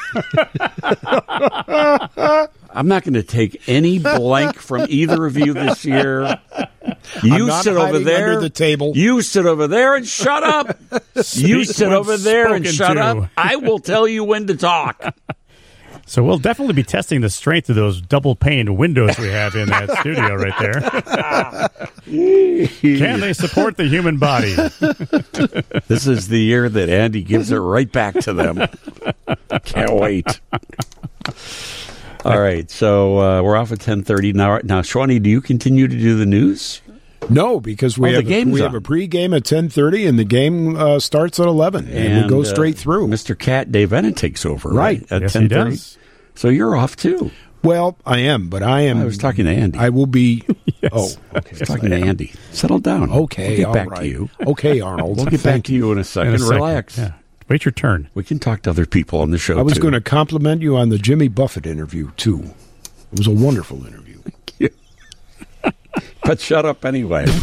I'm 2.71 2.87
not 2.87 3.03
going 3.03 3.15
to 3.15 3.23
take 3.23 3.67
any 3.67 3.99
blank 3.99 4.57
from 4.59 4.85
either 4.89 5.25
of 5.25 5.37
you 5.37 5.53
this 5.53 5.85
year. 5.85 6.39
You 7.23 7.51
sit 7.51 7.75
over 7.75 7.99
there. 7.99 8.29
under 8.29 8.41
the 8.41 8.49
table. 8.49 8.93
You 8.95 9.21
sit 9.21 9.45
over 9.45 9.67
there 9.67 9.95
and 9.95 10.07
shut 10.07 10.43
up. 10.43 10.77
you 11.33 11.63
sit 11.63 11.91
over 11.91 12.17
there 12.17 12.53
and 12.53 12.65
shut 12.65 12.95
to. 12.95 13.01
up. 13.01 13.29
I 13.37 13.57
will 13.57 13.79
tell 13.79 14.07
you 14.07 14.23
when 14.23 14.47
to 14.47 14.55
talk. 14.55 15.15
So 16.05 16.23
we'll 16.23 16.39
definitely 16.39 16.73
be 16.73 16.81
testing 16.81 17.21
the 17.21 17.29
strength 17.29 17.69
of 17.69 17.75
those 17.75 18.01
double 18.01 18.35
pane 18.35 18.77
windows 18.77 19.19
we 19.19 19.27
have 19.27 19.53
in 19.53 19.69
that 19.69 19.91
studio 19.99 20.33
right 20.33 20.57
there. 20.59 20.81
Can 22.81 23.19
they 23.19 23.33
support 23.33 23.77
the 23.77 23.83
human 23.85 24.17
body? 24.17 24.55
This 25.87 26.07
is 26.07 26.27
the 26.29 26.39
year 26.39 26.67
that 26.67 26.89
Andy 26.89 27.21
gives 27.21 27.51
it 27.51 27.57
right 27.57 27.91
back 27.91 28.15
to 28.21 28.33
them. 28.33 28.57
Can't 29.65 29.93
wait. 29.93 30.41
All 32.25 32.39
right, 32.39 32.69
so 32.69 33.17
uh, 33.19 33.41
we're 33.41 33.55
off 33.55 33.71
at 33.71 33.79
ten 33.79 34.03
thirty 34.03 34.33
now. 34.33 34.59
Now, 34.63 34.81
Schwani, 34.81 35.21
do 35.21 35.29
you 35.29 35.39
continue 35.41 35.87
to 35.87 35.97
do 35.97 36.17
the 36.17 36.25
news? 36.25 36.81
No, 37.29 37.59
because 37.59 37.97
we 37.97 38.09
Oh, 38.09 38.11
the 38.11 38.17
have 38.17 38.25
a, 38.25 38.29
game's 38.29 38.53
we 38.53 38.61
have 38.61 38.73
a 38.75 38.81
pregame 38.81 39.35
at 39.35 39.45
ten 39.45 39.69
thirty, 39.69 40.05
and 40.05 40.19
the 40.19 40.23
game 40.25 40.75
uh, 40.75 40.99
starts 40.99 41.39
at 41.39 41.45
eleven, 41.47 41.87
and, 41.89 42.23
we 42.23 42.29
go 42.29 42.41
uh, 42.41 42.45
straight 42.45 42.77
through. 42.77 43.07
Mr. 43.07 43.37
Cat 43.37 43.71
Dave 43.71 43.89
Eanet 43.91 44.15
takes 44.17 44.45
over, 44.45 44.69
right? 44.69 44.99
Right. 45.01 45.11
At 45.11 45.21
Yes, 45.21 45.33
he 45.33 45.39
ten 45.39 45.49
thirty. 45.49 45.77
So 46.35 46.49
you're 46.49 46.75
off 46.75 46.95
too. 46.95 47.31
Well, 47.63 47.97
I 48.05 48.19
am, 48.19 48.47
but 48.49 48.63
I 48.63 48.81
am. 48.81 48.99
I 49.01 49.05
was 49.05 49.17
talking 49.17 49.45
to 49.45 49.51
Andy. 49.51 49.77
I 49.79 49.89
will 49.89 50.05
be. 50.07 50.43
Oh, 50.93 51.11
okay. 51.35 51.57
was 51.59 51.67
talking 51.67 51.89
to 51.89 51.97
Andy. 51.97 52.31
Settle 52.51 52.79
down. 52.79 53.11
Okay, 53.11 53.49
we'll 53.49 53.57
get 53.57 53.65
all 53.65 53.73
back 53.73 53.89
right. 53.91 53.99
to 53.99 54.07
you. 54.07 54.29
Okay, 54.47 54.79
Arnold. 54.79 55.17
We'll 55.17 55.25
get 55.25 55.43
back 55.43 55.63
to 55.65 55.73
you 55.73 55.91
in 55.91 55.97
a 55.97 56.05
second. 56.05 56.29
In 56.29 56.35
a 56.35 56.39
second. 56.39 56.55
Relax. 56.55 56.97
Yeah. 56.97 57.11
Wait 57.49 57.65
your 57.65 57.71
turn. 57.71 58.07
We 58.13 58.23
can 58.23 58.37
talk 58.37 58.61
to 58.61 58.69
other 58.69 58.85
people 58.85 59.21
on 59.21 59.31
the 59.31 59.39
show. 59.39 59.57
I 59.57 59.63
was 59.63 59.73
too. 59.73 59.81
going 59.81 59.93
to 59.93 60.01
compliment 60.01 60.61
you 60.61 60.77
on 60.77 60.89
the 60.89 60.99
Jimmy 60.99 61.27
Buffett 61.27 61.65
interview 61.65 62.11
too. 62.11 62.53
It 63.11 63.17
was 63.17 63.27
a 63.27 63.31
wonderful 63.31 63.85
interview. 63.87 64.19
Thank 64.19 64.53
you. 64.59 64.69
but 66.23 66.39
shut 66.39 66.65
up 66.65 66.85
anyway. 66.85 67.25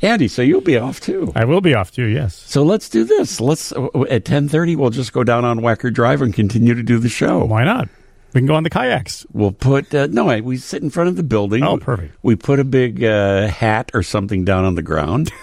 Andy, 0.00 0.28
so 0.28 0.40
you'll 0.42 0.62
be 0.62 0.78
off 0.78 1.00
too. 1.00 1.32
I 1.34 1.44
will 1.44 1.60
be 1.60 1.74
off 1.74 1.92
too. 1.92 2.06
Yes. 2.06 2.34
So 2.34 2.62
let's 2.62 2.88
do 2.88 3.04
this. 3.04 3.40
Let's 3.40 3.72
at 4.10 4.24
ten 4.24 4.48
thirty. 4.48 4.76
We'll 4.76 4.90
just 4.90 5.12
go 5.12 5.24
down 5.24 5.44
on 5.44 5.60
Wacker 5.60 5.92
Drive 5.92 6.20
and 6.20 6.34
continue 6.34 6.74
to 6.74 6.82
do 6.82 6.98
the 6.98 7.08
show. 7.08 7.44
Why 7.44 7.64
not? 7.64 7.88
We 8.34 8.40
can 8.40 8.46
go 8.46 8.54
on 8.54 8.64
the 8.64 8.70
kayaks. 8.70 9.24
We'll 9.32 9.52
put 9.52 9.94
uh, 9.94 10.08
no. 10.10 10.26
We 10.42 10.58
sit 10.58 10.82
in 10.82 10.90
front 10.90 11.08
of 11.08 11.16
the 11.16 11.22
building. 11.22 11.62
Oh, 11.62 11.78
perfect. 11.78 12.16
We 12.22 12.36
put 12.36 12.60
a 12.60 12.64
big 12.64 13.02
uh, 13.02 13.46
hat 13.48 13.90
or 13.94 14.02
something 14.02 14.44
down 14.44 14.64
on 14.64 14.74
the 14.74 14.82
ground. 14.82 15.30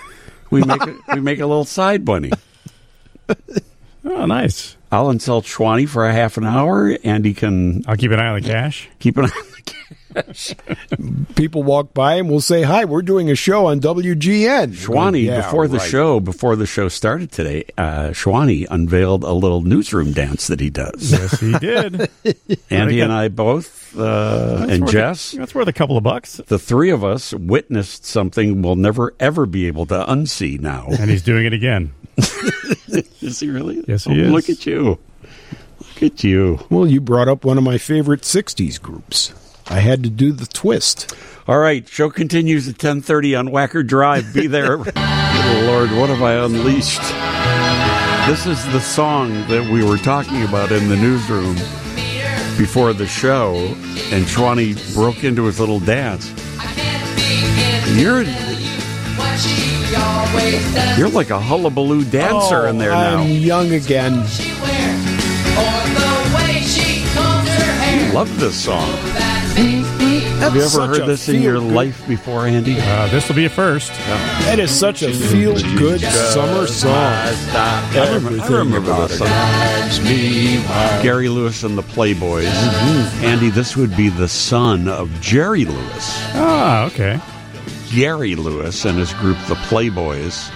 We 0.51 0.63
make 0.63 0.81
a, 0.81 0.95
we 1.15 1.21
make 1.21 1.39
a 1.39 1.45
little 1.47 1.65
side 1.65 2.05
bunny. 2.05 2.31
Oh, 4.03 4.25
nice. 4.25 4.75
I'll 4.91 5.11
insult 5.11 5.45
Schwani 5.45 5.87
for 5.87 6.05
a 6.07 6.11
half 6.11 6.37
an 6.37 6.43
hour. 6.43 6.97
and 7.03 7.23
he 7.23 7.33
can 7.35 7.83
I'll 7.87 7.95
keep 7.95 8.11
an 8.11 8.19
eye 8.19 8.29
on 8.29 8.41
the 8.41 8.47
cash. 8.47 8.89
keep 8.99 9.15
an 9.15 9.25
eye 9.25 9.27
on 9.27 9.51
the 9.55 9.71
People 11.35 11.63
walk 11.63 11.93
by 11.93 12.15
and 12.15 12.29
we'll 12.29 12.41
say, 12.41 12.63
"Hi, 12.63 12.85
we're 12.85 13.01
doing 13.01 13.29
a 13.29 13.35
show 13.35 13.65
on 13.67 13.79
WGN." 13.79 14.73
Schwani, 14.73 15.25
Yeah, 15.25 15.37
before 15.41 15.67
the 15.67 15.77
right. 15.77 15.89
show, 15.89 16.19
before 16.19 16.55
the 16.55 16.65
show 16.65 16.87
started 16.89 17.31
today, 17.31 17.65
uh, 17.77 18.09
Schwani 18.09 18.65
unveiled 18.69 19.23
a 19.23 19.31
little 19.33 19.61
newsroom 19.61 20.11
dance 20.13 20.47
that 20.47 20.59
he 20.59 20.69
does. 20.69 21.11
Yes, 21.11 21.39
he 21.39 21.57
did. 21.59 22.09
Andy 22.69 22.99
and 23.01 23.11
I 23.11 23.27
both, 23.29 23.97
uh, 23.97 24.65
and 24.69 24.87
Jess, 24.87 25.33
A, 25.33 25.37
that's 25.37 25.55
worth 25.55 25.67
a 25.67 25.73
couple 25.73 25.97
of 25.97 26.03
bucks. 26.03 26.37
the 26.47 26.59
three 26.59 26.89
of 26.89 27.03
us 27.03 27.33
witnessed 27.33 28.05
something 28.05 28.61
we'll 28.61 28.75
never 28.75 29.13
ever 29.19 29.45
be 29.45 29.67
able 29.67 29.85
to 29.87 29.95
unsee 30.05 30.59
now. 30.59 30.87
And 30.89 31.09
he's 31.09 31.23
doing 31.23 31.45
it 31.45 31.53
again. 31.53 31.93
Is 33.21 33.39
he 33.39 33.49
really? 33.49 33.83
Yes, 33.87 34.03
he 34.05 34.11
Oh, 34.21 34.25
is. 34.25 34.31
Look 34.31 34.49
at 34.49 34.65
you. 34.65 34.99
Look 35.79 36.03
at 36.03 36.23
you. 36.23 36.59
Well, 36.69 36.85
you 36.87 36.99
brought 36.99 37.27
up 37.27 37.45
one 37.45 37.57
of 37.57 37.63
my 37.63 37.77
favorite 37.77 38.21
'60s 38.21 38.81
groups. 38.81 39.33
I 39.71 39.79
had 39.79 40.03
to 40.03 40.09
do 40.09 40.33
the 40.33 40.45
twist. 40.45 41.15
All 41.47 41.57
right, 41.57 41.87
show 41.87 42.09
continues 42.09 42.67
at 42.67 42.77
10:30 42.77 43.39
on 43.39 43.47
Wacker 43.47 43.87
Drive. 43.87 44.33
Be 44.33 44.47
there. 44.47 44.75
Good 44.75 44.93
oh, 44.97 45.63
Lord, 45.65 45.91
what 45.91 46.09
have 46.09 46.21
I 46.21 46.33
unleashed? 46.33 47.01
This 48.27 48.45
is 48.45 48.61
the 48.73 48.81
song 48.81 49.29
that 49.47 49.65
we 49.71 49.81
were 49.81 49.97
talking 49.97 50.43
about 50.43 50.73
in 50.73 50.89
the 50.89 50.97
newsroom 50.97 51.55
before 52.57 52.91
the 52.91 53.07
show, 53.07 53.55
and 54.11 54.25
Schwani 54.25 54.75
broke 54.93 55.23
into 55.23 55.45
his 55.45 55.57
little 55.57 55.79
dance. 55.79 56.29
You're 57.95 58.23
you're 60.97 61.09
like 61.09 61.29
a 61.29 61.39
hullabaloo 61.39 62.03
dancer 62.03 62.67
in 62.67 62.77
there 62.77 62.91
now. 62.91 63.19
Oh, 63.19 63.21
I'm 63.21 63.29
young 63.29 63.71
again. 63.71 64.17
Love 68.13 68.37
this 68.37 68.65
song. 68.65 69.40
Have 70.41 70.55
you 70.55 70.63
ever 70.63 70.87
heard 70.87 71.05
this 71.07 71.29
in 71.29 71.41
your 71.41 71.57
feel-good- 71.59 71.73
life 71.75 72.07
before, 72.07 72.47
Andy? 72.47 72.75
Uh, 72.79 73.07
this 73.07 73.27
will 73.29 73.35
be 73.35 73.45
a 73.45 73.49
first. 73.49 73.91
That 74.45 74.57
is 74.59 74.71
such 74.71 75.03
a 75.03 75.13
feel-good 75.13 76.01
summer 76.01 76.65
song. 76.67 76.91
I 76.93 78.11
remember, 78.15 78.41
I 78.43 78.47
remember 78.47 79.07
this 79.07 79.19
song. 79.19 79.27
Gary 81.03 81.29
Lewis 81.29 81.63
and 81.63 81.77
the 81.77 81.83
Playboys. 81.83 82.47
Andy, 83.23 83.49
this 83.51 83.77
would 83.77 83.95
be 83.95 84.09
the 84.09 84.27
son 84.27 84.87
of 84.87 85.09
Jerry 85.21 85.65
Lewis. 85.65 86.09
Ah, 86.33 86.85
okay. 86.85 87.19
Gary 87.93 88.35
Lewis 88.35 88.83
and 88.85 88.97
his 88.97 89.13
group, 89.13 89.37
the 89.47 89.55
Playboys. 89.55 90.49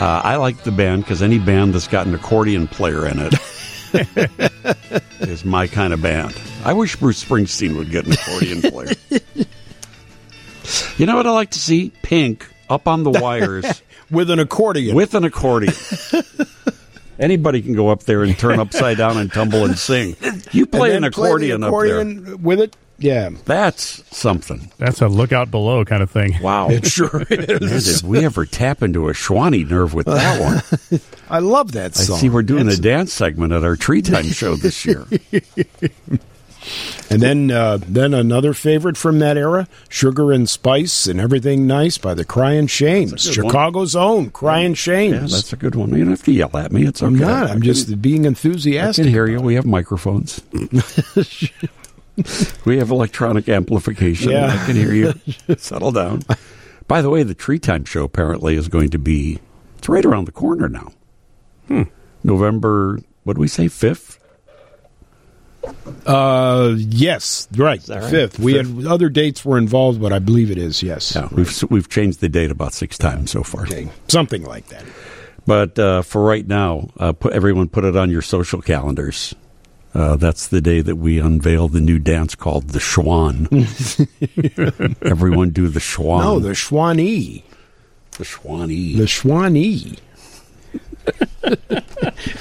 Uh, 0.00 0.22
I 0.24 0.36
like 0.36 0.62
the 0.62 0.70
band 0.72 1.02
because 1.02 1.22
any 1.22 1.38
band 1.38 1.74
that's 1.74 1.88
got 1.88 2.06
an 2.06 2.14
accordion 2.14 2.66
player 2.68 3.04
in 3.06 3.18
it 3.18 3.34
is 5.20 5.44
my 5.44 5.66
kind 5.66 5.92
of 5.92 6.00
band. 6.00 6.34
I 6.64 6.72
wish 6.72 6.96
Bruce 6.96 7.24
Springsteen 7.24 7.76
would 7.76 7.90
get 7.90 8.06
an 8.06 8.12
accordion 8.12 8.62
player. 8.62 8.92
you 10.96 11.06
know 11.06 11.16
what 11.16 11.26
I 11.26 11.30
like 11.30 11.50
to 11.52 11.58
see? 11.58 11.92
Pink 12.02 12.46
up 12.68 12.86
on 12.88 13.02
the 13.04 13.10
wires 13.10 13.82
With 14.10 14.30
an 14.30 14.38
accordion. 14.38 14.96
with 14.96 15.14
an 15.14 15.24
accordion. 15.24 15.74
Anybody 17.18 17.60
can 17.62 17.74
go 17.74 17.88
up 17.90 18.04
there 18.04 18.22
and 18.22 18.38
turn 18.38 18.58
upside 18.58 18.96
down 18.96 19.18
and 19.18 19.30
tumble 19.32 19.64
and 19.64 19.78
sing. 19.78 20.16
You 20.52 20.66
play 20.66 20.90
then 20.90 21.04
an 21.04 21.10
play 21.12 21.28
accordion, 21.28 21.62
up 21.64 21.72
there. 21.72 22.36
with 22.36 22.60
it. 22.60 22.76
Yeah, 23.00 23.30
That's 23.44 24.02
something. 24.16 24.72
That's 24.78 25.00
a 25.02 25.06
lookout 25.08 25.52
below 25.52 25.84
kind 25.84 26.02
of 26.02 26.10
thing. 26.10 26.34
Wow. 26.42 26.68
it 26.70 26.84
sure 26.86 27.24
Man, 27.30 27.38
did 27.60 28.02
we 28.02 28.24
ever 28.24 28.44
tap 28.44 28.82
into 28.82 29.08
a 29.08 29.12
Schwani 29.12 29.68
nerve 29.68 29.94
with 29.94 30.06
that 30.06 30.40
one? 30.90 31.00
I 31.30 31.38
love 31.40 31.72
that 31.72 31.94
song. 31.94 32.16
I 32.16 32.20
see 32.20 32.28
we're 32.28 32.42
doing 32.42 32.64
That's- 32.64 32.78
a 32.78 32.82
dance 32.82 33.12
segment 33.12 33.52
at 33.52 33.62
our 33.62 33.76
Tree 33.76 34.02
Time 34.02 34.24
show 34.24 34.56
this 34.56 34.84
year. 34.86 35.06
And 37.10 37.22
then, 37.22 37.50
uh, 37.50 37.78
then 37.86 38.12
another 38.14 38.52
favorite 38.52 38.96
from 38.96 39.18
that 39.20 39.36
era, 39.36 39.66
"Sugar 39.88 40.30
and 40.32 40.48
Spice 40.48 41.06
and 41.06 41.18
Everything 41.20 41.66
Nice" 41.66 41.96
by 41.98 42.14
the 42.14 42.24
Crying 42.24 42.66
Shames, 42.66 43.28
good 43.34 43.44
one. 43.44 43.52
Chicago's 43.52 43.96
own 43.96 44.30
Crying 44.30 44.70
Yeah, 44.72 44.74
Shames. 44.76 45.32
that's 45.32 45.52
a 45.52 45.56
good 45.56 45.74
one. 45.74 45.90
You 45.90 45.98
don't 46.04 46.10
have 46.10 46.22
to 46.24 46.32
yell 46.32 46.56
at 46.56 46.70
me. 46.72 46.84
It's 46.86 47.02
okay. 47.02 47.12
I'm 47.14 47.18
not. 47.18 47.50
I'm 47.50 47.62
just 47.62 48.00
being 48.02 48.24
enthusiastic. 48.24 49.02
I 49.02 49.06
can 49.06 49.12
hear 49.12 49.26
you. 49.26 49.40
We 49.40 49.54
have 49.54 49.64
microphones. 49.66 50.42
we 52.64 52.78
have 52.78 52.90
electronic 52.90 53.48
amplification. 53.48 54.32
Yeah. 54.32 54.46
I 54.60 54.66
can 54.66 54.76
hear 54.76 54.92
you. 54.92 55.14
Settle 55.56 55.92
down. 55.92 56.22
By 56.88 57.02
the 57.02 57.10
way, 57.10 57.22
the 57.22 57.34
Tree 57.34 57.58
Time 57.58 57.84
show 57.84 58.04
apparently 58.04 58.56
is 58.56 58.68
going 58.68 58.90
to 58.90 58.98
be. 58.98 59.38
It's 59.78 59.88
right 59.88 60.04
around 60.04 60.26
the 60.26 60.32
corner 60.32 60.68
now. 60.68 60.92
Hmm. 61.68 61.82
November. 62.24 62.98
What 63.24 63.34
do 63.34 63.40
we 63.40 63.48
say? 63.48 63.68
Fifth. 63.68 64.17
Uh, 66.06 66.74
yes, 66.76 67.48
right. 67.56 67.86
right? 67.88 68.10
Fifth. 68.10 68.38
We 68.38 68.54
had 68.54 68.86
other 68.86 69.08
dates 69.08 69.44
were 69.44 69.58
involved, 69.58 70.00
but 70.00 70.12
I 70.12 70.18
believe 70.18 70.50
it 70.50 70.58
is. 70.58 70.82
Yes. 70.82 71.14
Yeah, 71.14 71.28
we've 71.32 71.62
we've 71.70 71.88
changed 71.88 72.20
the 72.20 72.28
date 72.28 72.50
about 72.50 72.72
six 72.72 72.96
times 72.96 73.30
so 73.30 73.42
far. 73.42 73.62
Okay. 73.62 73.88
Something 74.08 74.44
like 74.44 74.66
that. 74.68 74.84
But 75.46 75.78
uh, 75.78 76.02
for 76.02 76.22
right 76.22 76.46
now, 76.46 76.90
uh, 76.98 77.12
put 77.12 77.32
everyone 77.32 77.68
put 77.68 77.84
it 77.84 77.96
on 77.96 78.10
your 78.10 78.22
social 78.22 78.60
calendars. 78.62 79.34
Uh, 79.94 80.16
that's 80.16 80.48
the 80.48 80.60
day 80.60 80.80
that 80.80 80.96
we 80.96 81.18
unveil 81.18 81.68
the 81.68 81.80
new 81.80 81.98
dance 81.98 82.34
called 82.34 82.68
the 82.68 82.78
Schwan. 82.78 83.48
everyone 85.02 85.50
do 85.50 85.68
the 85.68 85.80
Schwan. 85.80 86.20
No, 86.20 86.38
the 86.38 86.50
Schwanee. 86.50 87.42
the 88.12 88.24
Schwanee. 88.24 88.96
The 88.96 89.04
Schwanee. 89.06 89.98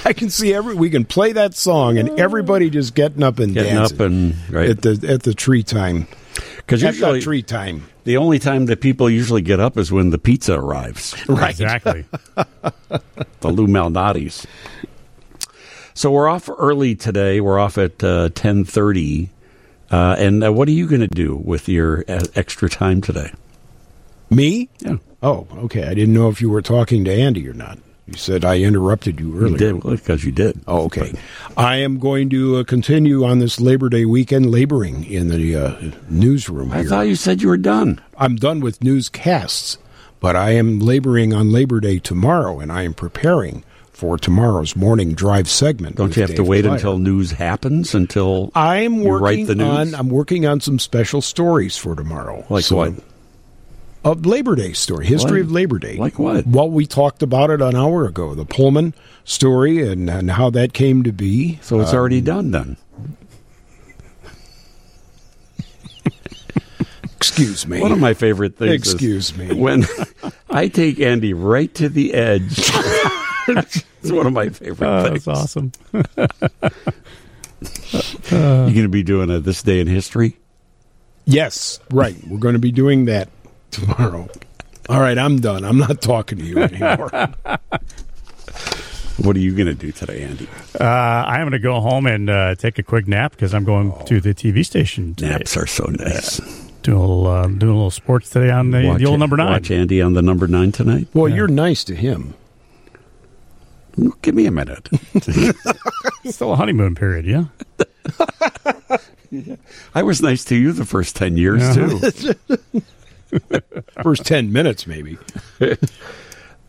I 0.05 0.13
can 0.13 0.29
see 0.29 0.53
every. 0.53 0.75
We 0.75 0.89
can 0.89 1.05
play 1.05 1.31
that 1.33 1.53
song 1.55 1.97
and 1.97 2.19
everybody 2.19 2.69
just 2.69 2.95
getting 2.95 3.23
up 3.23 3.39
and 3.39 3.53
Getting 3.53 3.75
dancing 3.75 3.95
up 3.97 4.01
and 4.01 4.35
right 4.49 4.69
at 4.69 4.81
the 4.81 5.07
at 5.07 5.23
the 5.23 5.33
tree 5.33 5.63
time. 5.63 6.07
because 6.57 6.81
usually 6.81 7.21
tree 7.21 7.41
time. 7.43 7.83
the 8.03 8.17
only 8.17 8.39
time 8.39 8.65
that 8.67 8.81
people 8.81 9.09
usually 9.09 9.41
get 9.41 9.59
up 9.59 9.77
is 9.77 9.91
when 9.91 10.09
the 10.09 10.17
pizza 10.17 10.55
arrives. 10.59 11.15
Right. 11.27 11.51
Exactly. 11.51 12.05
the 12.35 13.49
Lou 13.49 13.67
Malnati's. 13.67 14.45
So 15.93 16.11
we're 16.11 16.27
off 16.27 16.49
early 16.57 16.95
today. 16.95 17.41
We're 17.41 17.59
off 17.59 17.77
at 17.77 18.03
uh, 18.03 18.29
ten 18.35 18.63
thirty 18.65 19.29
Uh, 19.89 20.15
and 20.19 20.43
uh, 20.43 20.51
what 20.51 20.67
are 20.67 20.71
you 20.71 20.87
going 20.87 21.01
to 21.01 21.07
do 21.07 21.35
with 21.35 21.67
your 21.69 22.03
uh, 22.07 22.23
extra 22.35 22.69
time 22.69 23.01
today? 23.01 23.31
Me? 24.29 24.67
Yeah. 24.79 24.97
Oh, 25.23 25.47
okay. 25.63 25.83
I 25.85 25.93
didn't 25.93 26.13
know 26.13 26.29
if 26.29 26.41
you 26.41 26.49
were 26.49 26.61
talking 26.61 27.05
to 27.05 27.11
Andy 27.11 27.47
or 27.47 27.53
not. 27.53 27.79
You 28.07 28.13
said 28.13 28.45
I 28.45 28.59
interrupted 28.59 29.19
you 29.19 29.35
earlier. 29.37 29.49
You 29.51 29.57
did 29.57 29.83
because 29.83 30.23
you 30.23 30.31
did. 30.31 30.61
Oh, 30.65 30.85
okay. 30.85 31.13
I 31.57 31.75
am 31.77 31.99
going 31.99 32.29
to 32.29 32.57
uh, 32.57 32.63
continue 32.63 33.25
on 33.25 33.39
this 33.39 33.59
Labor 33.59 33.89
Day 33.89 34.05
weekend 34.05 34.49
laboring 34.49 35.03
in 35.03 35.27
the 35.27 35.55
uh, 35.57 35.91
newsroom 36.09 36.71
I 36.71 36.77
here. 36.79 36.85
thought 36.89 37.01
you 37.07 37.15
said 37.15 37.41
you 37.41 37.49
were 37.49 37.57
done. 37.57 37.99
I'm 38.17 38.37
done 38.37 38.61
with 38.61 38.81
newscasts, 38.81 39.77
but 40.21 40.37
I 40.37 40.51
am 40.51 40.79
laboring 40.79 41.33
on 41.33 41.51
Labor 41.51 41.81
Day 41.81 41.99
tomorrow, 41.99 42.61
and 42.61 42.71
I 42.71 42.83
am 42.83 42.93
preparing 42.93 43.65
for 43.91 44.17
tomorrow's 44.17 44.73
morning 44.75 45.13
drive 45.13 45.49
segment. 45.49 45.97
Don't 45.97 46.15
you 46.15 46.21
have 46.21 46.35
to 46.35 46.43
wait 46.45 46.61
Dyer. 46.61 46.75
until 46.75 46.99
news 46.99 47.31
happens 47.31 47.93
until 47.93 48.51
I'm 48.55 49.01
you 49.01 49.09
write 49.17 49.21
working 49.21 49.45
the 49.47 49.55
news? 49.55 49.93
on. 49.93 49.95
I'm 49.95 50.09
working 50.09 50.45
on 50.45 50.61
some 50.61 50.79
special 50.79 51.19
stories 51.21 51.75
for 51.75 51.93
tomorrow. 51.95 52.45
Like 52.49 52.63
So- 52.63 52.75
what? 52.77 52.93
A 54.05 54.11
Labor 54.13 54.55
Day 54.55 54.73
story, 54.73 55.05
history 55.05 55.41
What? 55.41 55.47
of 55.47 55.51
Labor 55.51 55.79
Day. 55.79 55.97
Like 55.97 56.17
what? 56.17 56.45
Well, 56.47 56.69
we 56.69 56.85
talked 56.85 57.21
about 57.21 57.49
it 57.49 57.61
an 57.61 57.75
hour 57.75 58.05
ago. 58.05 58.35
The 58.35 58.45
Pullman 58.45 58.93
story 59.25 59.85
and, 59.85 60.09
and 60.09 60.31
how 60.31 60.49
that 60.51 60.73
came 60.73 61.03
to 61.03 61.11
be. 61.11 61.59
So 61.61 61.81
it's 61.81 61.93
Uh, 61.93 61.97
already 61.97 62.21
done 62.21 62.51
then. 62.51 62.77
excuse 67.17 67.67
me. 67.67 67.81
One 67.81 67.91
of 67.91 67.99
my 67.99 68.13
favorite 68.13 68.55
things. 68.57 68.87
is 68.87 68.93
Excuse 68.93 69.35
me. 69.37 69.53
When 69.53 69.85
I 70.49 70.67
take 70.69 70.99
Andy 70.99 71.33
right 71.33 71.73
to 71.75 71.89
the 71.89 72.13
edge. 72.13 72.57
it's 73.47 73.83
one 74.11 74.25
of 74.27 74.33
my 74.33 74.49
favorite 74.49 74.87
Oh, 74.87 75.03
things. 75.03 75.25
that's 75.25 75.27
awesome. 75.27 75.71
You're 78.31 78.69
going 78.71 78.83
to 78.83 78.87
be 78.89 79.03
doing 79.03 79.29
a 79.29 79.39
this 79.39 79.63
day 79.63 79.79
in 79.81 79.87
history. 79.87 80.37
Yes, 81.25 81.79
right. 81.91 82.15
We're 82.27 82.37
going 82.39 82.53
to 82.53 82.59
be 82.59 82.71
doing 82.71 83.05
that 83.05 83.27
tomorrow. 83.71 84.27
All 84.89 84.99
right, 85.01 85.17
I'm 85.17 85.39
done. 85.41 85.65
I'm 85.65 85.77
not 85.77 86.01
talking 86.01 86.37
to 86.39 86.43
you 86.45 86.59
anymore. 86.59 87.09
What 89.23 89.35
are 89.35 89.39
you 89.39 89.55
going 89.55 89.65
to 89.65 89.73
do 89.73 89.91
today, 89.91 90.21
Andy? 90.21 90.47
Uh, 90.79 90.83
I'm 90.83 91.41
going 91.41 91.51
to 91.53 91.57
go 91.59 91.79
home 91.81 92.05
and 92.05 92.29
uh, 92.29 92.53
take 92.53 92.77
a 92.77 92.83
quick 92.83 93.07
nap 93.07 93.31
because 93.31 93.51
I'm 93.51 93.63
going 93.63 93.91
to 94.05 94.21
the 94.21 94.35
TV 94.35 94.63
station 94.63 95.15
today. 95.15 95.31
Naps 95.31 95.57
are 95.57 95.65
so 95.65 95.85
nice. 95.85 96.37
Doing 96.83 96.97
a 96.97 97.01
little, 97.01 97.25
uh, 97.25 97.47
doing 97.47 97.71
a 97.71 97.75
little 97.75 97.89
sports 97.89 98.29
today 98.29 98.51
on 98.51 98.69
the, 98.69 98.85
Watch 98.85 98.99
the 98.99 99.07
old 99.07 99.15
it- 99.15 99.17
number 99.17 99.35
nine. 99.35 99.49
Watch 99.53 99.71
Andy 99.71 100.03
on 100.03 100.13
the 100.13 100.21
number 100.21 100.45
nine 100.47 100.71
tonight. 100.71 101.07
well, 101.15 101.27
you're 101.27 101.47
nice 101.47 101.83
to 101.85 101.95
him. 101.95 102.35
Give 104.21 104.35
me 104.35 104.45
a 104.45 104.51
minute. 104.51 104.87
Still 106.25 106.53
a 106.53 106.55
honeymoon 106.55 106.93
period, 106.93 107.25
yeah. 107.25 107.45
I 109.95 110.03
was 110.03 110.21
nice 110.21 110.45
to 110.45 110.55
you 110.55 110.73
the 110.73 110.85
first 110.85 111.15
ten 111.15 111.37
years 111.37 111.63
Uh-huh. 111.63 112.11
too. 112.11 112.81
First 114.03 114.25
10 114.25 114.51
minutes, 114.51 114.87
maybe. 114.87 115.17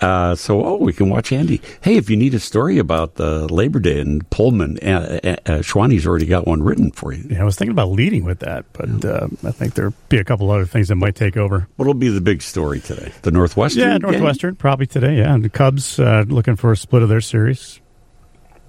Uh, 0.00 0.32
so, 0.36 0.64
oh, 0.64 0.76
we 0.76 0.92
can 0.92 1.08
watch 1.10 1.32
Andy. 1.32 1.60
Hey, 1.80 1.96
if 1.96 2.08
you 2.08 2.16
need 2.16 2.32
a 2.32 2.38
story 2.38 2.78
about 2.78 3.16
the 3.16 3.52
Labor 3.52 3.80
Day 3.80 3.98
and 4.00 4.30
Pullman, 4.30 4.78
uh, 4.80 5.18
uh, 5.24 5.28
uh, 5.28 5.58
Schwani's 5.60 6.06
already 6.06 6.26
got 6.26 6.46
one 6.46 6.62
written 6.62 6.92
for 6.92 7.12
you. 7.12 7.26
Yeah, 7.28 7.40
I 7.40 7.44
was 7.44 7.56
thinking 7.56 7.72
about 7.72 7.88
leading 7.90 8.22
with 8.24 8.38
that, 8.38 8.64
but 8.74 9.04
uh, 9.04 9.26
I 9.42 9.50
think 9.50 9.74
there'll 9.74 9.92
be 10.08 10.18
a 10.18 10.22
couple 10.22 10.52
other 10.52 10.66
things 10.66 10.86
that 10.86 10.94
might 10.94 11.16
take 11.16 11.36
over. 11.36 11.66
What'll 11.74 11.94
be 11.94 12.10
the 12.10 12.20
big 12.20 12.42
story 12.42 12.78
today? 12.78 13.10
The 13.22 13.32
Northwestern. 13.32 13.82
Yeah, 13.82 13.98
game? 13.98 14.02
Northwestern 14.12 14.54
probably 14.54 14.86
today. 14.86 15.16
Yeah, 15.16 15.34
and 15.34 15.44
the 15.44 15.48
Cubs 15.50 15.98
uh, 15.98 16.24
looking 16.28 16.54
for 16.54 16.70
a 16.70 16.76
split 16.76 17.02
of 17.02 17.08
their 17.08 17.20
series 17.20 17.80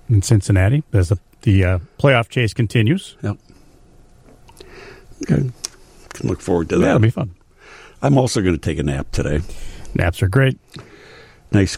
in 0.10 0.24
Cincinnati 0.24 0.82
as 0.94 1.10
the, 1.10 1.20
the 1.44 1.64
uh, 1.64 1.80
playoff 2.00 2.30
chase 2.30 2.56
continues. 2.56 3.18
Yep. 3.22 3.38
Okay. 5.32 5.52
Can 6.16 6.28
look 6.28 6.42
forward 6.42 6.70
to 6.70 6.76
Yeah, 6.78 6.82
that. 6.86 6.88
it'll 6.88 7.00
be 7.02 7.12
fun. 7.12 7.36
I'm 8.02 8.18
also 8.18 8.42
going 8.42 8.56
to 8.56 8.62
take 8.62 8.80
a 8.80 8.84
nap 8.84 9.12
today. 9.12 9.42
Naps 9.96 10.22
are 10.22 10.28
great. 10.30 10.58
Nice, 11.52 11.78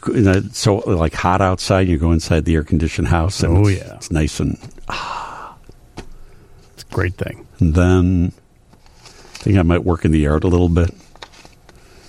so 0.52 0.76
like 0.78 1.14
hot 1.14 1.42
outside. 1.42 1.88
You 1.88 1.98
go 1.98 2.12
inside 2.12 2.44
the 2.46 2.56
air 2.56 2.64
conditioned 2.64 3.08
house, 3.08 3.42
and 3.42 3.58
Oh, 3.58 3.68
it's, 3.68 3.80
yeah. 3.82 3.96
it's 3.96 4.12
nice 4.12 4.40
and. 4.40 4.58
ah. 4.90 5.56
It's 6.74 6.84
a 6.84 6.94
great 6.94 7.14
thing. 7.16 7.48
And 7.60 7.74
then 7.74 8.34
I 9.04 9.38
think 9.38 9.58
I 9.58 9.62
might 9.62 9.86
work 9.86 10.04
in 10.04 10.12
the 10.12 10.20
yard 10.20 10.44
a 10.44 10.48
little 10.48 10.68
bit. 10.70 10.90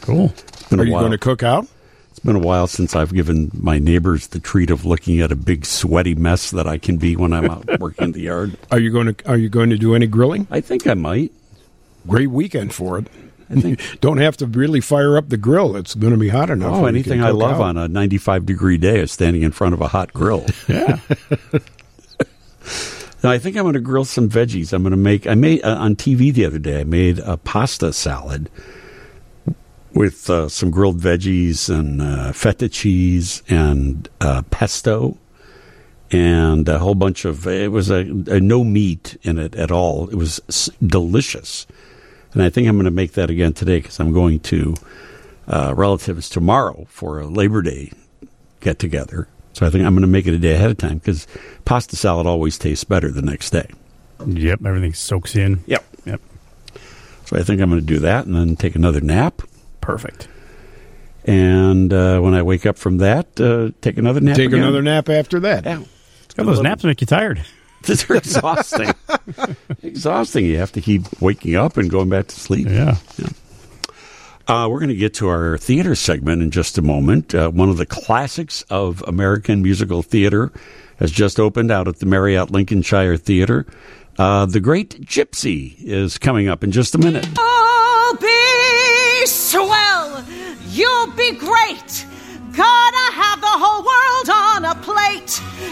Cool. 0.01 0.33
It's 0.37 0.69
been 0.69 0.81
Are 0.81 0.83
a 0.83 0.87
you 0.87 0.93
going 0.93 1.13
to 1.13 1.19
cook 1.19 1.43
out? 1.45 1.67
It's 2.11 2.19
been 2.19 2.35
a 2.37 2.41
while 2.41 2.67
since 2.67 2.97
I've 2.97 3.15
given 3.15 3.51
my 3.55 3.79
neighbors 3.79 4.27
the 4.29 4.41
treat 4.41 4.71
of 4.71 4.85
looking 4.85 5.21
at 5.21 5.31
a 5.31 5.37
big 5.37 5.65
sweaty 5.65 6.15
mess 6.17 6.51
that 6.51 6.67
I 6.67 6.79
can 6.79 6.97
be 6.97 7.15
when 7.17 7.33
I'm 7.33 7.49
out 7.49 7.79
working 7.81 8.07
in 8.07 8.13
the 8.13 8.23
yard. 8.23 8.57
Are 8.73 8.79
you 8.81 8.91
going 8.91 9.15
to 9.15 9.29
Are 9.29 9.37
you 9.37 9.49
going 9.49 9.71
to 9.71 9.79
do 9.79 9.95
any 9.95 10.09
grilling? 10.09 10.49
I 10.51 10.61
think 10.61 10.87
I 10.89 10.95
might. 10.95 11.33
Great 12.09 12.31
weekend 12.31 12.75
for 12.75 12.99
it. 12.99 13.07
Don't 14.01 14.19
have 14.19 14.37
to 14.39 14.47
really 14.47 14.81
fire 14.81 15.17
up 15.17 15.29
the 15.29 15.37
grill. 15.37 15.77
It's 15.77 15.95
going 15.95 16.13
to 16.13 16.19
be 16.19 16.29
hot 16.29 16.51
enough. 16.51 16.75
Oh, 16.75 16.87
anything 16.87 17.23
I 17.23 17.31
love 17.31 17.61
out. 17.61 17.77
on 17.77 17.77
a 17.77 17.89
95 17.89 18.47
degree 18.47 18.79
day 18.79 19.01
is 19.01 19.13
standing 19.13 19.43
in 19.43 19.53
front 19.53 19.75
of 19.75 19.81
a 19.81 19.89
hot 19.89 20.13
grill. 20.13 20.47
Yeah. 20.69 20.99
Now, 23.23 23.31
I 23.31 23.39
think 23.39 23.57
I'm 23.57 23.63
going 23.63 23.75
to 23.75 23.81
grill 23.81 24.05
some 24.05 24.29
veggies. 24.29 24.73
I'm 24.73 24.83
going 24.83 24.91
to 24.91 24.97
make. 24.97 25.29
I 25.29 25.35
made 25.37 25.63
uh, 25.63 25.77
on 25.77 25.95
TV 25.95 26.33
the 26.35 26.45
other 26.45 26.59
day. 26.59 26.81
I 26.81 26.85
made 26.85 27.21
a 27.21 27.37
pasta 27.37 27.93
salad 27.93 28.51
with 29.93 30.29
uh, 30.29 30.49
some 30.49 30.73
grilled 30.73 30.99
veggies 31.01 31.69
and 31.73 32.03
uh, 32.03 32.33
feta 32.33 32.69
cheese 32.69 33.45
and 33.49 34.09
uh, 34.21 34.43
pesto 34.51 35.19
and 36.11 36.69
a 36.69 36.81
whole 36.81 36.97
bunch 36.97 37.25
of. 37.25 37.47
It 37.47 37.71
was 37.71 37.91
a, 37.91 38.01
a 38.27 38.41
no 38.41 38.65
meat 38.65 39.17
in 39.23 39.39
it 39.39 39.55
at 39.55 39.71
all. 39.71 40.09
It 40.09 40.17
was 40.17 40.41
s- 40.49 40.69
delicious, 40.85 41.69
and 42.33 42.43
I 42.43 42.51
think 42.51 42.69
I'm 42.69 42.77
going 42.77 42.85
to 42.85 42.91
make 42.91 43.13
that 43.13 43.31
again 43.31 43.53
today 43.53 43.79
because 43.79 44.01
I'm 44.01 44.13
going 44.13 44.41
to 44.41 44.75
uh, 45.47 45.75
relatives 45.77 46.29
tomorrow 46.29 46.87
for 46.89 47.21
a 47.21 47.27
Labor 47.27 47.63
Day 47.63 47.93
get 48.61 48.79
together. 48.79 49.29
So 49.53 49.67
I 49.67 49.71
think 49.71 49.85
I'm 49.85 49.93
going 49.95 50.03
to 50.03 50.09
make 50.09 50.27
it 50.27 50.35
a 50.35 50.39
day 50.39 50.55
ahead 50.55 50.71
of 50.71 50.79
time 50.79 50.99
because 50.99 51.27
pasta 51.65 51.97
salad 51.97 52.27
always 52.27 52.57
tastes 52.59 52.85
better 52.85 53.11
the 53.11 53.23
next 53.23 53.51
day. 53.51 53.69
yep. 54.27 54.61
Everything 54.65 54.95
soaks 54.95 55.37
in. 55.37 55.63
Yep. 55.67 55.85
Yep. 56.07 56.21
So 57.27 57.37
I 57.37 57.43
think 57.43 57.61
I'm 57.61 57.69
going 57.69 57.81
to 57.81 57.87
do 57.87 57.99
that 58.01 58.25
and 58.27 58.35
then 58.35 58.57
take 58.57 58.75
another 58.75 59.01
nap. 59.01 59.43
Perfect. 59.81 60.29
And 61.25 61.93
uh, 61.93 62.21
when 62.21 62.35
I 62.35 62.43
wake 62.43 62.67
up 62.67 62.79
from 62.79 62.99
that, 62.99 63.41
uh, 63.41 63.71
take 63.81 63.99
another 63.99 64.21
nap. 64.21 64.37
Take 64.37 64.49
again. 64.49 64.61
another 64.61 64.83
nap 64.83 65.09
after 65.09 65.39
that. 65.41 65.65
Yeah. 65.65 65.83
God, 66.35 66.47
those 66.47 66.63
naps 66.63 66.83
make 66.83 67.01
you 67.01 67.07
tired. 67.07 67.45
They're 67.87 68.17
exhausting. 68.17 68.93
exhausting. 69.83 70.47
You 70.47 70.59
have 70.59 70.73
to 70.73 70.81
keep 70.81 71.21
waking 71.21 71.57
up 71.57 71.77
and 71.77 71.91
going 71.91 72.09
back 72.09 72.29
to 72.29 72.39
sleep. 72.39 72.69
Yeah. 72.69 72.97
Uh, 74.49 74.69
we're 74.69 74.81
going 74.81 74.89
to 74.89 74.97
get 74.97 75.15
to 75.15 75.29
our 75.29 75.57
theater 75.57 75.95
segment 75.95 76.43
in 76.43 76.51
just 76.51 76.77
a 76.79 76.83
moment. 76.83 77.35
Uh, 77.35 77.49
one 77.51 77.69
of 77.69 77.77
the 77.77 77.87
classics 77.87 78.63
of 78.71 79.03
American 79.07 79.63
musical 79.63 80.03
theater 80.03 80.53
has 80.97 81.11
just 81.11 81.41
opened 81.41 81.71
out 81.71 81.89
at 81.89 81.99
the 81.99 82.07
Marriott 82.07 82.51
Lincolnshire 82.51 83.17
Theater. 83.17 83.67
Uh, 84.19 84.47
the 84.47 84.61
Great 84.61 85.01
Gypsy 85.01 85.75
is 85.83 86.19
coming 86.19 86.49
up 86.49 86.63
in 86.63 86.71
just 86.71 86.95
a 86.95 86.99
minute. 86.99 87.27
You'll 87.37 88.17
be 88.17 89.27
swell. 89.27 90.25
You'll 90.69 91.13
be 91.13 91.33
great. 91.33 92.07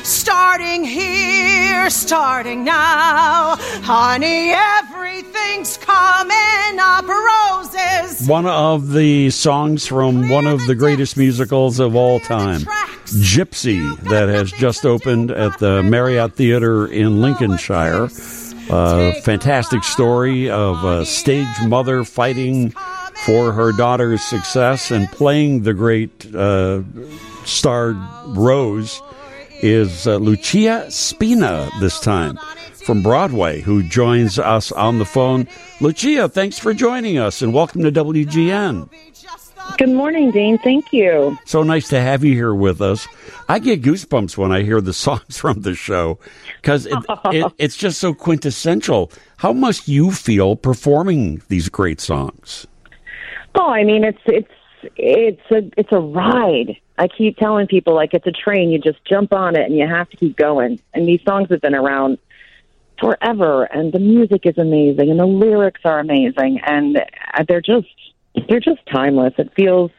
Starting 0.03 0.85
here, 0.85 1.89
starting 1.91 2.65
now. 2.65 3.57
Honey, 3.83 4.53
everything's 4.53 5.77
coming 5.79 6.79
up 6.79 7.07
roses. 7.07 8.27
One 8.29 8.47
of 8.47 8.93
the 8.93 9.31
songs 9.31 9.87
from 9.87 10.29
one 10.29 10.47
of 10.47 10.67
the 10.67 10.75
greatest 10.75 11.17
musicals 11.17 11.81
of 11.81 11.95
all 11.97 12.21
time, 12.21 12.61
Gypsy, 13.07 13.99
that 14.11 14.29
has 14.29 14.53
just 14.53 14.85
opened 14.85 15.31
at 15.31 15.59
the 15.59 15.83
Marriott 15.83 16.35
Theater 16.35 16.87
in 16.87 17.21
Lincolnshire. 17.21 18.09
A 18.71 19.21
fantastic 19.23 19.83
story 19.85 20.49
of 20.49 20.85
a 20.85 21.05
stage 21.05 21.49
mother 21.65 22.05
fighting 22.05 22.71
for 23.25 23.53
her 23.53 23.73
daughter's 23.73 24.23
success 24.23 24.91
and 24.91 25.11
playing 25.11 25.63
the 25.63 25.75
great 25.75 26.33
uh, 26.35 26.83
starred 27.45 27.99
Rose 28.27 29.03
is 29.63 30.07
uh, 30.07 30.17
Lucia 30.17 30.91
Spina 30.91 31.71
this 31.81 32.01
time 32.01 32.39
from 32.73 33.03
Broadway, 33.03 33.61
who 33.61 33.83
joins 33.83 34.39
us 34.39 34.73
on 34.73 34.99
the 34.99 35.05
phone. 35.05 35.47
Lucia, 35.81 36.29
thanks 36.29 36.59
for 36.59 36.75
joining 36.75 37.19
us 37.19 37.43
and 37.43 37.53
welcome 37.53 37.83
to 37.83 37.93
WGN. 37.93 38.89
Good 39.79 39.91
morning, 39.91 40.31
Dean. 40.31 40.59
Thank 40.59 40.93
you. 40.93 41.39
So 41.45 41.63
nice 41.63 41.89
to 41.89 42.01
have 42.01 42.25
you 42.25 42.35
here 42.35 42.55
with 42.55 42.81
us. 42.81 43.07
I 43.49 43.59
get 43.59 43.83
goosebumps 43.83 44.37
when 44.37 44.53
I 44.53 44.63
hear 44.63 44.81
the 44.81 44.93
songs 45.07 45.39
from 45.39 45.63
the 45.63 45.75
show 45.75 46.19
because 46.61 46.87
it, 46.87 46.99
it, 47.27 47.53
it's 47.59 47.77
just 47.77 48.01
so 48.01 48.15
quintessential. 48.15 49.13
How 49.37 49.53
must 49.53 49.89
you 49.89 50.11
feel 50.11 50.57
performing 50.57 51.43
these 51.49 51.69
great 51.69 52.01
songs? 52.01 52.67
Oh, 53.55 53.71
I 53.71 53.85
mean, 53.85 54.05
it's 54.05 54.21
it's 54.27 54.51
it's 54.97 55.51
a 55.51 55.71
it's 55.77 55.93
a 55.93 55.99
ride. 55.99 56.77
I 57.01 57.09
keep 57.09 57.39
telling 57.39 57.67
people 57.67 57.95
like 57.95 58.13
it's 58.13 58.27
a 58.27 58.31
train. 58.31 58.69
You 58.69 58.79
just 58.79 59.03
jump 59.07 59.33
on 59.33 59.57
it 59.57 59.63
and 59.63 59.75
you 59.75 59.89
have 59.89 60.11
to 60.11 60.19
keep 60.19 60.37
going. 60.37 60.79
And 60.93 61.09
these 61.09 61.23
songs 61.27 61.49
have 61.51 61.63
been 61.63 61.75
around 61.75 62.19
forever, 63.01 63.65
and 63.65 63.91
the 63.91 63.99
music 63.99 64.43
is 64.45 64.59
amazing, 64.59 65.11
and 65.11 65.19
the 65.19 65.25
lyrics 65.25 65.81
are 65.85 65.99
amazing, 65.99 66.61
and 66.63 66.99
uh, 66.99 67.43
they're 67.49 67.63
just 67.63 67.89
they're 68.51 68.61
just 68.61 68.81
timeless. 68.93 69.33
It 69.39 69.51
feels, 69.57 69.91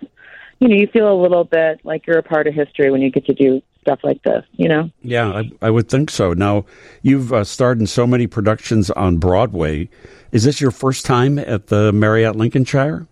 you 0.60 0.68
know, 0.68 0.76
you 0.76 0.86
feel 0.94 1.12
a 1.12 1.20
little 1.20 1.44
bit 1.44 1.82
like 1.84 2.06
you're 2.06 2.20
a 2.20 2.24
part 2.24 2.46
of 2.46 2.54
history 2.54 2.92
when 2.92 3.02
you 3.02 3.10
get 3.10 3.26
to 3.26 3.34
do 3.34 3.64
stuff 3.82 4.02
like 4.04 4.22
this. 4.22 4.46
You 4.52 4.70
know? 4.70 4.92
Yeah, 5.02 5.30
I, 5.30 5.52
I 5.60 5.72
would 5.72 5.90
think 5.90 6.12
so. 6.12 6.34
Now 6.34 6.66
you've 7.02 7.34
uh, 7.34 7.44
starred 7.44 7.80
in 7.80 7.88
so 7.88 8.06
many 8.06 8.28
productions 8.28 8.92
on 8.92 9.18
Broadway. 9.18 9.90
Is 10.32 10.44
this 10.44 10.62
your 10.62 10.72
first 10.72 11.04
time 11.04 11.40
at 11.40 11.68
the 11.68 11.92
Marriott 11.92 12.36
Lincolnshire? 12.36 13.08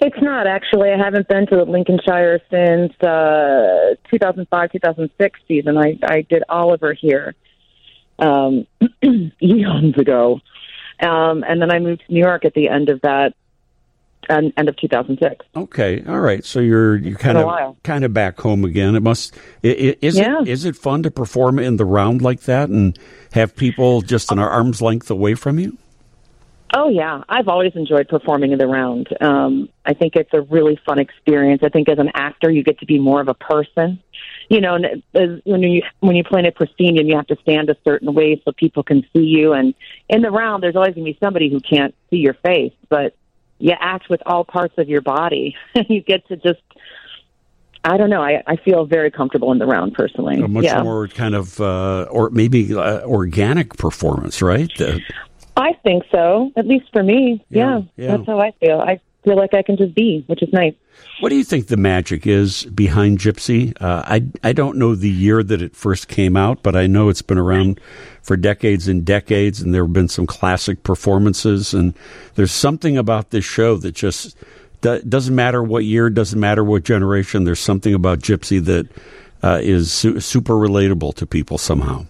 It's 0.00 0.20
not 0.22 0.46
actually. 0.46 0.90
I 0.90 0.96
haven't 0.96 1.26
been 1.28 1.46
to 1.48 1.56
the 1.56 1.64
Lincolnshire 1.64 2.40
since 2.50 2.92
uh, 3.02 3.94
2005, 4.10 4.72
2006 4.72 5.40
season. 5.48 5.76
I 5.76 5.98
I 6.04 6.22
did 6.22 6.44
Oliver 6.48 6.92
here 6.94 7.34
um, 8.20 8.66
eons 9.42 9.98
ago, 9.98 10.40
um, 11.00 11.44
and 11.48 11.60
then 11.60 11.72
I 11.72 11.78
moved 11.80 12.02
to 12.06 12.12
New 12.12 12.20
York 12.20 12.44
at 12.44 12.54
the 12.54 12.68
end 12.68 12.90
of 12.90 13.00
that, 13.00 13.34
um, 14.30 14.52
end 14.56 14.68
of 14.68 14.76
2006. 14.76 15.44
Okay, 15.56 16.04
all 16.06 16.20
right. 16.20 16.44
So 16.44 16.60
you're 16.60 16.94
you're 16.96 17.18
kind 17.18 17.36
of 17.38 17.82
kind 17.82 18.04
of 18.04 18.14
back 18.14 18.38
home 18.40 18.64
again. 18.64 18.94
It 18.94 19.02
must 19.02 19.34
i- 19.64 19.68
i- 19.68 19.96
is 20.00 20.16
Yeah. 20.16 20.42
it 20.42 20.48
is 20.48 20.64
it 20.64 20.76
fun 20.76 21.02
to 21.02 21.10
perform 21.10 21.58
in 21.58 21.76
the 21.76 21.84
round 21.84 22.22
like 22.22 22.42
that 22.42 22.68
and 22.68 22.96
have 23.32 23.56
people 23.56 24.02
just 24.02 24.30
an 24.30 24.38
arm's 24.38 24.80
length 24.80 25.10
away 25.10 25.34
from 25.34 25.58
you? 25.58 25.76
Oh 26.74 26.90
yeah, 26.90 27.22
I've 27.28 27.48
always 27.48 27.72
enjoyed 27.76 28.08
performing 28.08 28.52
in 28.52 28.58
the 28.58 28.66
round. 28.66 29.08
Um, 29.22 29.70
I 29.86 29.94
think 29.94 30.16
it's 30.16 30.32
a 30.34 30.42
really 30.42 30.78
fun 30.84 30.98
experience. 30.98 31.62
I 31.64 31.70
think 31.70 31.88
as 31.88 31.98
an 31.98 32.10
actor, 32.14 32.50
you 32.50 32.62
get 32.62 32.78
to 32.80 32.86
be 32.86 32.98
more 32.98 33.20
of 33.22 33.28
a 33.28 33.34
person. 33.34 34.02
You 34.50 34.60
know, 34.60 34.74
and 34.74 35.02
as, 35.14 35.40
when 35.44 35.62
you 35.62 35.82
when 36.00 36.14
you 36.14 36.24
play 36.24 36.40
in 36.40 36.46
a 36.46 36.52
proscenium, 36.52 37.06
you 37.06 37.16
have 37.16 37.26
to 37.28 37.36
stand 37.40 37.70
a 37.70 37.76
certain 37.84 38.12
way 38.12 38.42
so 38.44 38.52
people 38.52 38.82
can 38.82 39.02
see 39.14 39.24
you. 39.24 39.54
And 39.54 39.74
in 40.10 40.20
the 40.20 40.30
round, 40.30 40.62
there's 40.62 40.76
always 40.76 40.94
going 40.94 41.06
to 41.06 41.12
be 41.12 41.18
somebody 41.22 41.50
who 41.50 41.60
can't 41.60 41.94
see 42.10 42.18
your 42.18 42.34
face, 42.34 42.74
but 42.90 43.14
you 43.58 43.72
act 43.78 44.10
with 44.10 44.22
all 44.26 44.44
parts 44.44 44.74
of 44.76 44.88
your 44.88 45.00
body. 45.00 45.56
you 45.88 46.02
get 46.02 46.26
to 46.28 46.36
just. 46.36 46.60
I 47.84 47.96
don't 47.96 48.10
know. 48.10 48.20
I, 48.20 48.42
I 48.46 48.56
feel 48.56 48.84
very 48.84 49.10
comfortable 49.10 49.52
in 49.52 49.58
the 49.58 49.64
round 49.64 49.94
personally. 49.94 50.42
A 50.42 50.48
much 50.48 50.64
yeah. 50.64 50.82
more 50.82 51.08
kind 51.08 51.34
of 51.34 51.58
uh, 51.60 52.08
or 52.10 52.28
maybe 52.28 52.74
uh, 52.74 53.02
organic 53.06 53.76
performance, 53.76 54.42
right? 54.42 54.68
Uh, 54.80 54.98
I 55.58 55.72
think 55.82 56.04
so. 56.12 56.52
At 56.56 56.66
least 56.66 56.86
for 56.92 57.02
me. 57.02 57.44
Yeah, 57.50 57.78
Yeah, 57.78 57.82
yeah. 57.96 58.16
That's 58.16 58.26
how 58.26 58.38
I 58.38 58.52
feel. 58.52 58.80
I 58.80 59.00
feel 59.24 59.36
like 59.36 59.54
I 59.54 59.62
can 59.62 59.76
just 59.76 59.94
be, 59.94 60.22
which 60.26 60.42
is 60.42 60.52
nice. 60.52 60.74
What 61.20 61.30
do 61.30 61.36
you 61.36 61.44
think 61.44 61.66
the 61.66 61.76
magic 61.76 62.26
is 62.26 62.64
behind 62.66 63.18
Gypsy? 63.18 63.76
Uh, 63.80 64.02
I 64.06 64.22
I 64.44 64.52
don't 64.52 64.78
know 64.78 64.94
the 64.94 65.10
year 65.10 65.42
that 65.42 65.60
it 65.60 65.74
first 65.74 66.06
came 66.06 66.36
out, 66.36 66.62
but 66.62 66.76
I 66.76 66.86
know 66.86 67.08
it's 67.08 67.22
been 67.22 67.38
around 67.38 67.80
for 68.22 68.36
decades 68.36 68.86
and 68.86 69.04
decades, 69.04 69.60
and 69.60 69.74
there 69.74 69.82
have 69.82 69.92
been 69.92 70.08
some 70.08 70.26
classic 70.26 70.84
performances. 70.84 71.74
And 71.74 71.94
there's 72.36 72.52
something 72.52 72.96
about 72.96 73.30
this 73.30 73.44
show 73.44 73.76
that 73.78 73.92
just 73.92 74.36
do, 74.80 75.00
doesn't 75.02 75.34
matter 75.34 75.62
what 75.62 75.84
year, 75.84 76.08
doesn't 76.08 76.38
matter 76.38 76.62
what 76.62 76.84
generation. 76.84 77.44
There's 77.44 77.60
something 77.60 77.94
about 77.94 78.20
Gypsy 78.20 78.64
that 78.64 78.86
uh, 79.42 79.58
is 79.60 79.92
su- 79.92 80.20
super 80.20 80.54
relatable 80.54 81.14
to 81.16 81.26
people 81.26 81.58
somehow. 81.58 82.06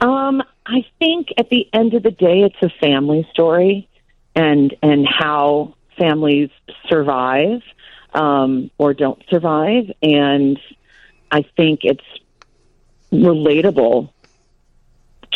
Um, 0.00 0.42
I 0.64 0.84
think 0.98 1.28
at 1.36 1.50
the 1.50 1.68
end 1.72 1.94
of 1.94 2.02
the 2.02 2.10
day, 2.10 2.42
it's 2.42 2.62
a 2.62 2.70
family 2.80 3.28
story, 3.32 3.88
and 4.34 4.74
and 4.82 5.06
how 5.08 5.74
families 5.98 6.50
survive 6.88 7.62
um, 8.14 8.70
or 8.78 8.94
don't 8.94 9.22
survive, 9.28 9.90
and 10.02 10.58
I 11.30 11.42
think 11.56 11.80
it's 11.82 12.04
relatable. 13.12 14.10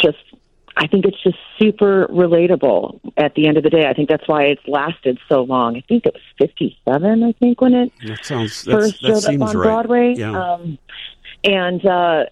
Just, 0.01 0.19
I 0.77 0.87
think 0.87 1.05
it's 1.05 1.23
just 1.23 1.37
super 1.59 2.07
relatable. 2.09 3.01
At 3.17 3.35
the 3.35 3.47
end 3.47 3.57
of 3.57 3.63
the 3.63 3.71
day, 3.71 3.87
I 3.87 3.93
think 3.95 4.09
that's 4.09 4.27
why 4.27 4.45
it's 4.45 4.67
lasted 4.67 5.19
so 5.29 5.43
long. 5.43 5.77
I 5.77 5.81
think 5.81 6.07
it 6.07 6.15
was 6.15 6.23
fifty-seven. 6.39 7.23
I 7.23 7.33
think 7.33 7.61
when 7.61 7.75
it 7.75 7.93
That 8.07 8.25
sounds 8.25 8.63
first 8.63 9.01
that 9.03 9.23
showed 9.23 9.25
up 9.25 9.49
on 9.49 9.57
right. 9.57 9.65
Broadway. 9.65 10.15
Yeah. 10.17 10.55
Um, 10.55 10.79
and 11.45 11.85
uh, 11.85 12.25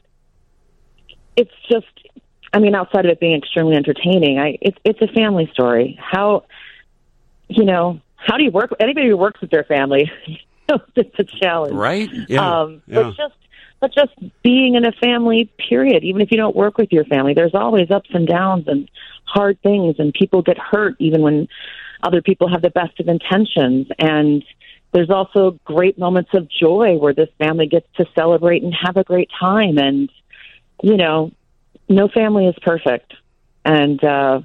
it's 1.37 1.51
just, 1.69 1.87
I 2.53 2.59
mean, 2.59 2.75
outside 2.75 3.05
of 3.05 3.11
it 3.13 3.21
being 3.21 3.37
extremely 3.37 3.77
entertaining, 3.77 4.39
I 4.39 4.59
it's 4.61 4.79
it's 4.85 5.01
a 5.03 5.09
family 5.09 5.49
story. 5.53 5.99
How, 6.01 6.45
you 7.49 7.65
know, 7.65 8.01
how 8.17 8.37
do 8.37 8.45
you 8.45 8.51
work? 8.51 8.71
Anybody 8.81 9.09
who 9.09 9.17
works 9.17 9.41
with 9.41 9.51
their 9.51 9.65
family 9.65 10.11
it's 10.97 11.19
a 11.19 11.25
challenge, 11.25 11.75
Right? 11.75 12.09
Yeah. 12.29 12.61
Um, 12.61 12.83
yeah. 12.87 13.03
But 13.03 13.17
just 13.17 13.35
but 13.81 13.95
just 13.95 14.13
being 14.43 14.75
in 14.75 14.85
a 14.85 14.93
family, 14.93 15.51
period. 15.69 16.05
Even 16.05 16.21
if 16.21 16.31
you 16.31 16.37
don't 16.37 16.55
work 16.55 16.77
with 16.77 16.93
your 16.93 17.05
family, 17.07 17.33
there's 17.33 17.55
always 17.55 17.91
ups 17.91 18.11
and 18.13 18.27
downs 18.27 18.65
and 18.67 18.91
hard 19.25 19.61
things, 19.63 19.97
and 19.99 20.13
people 20.13 20.43
get 20.43 20.59
hurt 20.59 20.97
even 20.99 21.23
when 21.23 21.49
other 22.03 22.21
people 22.21 22.49
have 22.51 22.61
the 22.61 22.71
best 22.71 23.01
of 23.01 23.09
intentions. 23.09 23.87
And 23.99 24.45
there's 24.93 25.09
also 25.09 25.59
great 25.65 25.99
moments 25.99 26.31
of 26.35 26.49
joy 26.51 26.97
where 26.99 27.15
this 27.15 27.31
family 27.39 27.67
gets 27.67 27.87
to 27.97 28.05
celebrate 28.15 28.63
and 28.63 28.75
have 28.75 28.99
a 28.99 29.05
great 29.05 29.31
time. 29.39 29.79
And 29.79 30.11
you 30.83 30.97
know, 30.97 31.33
no 31.91 32.09
family 32.09 32.47
is 32.47 32.55
perfect, 32.63 33.13
and 33.65 34.03
uh, 34.03 34.41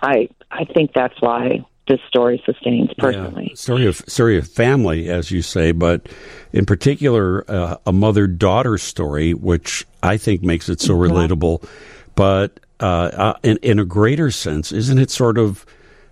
I 0.00 0.28
I 0.50 0.64
think 0.64 0.92
that's 0.94 1.20
why 1.20 1.66
this 1.88 2.00
story 2.08 2.40
sustains 2.46 2.90
personally. 2.96 3.48
Yeah. 3.50 3.54
Story 3.56 3.86
of 3.86 3.96
story 3.96 4.38
of 4.38 4.48
family, 4.48 5.10
as 5.10 5.30
you 5.30 5.42
say, 5.42 5.72
but 5.72 6.08
in 6.52 6.64
particular, 6.64 7.44
uh, 7.50 7.76
a 7.84 7.92
mother 7.92 8.26
daughter 8.26 8.78
story, 8.78 9.34
which 9.34 9.84
I 10.02 10.16
think 10.16 10.42
makes 10.42 10.68
it 10.68 10.80
so 10.80 10.94
relatable. 10.94 11.68
But 12.14 12.60
uh, 12.78 12.84
uh, 12.84 13.34
in, 13.42 13.58
in 13.58 13.78
a 13.78 13.84
greater 13.84 14.30
sense, 14.30 14.72
isn't 14.72 14.98
it 14.98 15.10
sort 15.10 15.36
of? 15.36 15.66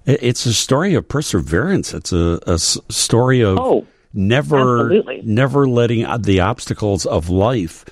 It's 0.04 0.46
a 0.46 0.54
story 0.54 0.94
of 0.94 1.06
perseverance. 1.06 1.92
It's 1.92 2.12
a 2.12 2.58
story 2.58 3.42
of 3.42 3.58
Oh, 3.58 3.86
never, 4.14 4.80
absolutely. 4.80 5.20
never 5.22 5.68
letting 5.68 6.06
uh, 6.06 6.16
the 6.16 6.40
obstacles 6.40 7.04
of 7.04 7.28
life 7.28 7.84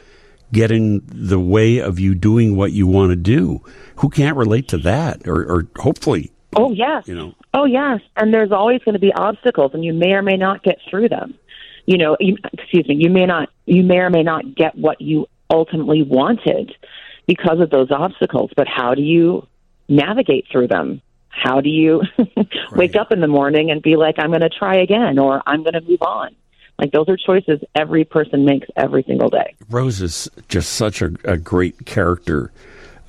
get 0.52 0.70
in 0.70 1.02
the 1.06 1.40
way 1.40 1.78
of 1.78 1.98
you 1.98 2.14
doing 2.14 2.56
what 2.56 2.72
you 2.72 2.86
want 2.86 3.10
to 3.10 3.16
do. 3.16 3.62
Who 3.96 4.08
can't 4.08 4.36
relate 4.36 4.68
to 4.68 4.78
that? 4.78 5.26
Or, 5.26 5.42
or 5.42 5.66
hopefully, 5.76 6.32
Oh 6.54 6.72
yes. 6.72 7.06
you 7.06 7.14
know. 7.14 7.34
Oh 7.52 7.64
yes, 7.64 8.00
and 8.16 8.32
there's 8.32 8.52
always 8.52 8.82
going 8.82 8.94
to 8.94 8.98
be 8.98 9.12
obstacles, 9.12 9.72
and 9.74 9.84
you 9.84 9.92
may 9.92 10.12
or 10.12 10.22
may 10.22 10.36
not 10.36 10.62
get 10.62 10.78
through 10.88 11.08
them. 11.08 11.34
You 11.86 11.98
know, 11.98 12.16
you, 12.18 12.36
excuse 12.52 12.86
me, 12.88 12.96
you 12.96 13.10
may 13.10 13.26
not, 13.26 13.50
you 13.66 13.82
may 13.82 13.98
or 13.98 14.10
may 14.10 14.22
not 14.22 14.54
get 14.54 14.74
what 14.76 15.00
you 15.00 15.26
ultimately 15.50 16.02
wanted 16.02 16.74
because 17.26 17.60
of 17.60 17.70
those 17.70 17.90
obstacles. 17.90 18.50
But 18.56 18.66
how 18.68 18.94
do 18.94 19.02
you 19.02 19.46
navigate 19.88 20.46
through 20.50 20.68
them? 20.68 21.00
How 21.28 21.60
do 21.60 21.68
you 21.68 22.02
wake 22.72 22.96
up 22.96 23.12
in 23.12 23.20
the 23.20 23.28
morning 23.28 23.70
and 23.70 23.82
be 23.82 23.96
like, 23.96 24.16
I'm 24.18 24.30
going 24.30 24.40
to 24.40 24.48
try 24.48 24.76
again, 24.76 25.18
or 25.18 25.42
I'm 25.46 25.62
going 25.62 25.74
to 25.74 25.80
move 25.82 26.02
on? 26.02 26.34
Like 26.78 26.92
those 26.92 27.08
are 27.08 27.16
choices 27.16 27.60
every 27.74 28.04
person 28.04 28.44
makes 28.44 28.68
every 28.76 29.02
single 29.04 29.28
day. 29.30 29.54
Rose 29.70 30.02
is 30.02 30.28
just 30.48 30.74
such 30.74 31.00
a, 31.02 31.12
a 31.24 31.36
great 31.38 31.86
character 31.86 32.52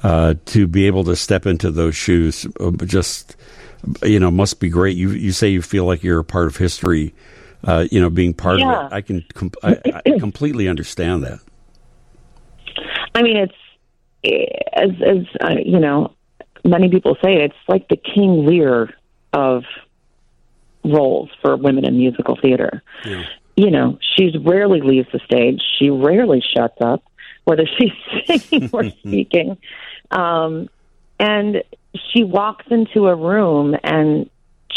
uh, 0.04 0.36
to 0.46 0.68
be 0.68 0.88
able 0.88 1.04
to 1.06 1.16
step 1.16 1.46
into 1.46 1.70
those 1.72 1.96
shoes. 1.96 2.46
uh, 2.60 2.72
Just 2.86 3.36
you 4.04 4.20
know, 4.20 4.32
must 4.32 4.60
be 4.60 4.70
great. 4.70 4.96
You 4.96 5.10
you 5.12 5.32
say 5.32 5.50
you 5.50 5.62
feel 5.62 5.86
like 5.86 6.04
you're 6.04 6.20
a 6.20 6.24
part 6.24 6.48
of 6.48 6.56
history. 6.58 7.14
Uh, 7.64 7.86
you 7.92 8.00
know, 8.00 8.10
being 8.10 8.34
part 8.34 8.60
Yeah. 8.60 8.86
of 8.86 8.92
it, 8.92 8.96
I 8.96 9.02
can 9.02 9.26
com- 9.34 9.52
I, 9.64 9.80
I 10.06 10.12
completely 10.20 10.68
understand 10.68 11.24
that. 11.24 11.40
I 13.16 13.24
mean, 13.24 13.36
it's 13.38 13.54
as 14.74 14.90
as 15.06 15.26
uh, 15.42 15.56
you 15.66 15.80
know, 15.80 16.14
many 16.64 16.90
people 16.90 17.16
say 17.24 17.36
it's 17.44 17.56
like 17.68 17.88
the 17.90 17.98
King 17.98 18.46
Lear 18.46 18.94
of 19.34 19.64
roles 20.86 21.30
for 21.42 21.58
women 21.58 21.86
in 21.86 21.98
musical 21.98 22.38
theater. 22.42 22.82
Yeah. 23.06 23.24
You 23.58 23.72
know, 23.72 24.00
she 24.16 24.38
rarely 24.38 24.82
leaves 24.82 25.10
the 25.12 25.20
stage. 25.26 25.62
She 25.78 25.90
rarely 25.90 26.42
shuts 26.56 26.78
up, 26.80 27.04
whether 27.44 27.68
she's 27.78 28.40
singing 28.50 28.70
or 28.72 28.90
speaking. 29.00 29.58
Um, 30.12 30.70
and 31.20 31.64
she 32.14 32.24
walks 32.24 32.66
into 32.70 33.08
a 33.08 33.16
room 33.16 33.76
and 33.84 34.30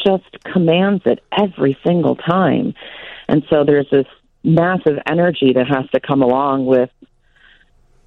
just 0.05 0.43
commands 0.45 1.03
it 1.05 1.23
every 1.37 1.79
single 1.87 2.17
time. 2.17 2.75
And 3.29 3.45
so 3.51 3.65
there's 3.65 3.89
this 3.91 4.07
massive 4.43 4.99
energy 5.07 5.53
that 5.53 5.67
has 5.69 5.89
to 5.91 6.01
come 6.01 6.23
along 6.23 6.67
with 6.67 6.91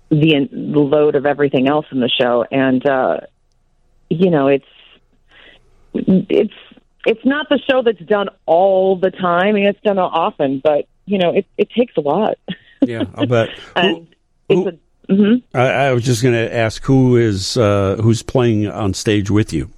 the, 0.09 0.49
the 0.51 0.79
load 0.79 1.15
of 1.15 1.25
everything 1.25 1.67
else 1.67 1.85
in 1.91 1.99
the 1.99 2.09
show. 2.09 2.45
And, 2.51 2.85
uh, 2.87 3.21
you 4.09 4.29
know, 4.29 4.47
it's, 4.47 4.65
it's, 5.93 6.53
it's 7.05 7.25
not 7.25 7.49
the 7.49 7.59
show 7.69 7.81
that's 7.81 7.99
done 7.99 8.29
all 8.45 8.95
the 8.95 9.11
time. 9.11 9.47
I 9.47 9.51
mean, 9.51 9.65
it's 9.65 9.81
done 9.81 9.99
often, 9.99 10.61
but 10.63 10.87
you 11.05 11.17
know, 11.17 11.33
it, 11.33 11.45
it 11.57 11.69
takes 11.71 11.95
a 11.97 12.01
lot. 12.01 12.37
Yeah, 12.85 13.05
I'll 13.15 13.27
bet. 13.27 13.47
and 13.77 14.13
it's 14.49 14.67
a, 15.07 15.09
mhm. 15.09 15.41
I, 15.53 15.67
I 15.69 15.93
was 15.93 16.03
just 16.03 16.21
going 16.21 16.35
to 16.35 16.53
ask 16.53 16.83
who 16.83 17.15
is 17.15 17.55
uh, 17.55 17.95
who's 18.03 18.21
playing 18.21 18.67
on 18.67 18.93
stage 18.93 19.31
with 19.31 19.53
you. 19.53 19.69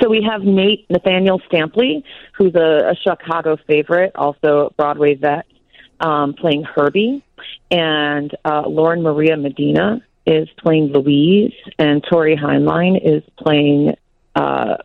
So 0.00 0.10
we 0.10 0.26
have 0.28 0.42
Nate 0.42 0.90
Nathaniel 0.90 1.40
Stampley, 1.48 2.02
who's 2.32 2.56
a, 2.56 2.90
a 2.90 2.96
Chicago 2.96 3.56
favorite, 3.68 4.16
also 4.16 4.66
a 4.66 4.70
Broadway 4.72 5.14
vet, 5.14 5.46
um, 6.00 6.34
playing 6.34 6.64
Herbie, 6.64 7.22
and 7.70 8.34
uh, 8.44 8.64
Lauren 8.66 9.02
Maria 9.02 9.36
Medina 9.36 10.02
is 10.26 10.48
playing 10.58 10.92
Louise, 10.92 11.54
and 11.78 12.02
Tori 12.02 12.36
Heinlein 12.36 12.98
is 13.00 13.22
playing. 13.38 13.94
Uh, 14.34 14.78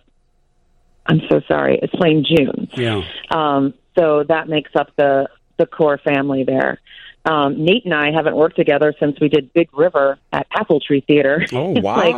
I'm 1.08 1.22
so 1.30 1.42
sorry. 1.48 1.80
It's 1.82 1.94
playing 1.96 2.26
June. 2.26 2.68
Yeah. 2.76 3.04
Um, 3.30 3.74
so 3.98 4.24
that 4.28 4.48
makes 4.50 4.72
up 4.76 4.90
the 4.98 5.28
the 5.58 5.66
core 5.66 5.98
family 5.98 6.44
there. 6.44 6.80
Um, 7.26 7.64
Nate 7.66 7.86
and 7.86 7.94
I 7.94 8.12
haven't 8.12 8.36
worked 8.36 8.56
together 8.56 8.94
since 9.00 9.20
we 9.20 9.30
did 9.30 9.52
Big 9.54 9.68
River 9.76 10.20
at 10.32 10.46
Apple 10.56 10.80
Tree 10.80 11.02
Theater. 11.08 11.44
Oh 11.54 11.70
wow! 11.82 11.96
like 11.96 12.14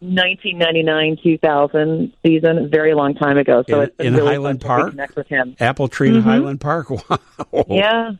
1999, 0.00 1.18
2000 1.22 2.12
season, 2.24 2.70
very 2.70 2.94
long 2.94 3.14
time 3.14 3.36
ago. 3.38 3.64
So 3.68 3.80
In- 3.80 3.86
it's 3.88 3.94
in 4.00 4.14
really 4.14 4.28
Highland 4.34 4.60
Park? 4.60 4.92
reconnect 4.94 5.16
with 5.16 5.26
him. 5.28 5.56
Apple 5.60 5.88
Tree 5.88 6.08
in 6.08 6.16
Mhm. 6.16 6.22
Highland 6.22 6.60
Park. 6.60 6.88
Wow. 7.52 7.64
Yeah, 7.68 8.12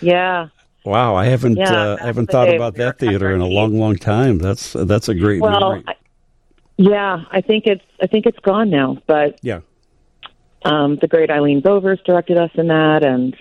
yeah. 0.00 0.48
Wow, 0.84 1.14
I 1.14 1.26
haven't 1.26 1.56
Yeah, 1.56 1.72
uh, 1.72 1.96
I 2.00 2.06
haven't 2.06 2.26
thought 2.30 2.52
about 2.52 2.74
that 2.76 2.98
theater 2.98 3.32
in 3.34 3.40
a 3.40 3.46
long, 3.46 3.78
long 3.78 3.96
time. 3.96 4.38
That's 4.38 4.72
that's 4.74 5.08
a 5.08 5.14
great 5.14 5.40
Well, 5.40 5.52
memory. 5.52 5.84
I, 5.88 5.94
yeah, 6.76 7.24
I 7.30 7.40
think 7.40 7.66
it's 7.66 7.84
I 8.00 8.06
think 8.06 8.26
it's 8.26 8.38
gone 8.40 8.70
now, 8.70 8.98
but 9.06 9.38
Yeah. 9.42 9.60
um, 10.64 10.96
the 11.00 11.06
great 11.08 11.30
Eileen 11.30 11.62
Boevers 11.62 12.02
directed 12.04 12.36
us 12.38 12.50
in 12.54 12.68
that, 12.68 13.04
and 13.04 13.36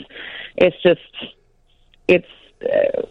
it's 0.56 0.76
just 0.84 1.00
it's 2.08 2.28
uh, 2.64 3.02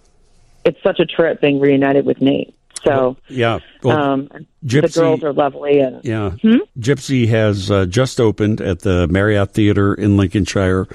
it's 0.64 0.82
such 0.82 1.00
a 1.00 1.06
trip 1.06 1.40
being 1.40 1.58
reunited 1.60 2.04
with 2.06 2.20
Nate. 2.20 2.54
So 2.84 3.16
Yeah. 3.28 3.60
Well, 3.82 3.96
um, 3.96 4.28
the 4.62 4.80
girls 4.92 5.22
are 5.22 5.32
lovely, 5.32 5.78
and 5.80 6.04
Yeah. 6.04 6.30
Hmm? 6.30 6.58
Gypsy 6.78 7.28
has 7.28 7.70
uh, 7.70 7.86
just 7.86 8.20
opened 8.20 8.60
at 8.60 8.80
the 8.80 9.06
Marriott 9.08 9.52
Theater 9.52 9.94
in 9.94 10.16
Lincolnshire. 10.16 10.88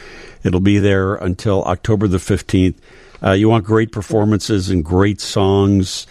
It'll 0.44 0.60
be 0.60 0.80
there 0.80 1.16
until 1.16 1.64
October 1.64 2.08
the 2.08 2.18
15th. 2.18 2.76
Uh, 3.24 3.32
you 3.32 3.50
want 3.50 3.66
great 3.66 3.92
performances 3.92 4.70
and 4.70 4.84
great 4.86 5.20
songs. 5.22 6.08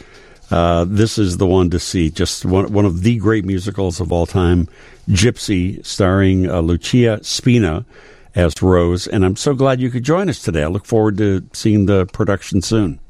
Uh, 0.50 0.84
this 0.88 1.18
is 1.18 1.38
the 1.38 1.46
one 1.46 1.70
to 1.70 1.78
see. 1.78 2.10
Just 2.10 2.44
one, 2.44 2.72
one 2.72 2.84
of 2.84 3.02
the 3.02 3.16
great 3.16 3.44
musicals 3.44 4.00
of 4.00 4.12
all 4.12 4.26
time. 4.26 4.68
Gypsy, 5.08 5.84
starring 5.84 6.48
uh, 6.48 6.60
Lucia 6.60 7.22
Spina 7.22 7.84
as 8.34 8.60
Rose. 8.62 9.06
And 9.06 9.24
I'm 9.24 9.36
so 9.36 9.54
glad 9.54 9.80
you 9.80 9.90
could 9.90 10.04
join 10.04 10.28
us 10.28 10.40
today. 10.40 10.62
I 10.62 10.66
look 10.66 10.84
forward 10.84 11.16
to 11.18 11.48
seeing 11.52 11.86
the 11.86 12.06
production 12.06 12.62
soon. 12.62 13.00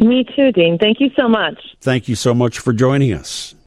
me 0.00 0.24
too, 0.34 0.50
Dean. 0.52 0.78
Thank 0.78 1.00
you 1.00 1.10
so 1.16 1.28
much. 1.28 1.58
Thank 1.80 2.08
you 2.08 2.14
so 2.16 2.34
much 2.34 2.58
for 2.58 2.72
joining 2.72 3.12
us. 3.12 3.54